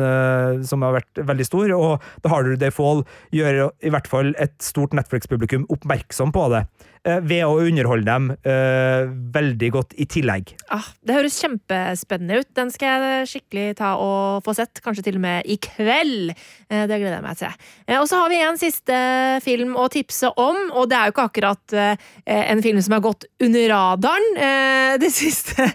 som 0.67 0.85
har 0.85 0.97
vært 0.99 1.21
veldig 1.31 1.47
stor, 1.47 1.73
og 1.77 2.05
The 2.23 2.31
Harder 2.33 2.57
They 2.59 2.73
Fall 2.73 3.03
gjør 3.35 3.67
i 3.81 3.93
hvert 3.93 4.09
fall 4.11 4.33
et 4.41 4.55
stort 4.63 4.95
Netflix-publikum 4.97 5.67
oppmerksom 5.73 6.33
på 6.35 6.47
det. 6.53 6.65
Eh, 7.01 7.17
ved 7.25 7.41
å 7.47 7.55
underholde 7.57 8.05
dem 8.05 8.27
uh, 8.45 9.09
veldig 9.33 9.69
godt 9.73 9.95
i 9.97 10.05
tillegg. 10.05 10.51
Ah, 10.69 10.85
det 11.01 11.15
høres 11.15 11.39
kjempespennende 11.41 12.43
ut. 12.43 12.49
Den 12.53 12.69
skal 12.69 12.91
jeg 13.01 13.29
skikkelig 13.31 13.79
ta 13.79 13.95
og 13.97 14.43
få 14.45 14.53
sett. 14.53 14.83
Kanskje 14.85 15.07
til 15.07 15.17
og 15.17 15.23
med 15.23 15.49
i 15.49 15.57
kveld. 15.65 16.29
Uh, 16.69 16.83
det 16.85 16.99
gleder 16.99 17.15
jeg 17.17 17.25
meg 17.25 17.39
til. 17.39 17.55
Og 17.97 18.05
så 18.11 18.19
har 18.21 18.29
vi 18.29 18.41
en 18.45 18.59
siste 18.61 18.99
film 19.41 19.73
å 19.81 19.87
tipse 19.89 20.29
om, 20.29 20.59
og 20.77 20.91
det 20.91 20.99
er 20.99 21.09
jo 21.09 21.15
ikke 21.15 21.25
akkurat 21.31 21.75
en 22.25 22.61
film 22.63 22.79
som 22.83 22.95
har 22.95 23.03
gått 23.03 23.25
under 23.41 23.65
radaren 23.71 24.99
det 25.01 25.09
siste 25.21 25.65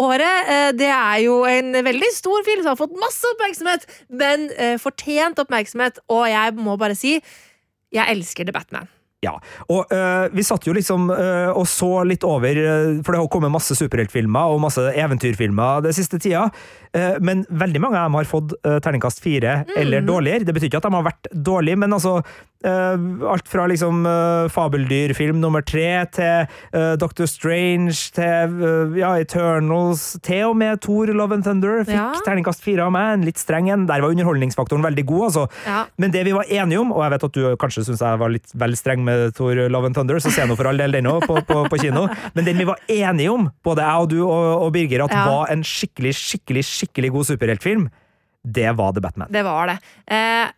året. 0.00 0.50
det 0.78 0.88
er 0.88 1.18
jo 1.24 1.42
en 1.48 1.72
veldig 1.84 2.10
stor 2.14 2.44
film 2.46 2.62
som 2.62 2.72
har 2.72 2.80
fått 2.80 2.96
masse 3.00 3.28
oppmerksomhet, 3.34 3.86
men 4.22 4.48
fortjent 4.82 5.42
oppmerksomhet, 5.42 6.02
og 6.12 6.26
jeg 6.30 6.56
må 6.58 6.78
bare 6.80 6.98
si 6.98 7.18
jeg 7.92 8.16
elsker 8.16 8.48
The 8.48 8.56
Batman. 8.56 8.90
Ja, 9.22 9.36
og 9.70 9.92
øh, 9.94 10.32
vi 10.34 10.42
satt 10.42 10.64
jo 10.66 10.72
liksom 10.74 11.06
øh, 11.14 11.50
og 11.54 11.66
så 11.70 12.02
litt 12.02 12.24
over, 12.26 12.58
for 13.06 13.14
det 13.14 13.20
har 13.20 13.28
kommet 13.30 13.52
masse 13.54 13.76
superheltfilmer 13.78 14.50
og 14.50 14.58
masse 14.64 14.82
eventyrfilmer 14.98 15.84
den 15.84 15.94
siste 15.94 16.18
tida. 16.18 16.48
Øh, 16.90 17.20
men 17.22 17.44
veldig 17.46 17.84
mange 17.84 18.00
av 18.00 18.10
dem 18.10 18.18
har 18.18 18.26
fått 18.26 18.56
terningkast 18.64 19.22
fire 19.22 19.60
mm. 19.62 19.76
eller 19.78 20.02
dårligere. 20.08 20.48
Det 20.48 20.56
betyr 20.56 20.72
ikke 20.72 20.82
at 20.82 20.88
de 20.88 20.96
har 20.96 21.06
vært 21.06 21.30
dårlige, 21.30 21.78
men 21.78 21.94
altså 21.94 22.18
alt 22.66 23.48
fra 23.50 23.66
liksom 23.70 24.04
uh, 24.06 24.48
fabeldyrfilm 24.52 25.40
nummer 25.42 25.64
tre 25.66 26.04
til 26.14 26.46
uh, 26.74 26.94
Doctor 27.00 27.28
Strange 27.30 27.96
til 28.14 28.56
ja, 28.98 29.12
Eternals, 29.20 30.04
til 30.24 30.50
og 30.50 30.56
med 30.60 30.82
Thor 30.84 31.10
Love 31.12 31.38
and 31.38 31.46
Thunder 31.46 31.82
fikk 31.86 31.96
ja. 31.96 32.10
terningkast 32.26 32.62
fire 32.64 32.86
av 32.86 32.94
meg. 32.94 33.08
En 33.16 33.26
litt 33.26 33.40
streng 33.40 33.70
en. 33.72 33.86
Der 33.88 34.02
var 34.04 34.14
underholdningsfaktoren 34.14 34.84
veldig 34.84 35.06
god, 35.08 35.24
altså. 35.30 35.46
Ja. 35.66 35.80
Men 36.02 36.14
det 36.14 36.24
vi 36.28 36.36
var 36.36 36.50
enige 36.50 36.82
om, 36.82 36.92
og 36.94 37.04
jeg 37.04 37.14
vet 37.14 37.26
at 37.28 37.38
du 37.38 37.42
kanskje 37.60 37.86
syns 37.88 38.04
jeg 38.04 38.22
var 38.22 38.32
litt 38.32 38.54
vel 38.58 38.76
streng 38.78 39.04
med 39.06 39.36
Thor 39.38 39.64
Love 39.72 39.90
and 39.90 39.98
Thunder, 39.98 40.20
så 40.22 40.32
se 40.34 40.46
nå 40.48 40.56
for 40.58 40.70
all 40.70 40.80
del 40.80 40.94
den 40.94 41.10
òg 41.10 41.26
på, 41.26 41.40
på, 41.48 41.64
på, 41.72 41.82
kino, 41.82 42.06
men 42.36 42.48
den 42.48 42.60
vi 42.60 42.68
var 42.68 42.80
enige 42.90 43.32
om, 43.32 43.50
både 43.64 43.84
jeg 43.86 44.06
og 44.06 44.10
du 44.12 44.18
og, 44.22 44.48
og 44.66 44.72
Birger, 44.74 45.06
at 45.06 45.14
var 45.26 45.52
en 45.52 45.64
skikkelig, 45.66 46.14
skikkelig, 46.18 46.64
skikkelig 46.68 47.12
god 47.14 47.30
superheltfilm, 47.32 47.86
det 48.42 48.72
var 48.78 48.94
The 48.96 49.04
Batman. 49.04 49.30
Det 49.32 49.44
var 49.46 49.70
det. 49.70 49.78
Eh 50.10 50.50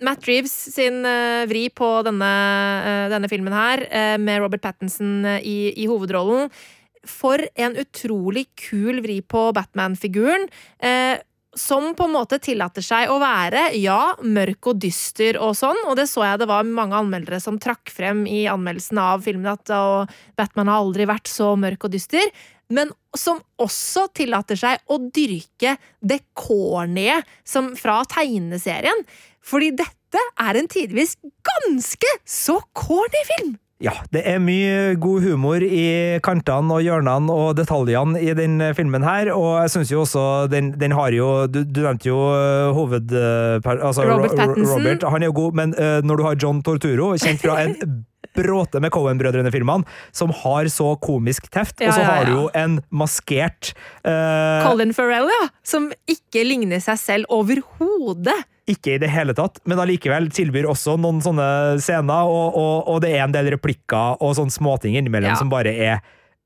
Matt 0.00 0.26
Reeves 0.28 0.52
sin 0.74 1.02
uh, 1.04 1.46
vri 1.50 1.66
på 1.72 1.88
denne, 2.06 2.28
uh, 2.84 3.06
denne 3.12 3.28
filmen 3.30 3.54
her, 3.54 3.84
uh, 3.88 4.16
med 4.20 4.40
Robert 4.40 4.64
Pattinson 4.64 5.26
i, 5.38 5.72
i, 5.74 5.88
hovedrollen. 5.90 6.48
For 7.08 7.40
en 7.56 7.78
utrolig 7.80 8.46
kul 8.60 9.00
vri 9.04 9.20
på 9.24 9.46
Batman-figuren. 9.56 10.48
Som 11.56 11.90
på 11.98 12.06
en 12.06 12.14
måte 12.14 12.38
tillater 12.42 12.84
seg 12.84 13.10
å 13.10 13.18
være, 13.22 13.70
ja, 13.80 14.14
mørk 14.22 14.70
og 14.70 14.78
dyster 14.84 15.38
og 15.42 15.56
sånn, 15.58 15.78
og 15.90 15.96
det 15.98 16.06
så 16.10 16.22
jeg 16.26 16.42
det 16.42 16.50
var 16.50 16.68
mange 16.68 16.98
anmeldere 16.98 17.40
som 17.42 17.58
trakk 17.60 17.90
frem 17.90 18.22
i 18.30 18.44
anmeldelsen 18.50 19.00
av 19.02 19.26
filmen, 19.26 19.50
at 19.50 19.72
Batman 20.38 20.70
har 20.70 20.84
aldri 20.84 21.08
vært 21.10 21.30
så 21.30 21.56
mørk 21.58 21.88
og 21.88 21.94
dyster 21.96 22.30
men 22.70 22.92
som 23.18 23.40
også 23.60 24.06
tillater 24.14 24.58
seg 24.58 24.78
å 24.90 25.00
dyrke 25.10 25.74
det 26.00 26.20
cornye 26.38 27.18
fra 27.78 28.00
tegneserien. 28.10 29.02
Fordi 29.42 29.72
dette 29.74 30.22
er 30.40 30.58
en 30.58 30.70
tidvis 30.70 31.16
ganske 31.46 32.14
så 32.28 32.60
corny 32.76 33.26
film! 33.34 33.58
Ja, 33.80 33.94
det 34.12 34.20
er 34.28 34.36
mye 34.44 34.96
god 35.00 35.24
humor 35.24 35.62
i 35.64 36.18
kantene 36.24 36.76
og 36.76 36.84
hjørnene 36.84 37.32
og 37.32 37.54
detaljene 37.56 38.20
i 38.20 38.34
den 38.36 38.60
filmen 38.76 39.06
her, 39.06 39.30
og 39.32 39.54
jeg 39.62 39.72
syns 39.72 39.92
jo 39.94 40.02
også 40.02 40.24
den, 40.52 40.74
den, 40.76 40.92
har 40.92 41.16
jo 41.16 41.30
Du, 41.48 41.62
du 41.64 41.80
nevnte 41.86 42.10
jo 42.10 42.18
uh, 42.28 42.74
hoved... 42.76 43.08
Uh, 43.08 43.56
altså, 43.78 44.04
Robert 44.04 44.36
Pattinson. 44.36 44.84
Robert, 44.84 45.08
han 45.14 45.24
er 45.24 45.32
jo 45.32 45.38
god, 45.40 45.56
men 45.62 45.74
uh, 45.80 46.04
når 46.04 46.20
du 46.20 46.26
har 46.28 46.38
John 46.44 46.60
Torturo, 46.62 47.14
kjent 47.16 47.40
fra 47.40 47.56
en 47.64 47.76
bråte 48.36 48.80
med 48.84 48.92
Cohen-brødrene-filmene, 48.94 49.88
som 50.12 50.30
har 50.42 50.68
så 50.70 50.92
komisk 51.02 51.48
teft. 51.50 51.80
Ja, 51.80 51.90
og 51.90 51.96
så 51.96 52.04
har 52.06 52.28
du 52.28 52.36
jo 52.36 52.44
en 52.54 52.78
maskert 52.92 53.72
uh, 54.04 54.60
Colin 54.66 54.94
Farrell, 54.96 55.30
ja! 55.32 55.48
Som 55.66 55.90
ikke 56.10 56.44
ligner 56.46 56.82
seg 56.84 57.00
selv 57.00 57.32
overhodet. 57.32 58.36
Ikke 58.70 58.94
i 58.94 59.00
det 59.02 59.10
hele 59.12 59.34
tatt, 59.36 59.60
men 59.68 59.80
allikevel 59.82 60.30
tilbyr 60.34 60.68
også 60.70 60.96
noen 61.00 61.20
sånne 61.24 61.50
scener, 61.82 62.30
og, 62.30 62.56
og, 62.56 62.88
og 62.94 63.02
det 63.04 63.14
er 63.16 63.26
en 63.26 63.34
del 63.34 63.52
replikker 63.56 64.20
og 64.20 64.36
sånne 64.38 64.54
småting 64.54 64.98
innimellom 65.00 65.34
ja. 65.34 65.38
som 65.40 65.52
bare 65.52 65.74
er 65.74 66.00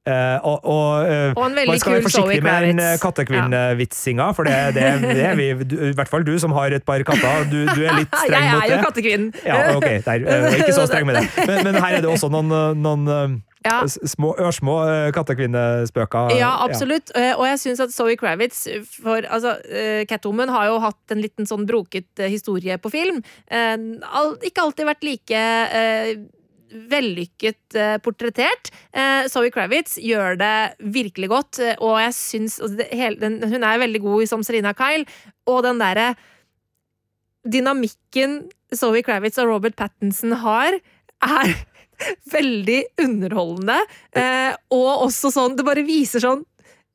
Uh, 0.04 0.36
og, 0.44 0.64
og, 0.68 1.06
uh, 1.08 1.30
og 1.32 1.46
en. 1.46 1.54
Man 1.64 1.78
skal 1.80 1.94
være 1.94 2.02
forsiktig 2.04 2.42
med 2.44 2.66
den 2.66 2.80
kattekvinnvitsinga, 3.00 4.26
for 4.36 4.44
det, 4.44 4.74
det, 4.76 4.90
det, 5.16 5.22
er 5.24 5.38
vi, 5.38 5.46
du, 5.64 5.78
i 5.80 5.94
hvert 5.96 6.10
fall 6.12 6.26
du 6.28 6.34
som 6.38 6.52
har 6.52 6.76
et 6.76 6.84
par 6.84 7.00
katter. 7.08 7.46
Du, 7.48 7.62
du 7.64 7.80
er 7.80 7.96
litt 8.02 8.12
streng 8.26 8.44
mot 8.50 8.60
det. 8.60 8.66
Jeg 8.68 8.68
er 8.68 8.74
jo 8.74 8.82
kattekvinnen. 8.84 9.30
Ja, 9.48 9.62
ok, 9.72 9.88
der, 10.04 10.26
uh, 10.28 10.58
Ikke 10.58 10.76
så 10.76 10.84
streng 10.90 11.08
med 11.08 11.22
det. 11.22 11.24
Men, 11.48 11.64
men, 11.64 11.80
her 11.80 11.96
er 11.96 12.04
det 12.04 12.10
også 12.12 12.28
noen, 12.28 12.52
noen 12.84 13.40
ja. 13.64 13.80
små, 13.88 14.34
ørsmå 14.44 14.76
kattekvinnespøker. 15.16 16.34
Ja, 16.38 16.52
absolutt. 16.66 17.12
Ja. 17.16 17.34
Og 17.38 17.48
jeg 17.48 17.62
syns 17.62 17.82
at 17.84 17.94
Zoe 17.94 18.18
Kravitz 18.20 18.66
for, 19.00 19.24
altså, 19.24 19.56
Catwoman 20.10 20.52
har 20.52 20.68
jo 20.68 20.78
hatt 20.84 21.14
en 21.14 21.24
liten 21.24 21.48
sånn 21.48 21.66
broket 21.68 22.24
historie 22.28 22.76
på 22.78 22.92
film. 22.92 23.22
Ikke 23.48 24.64
alltid 24.64 24.90
vært 24.92 25.06
like 25.08 25.44
vellykket 26.74 27.76
eh, 27.78 27.96
portrettert. 28.02 28.70
Eh, 28.92 29.26
Zoe 29.30 29.50
Kravitz 29.54 29.96
gjør 30.02 30.38
det 30.40 30.56
virkelig 30.94 31.30
godt, 31.30 31.60
eh, 31.62 31.76
og 31.78 31.98
jeg 32.02 32.16
syns 32.18 32.58
altså, 32.62 32.88
Hun 33.54 33.66
er 33.66 33.82
veldig 33.82 34.02
god 34.02 34.26
som 34.30 34.42
Serena 34.46 34.74
Kyle, 34.76 35.06
og 35.46 35.62
den 35.66 35.82
derre 35.82 36.14
dynamikken 37.44 38.44
Zoe 38.74 39.04
Kravitz 39.06 39.38
og 39.38 39.52
Robert 39.52 39.76
Pattinson 39.78 40.34
har, 40.42 40.78
er 41.22 41.54
veldig 42.36 42.80
underholdende. 43.04 43.78
Eh, 44.16 44.52
og 44.74 45.06
også 45.08 45.32
sånn 45.34 45.56
Det 45.58 45.66
bare 45.66 45.86
viser 45.86 46.24
sånn 46.24 46.44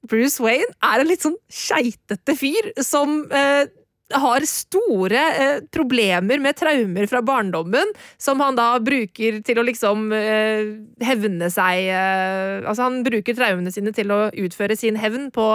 Bruce 0.09 0.39
Wayne 0.39 0.69
er 0.85 1.01
en 1.01 1.09
litt 1.09 1.25
sånn 1.25 1.35
keitete 1.51 2.35
fyr 2.39 2.69
som 2.85 3.25
eh, 3.35 3.67
har 4.15 4.45
store 4.47 5.19
eh, 5.37 5.59
problemer 5.73 6.41
med 6.41 6.57
traumer 6.57 7.05
fra 7.09 7.21
barndommen, 7.25 7.91
som 8.17 8.41
han 8.41 8.57
da 8.57 8.71
bruker 8.81 9.41
til 9.45 9.61
å 9.61 9.65
liksom 9.67 10.09
eh, 10.15 10.71
hevne 11.05 11.51
seg 11.53 11.91
eh, 11.93 12.65
Altså, 12.65 12.87
han 12.87 13.03
bruker 13.05 13.37
traumene 13.37 13.71
sine 13.73 13.93
til 13.95 14.11
å 14.13 14.21
utføre 14.33 14.77
sin 14.79 14.97
hevn 14.99 15.29
på 15.35 15.51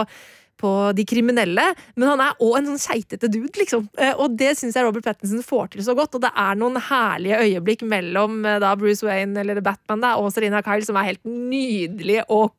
på 0.65 0.73
de 0.97 1.05
kriminelle, 1.09 1.67
men 1.95 2.09
han 2.15 2.23
er 2.25 2.41
òg 2.43 2.57
en 2.62 2.73
sånn 2.73 2.81
keitete 2.81 3.29
dude, 3.29 3.53
liksom. 3.61 3.87
Eh, 4.01 4.15
og 4.17 4.39
det 4.41 4.55
syns 4.59 4.79
jeg 4.79 4.87
Robert 4.87 5.05
Pattinson 5.05 5.45
får 5.45 5.75
til 5.75 5.85
så 5.85 5.95
godt, 5.99 6.17
og 6.17 6.25
det 6.25 6.33
er 6.33 6.57
noen 6.61 6.81
herlige 6.89 7.43
øyeblikk 7.45 7.85
mellom 7.91 8.41
eh, 8.49 8.59
da 8.62 8.73
Bruce 8.81 9.05
Wayne 9.07 9.37
eller 9.43 9.61
Batman 9.65 10.03
da, 10.05 10.15
og 10.21 10.33
Serena 10.35 10.62
Kyle 10.65 10.87
som 10.87 10.97
er 11.01 11.11
helt 11.12 11.23
nydelige 11.29 12.25
og 12.33 12.55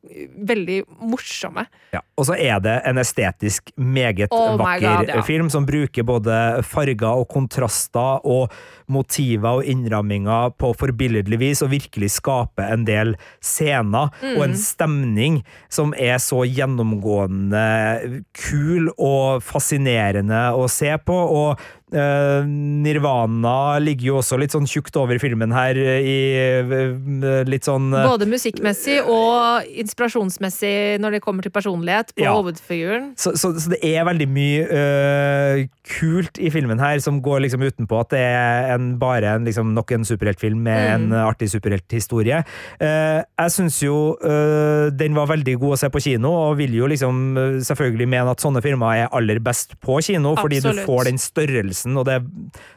veldig 0.46 0.82
morsomme. 1.02 1.66
Ja, 1.96 2.02
og 2.18 2.28
så 2.28 2.36
er 2.38 2.60
det 2.62 2.76
en 2.86 3.00
estetisk 3.02 3.72
meget 3.76 4.32
Oh 4.36 4.56
vakker 4.60 5.02
God, 5.02 5.10
ja. 5.14 5.22
film 5.26 5.50
som 5.52 5.66
bruker 5.66 6.04
både 6.06 6.62
farger 6.66 7.22
og 7.22 7.26
kontraster 7.32 8.24
og 8.26 8.52
motiver 8.92 9.60
og 9.60 9.66
innramminger 9.66 10.52
på 10.60 10.72
forbilledlig 10.78 11.38
vis, 11.40 11.62
og 11.64 11.72
virkelig 11.72 12.12
skaper 12.20 12.70
en 12.72 12.86
del 12.86 13.16
scener 13.42 14.12
og 14.12 14.36
Mm. 14.36 14.42
en 14.44 14.56
stemning 14.58 15.36
som 15.72 15.94
er 15.96 16.18
så 16.22 16.44
gjennomgående 16.44 17.95
kul 18.36 18.90
og 18.96 19.42
fascinerende 19.44 20.48
å 20.56 20.68
se 20.70 20.92
på. 20.98 21.16
og 21.16 21.66
Nirvana 21.92 23.78
ligger 23.82 24.08
jo 24.10 24.16
også 24.20 24.38
litt 24.40 24.54
sånn 24.54 24.66
tjukt 24.68 24.96
over 24.98 25.18
filmen 25.22 25.52
her, 25.54 25.78
i 25.78 26.16
eh, 26.34 27.44
litt 27.46 27.66
sånn 27.68 27.92
eh, 27.94 28.06
Både 28.08 28.26
musikkmessig 28.30 28.98
og 29.06 29.66
inspirasjonsmessig 29.84 30.98
når 31.02 31.16
det 31.16 31.22
kommer 31.24 31.46
til 31.46 31.54
personlighet 31.54 32.10
på 32.16 32.24
Ja. 32.26 32.34
hovedfiguren. 32.36 33.12
Så, 33.20 33.34
så, 33.38 33.52
så 33.60 33.70
det 33.74 33.80
er 33.86 34.06
veldig 34.08 34.26
mye 34.30 34.64
uh, 34.66 35.62
kult 35.96 36.40
i 36.42 36.50
filmen 36.52 36.80
her 36.82 36.98
som 37.04 37.20
går 37.24 37.44
liksom 37.46 37.62
utenpå 37.66 38.00
at 38.02 38.10
det 38.14 38.22
er 38.24 38.72
en, 38.74 38.88
bare 39.00 39.36
en, 39.36 39.46
liksom, 39.46 39.70
nok 39.76 39.92
en 39.96 40.06
superheltfilm 40.08 40.62
med 40.66 40.76
Mm. 40.86 41.12
en 41.12 41.14
artig 41.24 41.48
superhelthistorie. 41.50 42.42
Uh, 42.80 43.22
jeg 43.40 43.52
syns 43.54 43.78
jo 43.82 44.16
uh, 44.20 44.90
den 44.94 45.14
var 45.16 45.26
veldig 45.30 45.56
god 45.62 45.74
å 45.74 45.78
se 45.80 45.88
på 45.92 46.02
kino, 46.04 46.30
og 46.50 46.58
vil 46.60 46.74
jo 46.76 46.86
liksom 46.90 47.16
selvfølgelig 47.64 48.08
mene 48.12 48.34
at 48.34 48.42
sånne 48.44 48.60
filmer 48.64 49.04
er 49.06 49.08
aller 49.16 49.40
best 49.42 49.74
på 49.82 49.98
kino, 50.04 50.34
fordi 50.36 50.60
Absolutt. 50.60 50.82
du 50.84 50.86
får 50.90 51.08
den 51.08 51.18
størrelsen 51.22 51.75
og 51.84 52.06
det, 52.08 52.16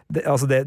det, 0.09 0.23
altså 0.25 0.47
det, 0.49 0.63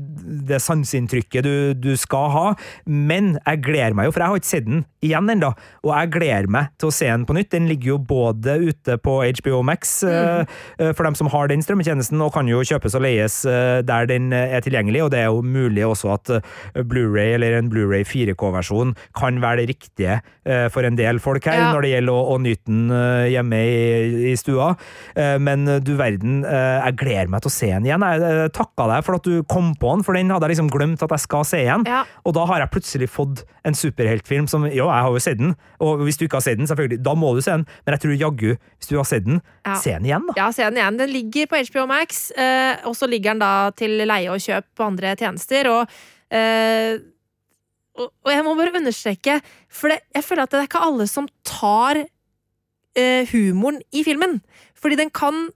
det 0.47 0.61
sanseinntrykket 0.63 1.43
du, 1.47 1.55
du 1.75 1.93
skal 1.99 2.31
ha. 2.31 2.45
Men 2.87 3.37
jeg 3.41 3.63
gleder 3.67 3.97
meg 3.99 4.07
jo, 4.07 4.15
for 4.15 4.23
jeg 4.23 4.31
har 4.31 4.43
ikke 4.43 4.51
sett 4.53 4.69
den 4.69 4.85
igjen 5.03 5.33
ennå, 5.33 5.51
og 5.83 5.91
jeg 5.91 6.13
gleder 6.15 6.51
meg 6.53 6.71
til 6.79 6.91
å 6.91 6.95
se 6.95 7.09
den 7.11 7.25
på 7.27 7.35
nytt. 7.35 7.51
Den 7.51 7.67
ligger 7.71 7.95
jo 7.95 7.99
både 8.13 8.55
ute 8.63 8.97
på 9.03 9.17
HBO 9.43 9.63
Max 9.67 9.97
mm. 10.07 10.53
uh, 10.79 10.93
for 10.95 11.03
dem 11.09 11.19
som 11.19 11.31
har 11.33 11.51
den 11.51 11.65
strømmetjenesten, 11.65 12.23
og 12.23 12.31
kan 12.37 12.51
jo 12.51 12.63
kjøpes 12.67 12.95
og 12.99 13.03
leies 13.03 13.41
uh, 13.49 13.81
der 13.87 14.07
den 14.11 14.31
er 14.37 14.63
tilgjengelig, 14.63 15.03
og 15.07 15.11
det 15.15 15.25
er 15.25 15.33
jo 15.33 15.43
mulig 15.43 15.85
også 15.89 16.13
at 16.15 16.35
uh, 16.37 16.53
Blu-ray 16.79 17.35
eller 17.35 17.59
en 17.59 17.73
Blu-ray 17.73 18.07
4K-versjon 18.07 18.95
kan 19.19 19.43
være 19.43 19.63
det 19.63 19.73
riktige 19.75 20.21
for 20.75 20.85
en 20.87 20.97
del 20.99 21.21
folk 21.23 21.45
her, 21.47 21.55
Ja. 21.55 21.67
når 21.75 21.85
det 21.85 21.91
gjelder 21.93 22.17
å, 22.19 22.23
å 22.33 22.39
nyte 22.43 22.65
den 22.67 22.89
hjemme 23.31 23.59
i, 23.63 24.31
i 24.33 24.35
stua. 24.39 24.73
Men 25.15 25.69
du 25.85 25.93
verden, 25.99 26.41
jeg 26.43 26.97
gleder 26.99 27.31
meg 27.31 27.45
til 27.45 27.51
å 27.53 27.55
se 27.55 27.69
den 27.71 27.87
igjen. 27.87 28.03
Jeg 28.03 28.51
takka 28.57 28.89
deg 28.91 29.07
for 29.07 29.19
at 29.21 29.29
du 29.29 29.32
kom 29.51 29.73
på 29.81 29.91
den, 29.95 30.03
for 30.07 30.17
den 30.19 30.31
hadde 30.33 30.47
jeg 30.49 30.55
liksom 30.57 30.71
glemt 30.75 31.03
at 31.05 31.13
jeg 31.15 31.23
skal 31.25 31.45
se 31.49 31.61
igjen. 31.65 31.85
Ja. 31.89 32.03
Og 32.29 32.35
da 32.37 32.45
har 32.51 32.63
jeg 32.63 32.71
plutselig 32.75 33.09
fått 33.13 33.43
en 33.69 33.75
superheltfilm 33.79 34.49
som 34.51 34.65
Jo, 34.69 34.87
jeg 34.89 35.07
har 35.07 35.11
jo 35.17 35.23
sett 35.23 35.39
den, 35.41 35.55
og 35.83 36.03
hvis 36.07 36.19
du 36.21 36.25
ikke 36.27 36.39
har 36.41 36.47
sett 36.47 36.59
den, 36.61 36.69
selvfølgelig, 36.71 37.01
da 37.07 37.15
må 37.19 37.35
du 37.37 37.41
se 37.45 37.55
den, 37.57 37.67
men 37.87 37.97
jeg 37.97 38.03
tror 38.05 38.17
jaggu, 38.25 38.51
hvis 38.79 38.91
du 38.93 38.97
har 39.01 39.09
sett 39.09 39.25
den, 39.29 39.41
Ja. 39.67 39.75
se 39.81 39.91
den 39.97 40.05
igjen, 40.11 40.27
da. 40.29 40.35
Ja, 40.37 40.51
se 40.53 40.63
den 40.69 40.81
igjen. 40.81 40.99
Den 40.99 41.11
ligger 41.15 41.47
på 41.53 41.63
HBO 41.71 41.87
Max, 41.87 42.31
eh, 42.37 42.77
og 42.85 42.95
så 42.99 43.09
ligger 43.09 43.33
den 43.33 43.39
da 43.45 43.71
til 43.71 43.91
leie 44.07 44.29
og 44.35 44.39
kjøp 44.43 44.65
på 44.77 44.85
andre 44.91 45.15
tjenester. 45.17 45.71
Og, 45.71 45.89
eh, 46.31 46.99
og, 47.99 48.09
og 48.25 48.31
jeg 48.33 48.45
må 48.47 48.55
bare 48.57 48.73
understreke, 48.79 49.41
for 49.69 49.93
det, 49.93 50.01
jeg 50.17 50.25
føler 50.25 50.43
at 50.47 50.51
det 50.55 50.61
er 50.63 50.69
ikke 50.71 50.85
alle 50.87 51.07
som 51.11 51.27
tar 51.45 52.03
eh, 52.97 53.27
humoren 53.33 53.83
i 53.93 54.03
filmen. 54.05 54.41
Fordi 54.75 54.97
den 54.99 55.11
kan 55.15 55.51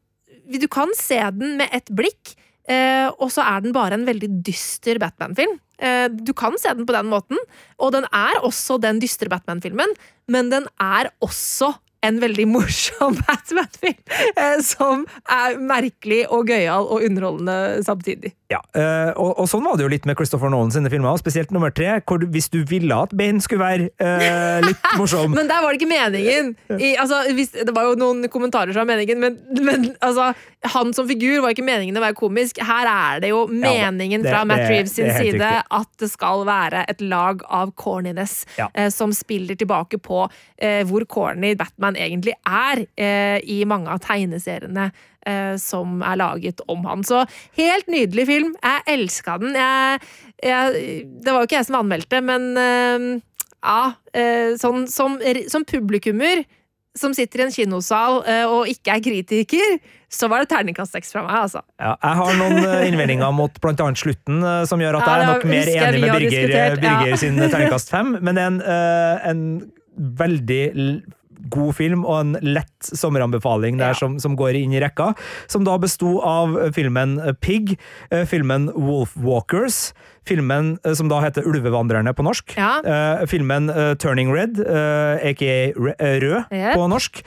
Du 0.46 0.68
kan 0.70 0.86
se 0.94 1.16
den 1.34 1.56
med 1.58 1.68
ett 1.74 1.88
blikk, 1.90 2.36
eh, 2.70 3.08
og 3.16 3.30
så 3.32 3.44
er 3.46 3.64
den 3.64 3.74
bare 3.76 3.98
en 3.98 4.06
veldig 4.08 4.30
dyster 4.46 5.00
Batman-film. 5.02 5.56
Eh, 5.78 6.06
du 6.10 6.32
kan 6.36 6.56
se 6.60 6.72
den 6.74 6.86
på 6.88 6.96
den 6.96 7.10
måten, 7.12 7.40
og 7.78 7.92
den 7.96 8.06
er 8.12 8.40
også 8.46 8.80
den 8.82 9.00
dystre 9.02 9.30
Batman-filmen, 9.32 9.92
men 10.32 10.52
den 10.52 10.70
er 10.80 11.10
også 11.24 11.74
en 12.06 12.20
veldig 12.22 12.46
morsom 12.48 13.16
Batman-film, 13.26 13.98
eh, 14.36 14.58
som 14.64 15.04
er 15.32 15.58
merkelig 15.60 16.24
og 16.32 16.50
gøyal 16.50 16.88
og 16.88 17.06
underholdende 17.06 17.84
samtidig. 17.86 18.34
Ja, 18.46 18.60
øh, 18.78 19.08
og, 19.18 19.32
og 19.42 19.48
sånn 19.50 19.64
var 19.66 19.74
det 19.74 19.82
jo 19.82 19.90
litt 19.90 20.04
med 20.06 20.14
Christopher 20.14 20.52
Nolan 20.52 20.70
sine 20.70 20.86
filmer, 20.92 21.16
spesielt 21.18 21.50
nummer 21.50 21.72
tre, 21.74 21.96
hvor 22.06 22.22
hvis 22.30 22.46
du 22.52 22.60
ville 22.70 22.94
at 22.94 23.10
Bane 23.18 23.40
skulle 23.42 23.58
være 23.64 23.88
øh, 23.98 24.66
litt 24.68 24.84
morsom 25.00 25.32
Men 25.34 25.48
der 25.50 25.64
var 25.64 25.74
det 25.74 25.80
ikke 25.80 25.90
meningen. 25.90 26.52
I, 26.78 26.92
altså, 27.02 27.24
hvis, 27.34 27.50
det 27.58 27.74
var 27.74 27.88
jo 27.88 27.96
noen 27.98 28.22
kommentarer 28.30 28.70
som 28.70 28.84
var 28.84 28.92
meningen, 28.92 29.18
men, 29.24 29.40
men 29.66 29.88
altså, 29.98 30.28
han 30.76 30.94
som 30.94 31.08
figur 31.10 31.40
var 31.42 31.56
ikke 31.56 31.66
meningen 31.66 31.98
å 31.98 32.04
være 32.04 32.14
komisk. 32.20 32.60
Her 32.62 32.86
er 32.92 33.24
det 33.26 33.32
jo 33.32 33.42
meningen 33.50 33.96
meningen 33.98 34.22
det- 34.22 34.30
fra 34.30 34.44
Matt 34.46 34.62
det- 34.62 34.70
Reeves 34.70 34.94
sin 34.94 35.10
side 35.10 35.34
riktig. 35.40 35.64
at 35.80 35.90
det 36.04 36.10
skal 36.12 36.46
være 36.46 36.84
et 36.90 37.02
lag 37.02 37.42
av 37.50 37.74
corniness 37.74 38.44
Ja. 38.60 38.68
eh, 38.74 38.90
som 38.94 39.10
spiller 39.12 39.58
tilbake 39.58 39.98
på 39.98 40.22
eh, 40.62 40.84
hvor 40.86 41.02
corny 41.10 41.56
Batman 41.58 41.98
egentlig 41.98 42.38
er 42.46 42.86
eh, 42.96 43.40
i 43.42 43.64
mange 43.66 43.90
av 43.90 43.98
tegneseriene. 44.06 44.92
Eh, 45.26 45.54
Som 45.60 46.02
er 46.02 46.18
laget 46.20 46.62
om 46.70 46.84
han. 46.88 47.04
Så 47.06 47.24
helt 47.58 47.88
nydelig 47.92 48.26
film. 48.26 48.54
Jeg 48.62 48.86
elska 48.96 49.38
den. 49.42 49.56
Jeg, 49.56 50.00
jeg, 50.42 50.84
det 51.22 51.32
var 51.32 51.42
jo 51.42 51.50
ikke 51.50 51.60
jeg 51.60 51.68
som 51.70 51.80
anmeldte, 51.80 52.22
men 52.24 52.52
eh, 52.60 53.08
ja, 53.66 53.80
eh, 54.14 54.54
sånn 54.60 54.86
som, 54.90 55.18
som 55.50 55.66
publikummer 55.66 56.44
som 56.96 57.12
sitter 57.12 57.42
i 57.42 57.44
en 57.44 57.52
kinosal 57.52 58.22
eh, 58.24 58.46
og 58.48 58.70
ikke 58.72 58.94
er 58.94 59.02
kritiker, 59.04 59.74
så 60.08 60.30
var 60.32 60.40
det 60.40 60.48
terningkast 60.48 60.94
seks 60.96 61.12
fra 61.12 61.26
meg, 61.26 61.34
altså. 61.42 61.60
Ja, 61.76 61.92
jeg 61.92 62.18
har 62.22 62.38
noen 62.38 62.60
øh, 62.62 62.84
innvendinger 62.88 63.34
mot 63.36 63.58
annet 63.68 64.00
slutten, 64.00 64.40
som 64.70 64.80
gjør 64.80 64.96
at 65.00 65.04
Ja, 65.04 65.16
jeg 65.18 65.26
er 65.26 65.32
nok 65.34 65.44
mer 65.50 65.72
enig 65.74 66.00
med 66.06 66.14
Birger, 66.14 66.78
Birger, 66.80 67.10
ja. 67.10 67.18
Sin 67.20 67.36
terningkast 67.42 67.92
fem, 67.92 68.14
men 68.16 68.38
det 68.38 68.46
er 68.46 68.54
en, 68.54 68.62
en 69.28 69.44
veldig 70.22 70.62
god 71.50 71.74
film 71.78 72.04
og 72.04 72.20
en 72.20 72.36
lett 72.42 72.90
sommeranbefaling 72.92 73.78
der 73.78 73.94
Ja. 73.94 73.98
som, 73.98 74.18
som 74.20 74.36
går 74.36 74.54
inn 74.62 74.72
i 74.74 74.80
rekka, 74.82 75.14
som 75.48 75.64
da 75.64 75.76
besto 75.78 76.18
av 76.22 76.56
filmen 76.74 77.18
Pig, 77.40 77.76
filmen 78.26 78.68
Wolf 78.74 79.14
Walkers, 79.16 79.92
filmen 80.26 80.74
som 80.98 81.08
da 81.08 81.20
heter 81.22 81.46
Ulvevandrerne 81.46 82.12
på 82.16 82.24
norsk, 82.26 82.56
Ja. 82.58 82.80
filmen 83.30 83.68
Turning 83.98 84.32
Red, 84.34 84.58
aka 84.60 85.72
Rød 85.76 86.44
på 86.50 86.88
norsk, 86.90 87.22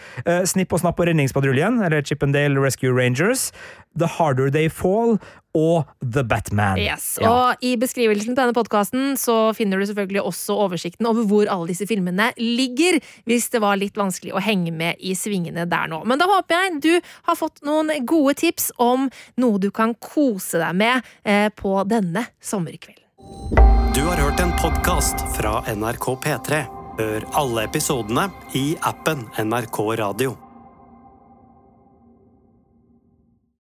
Snipp 0.46 0.74
og 0.74 0.80
Snapp 0.84 1.00
og 1.00 1.08
Redningspatruljen, 1.08 1.80
eller 1.86 2.02
Chippendale 2.04 2.60
Rescue 2.60 2.92
Rangers, 2.92 3.52
The 3.98 4.08
Harder 4.20 4.50
They 4.52 4.68
Fall 4.70 5.18
og 5.58 5.88
The 6.02 6.24
Batman. 6.24 6.78
Yes, 6.78 7.18
Ja. 7.22 7.30
Og 7.32 7.64
i 7.66 7.76
beskrivelsen 7.76 8.36
til 8.36 8.40
denne 8.40 8.54
podkasten 8.54 9.18
finner 9.56 9.80
du 9.80 9.86
selvfølgelig 9.86 10.22
også 10.22 10.56
oversikten 10.56 11.08
over 11.10 11.26
hvor 11.26 11.50
alle 11.50 11.68
disse 11.68 11.88
filmene 11.90 12.32
ligger, 12.38 13.00
hvis 13.26 13.50
det 13.50 13.62
var 13.62 13.78
litt 13.78 13.98
vanskelig 13.98 14.34
å 14.34 14.44
henge 14.44 14.72
med 14.72 14.96
i 15.00 15.16
svingene 15.16 15.66
der 15.70 15.88
nå. 15.88 16.04
Men 16.06 16.20
da 16.20 16.26
håper 16.30 16.56
jeg 16.56 16.82
du 16.82 17.02
har 17.28 17.36
fått 17.36 17.64
noen 17.66 17.92
gode 18.06 18.36
tips 18.40 18.72
om 18.78 19.10
noe 19.38 19.60
du 19.60 19.72
kan 19.72 19.96
kose 19.96 20.60
deg 20.62 20.76
med 20.76 21.02
eh, 21.24 21.50
på 21.50 21.84
denne 21.90 22.28
sommerkvelden. 22.42 23.06
Du 23.94 24.06
har 24.06 24.16
hørt 24.22 24.40
en 24.40 24.54
podkast 24.62 25.26
fra 25.36 25.60
NRK 25.68 26.14
P3. 26.24 26.62
Hør 27.00 27.26
alle 27.40 27.64
episodene 27.64 28.30
i 28.56 28.76
appen 28.84 29.26
NRK 29.40 29.82
Radio. 30.00 30.49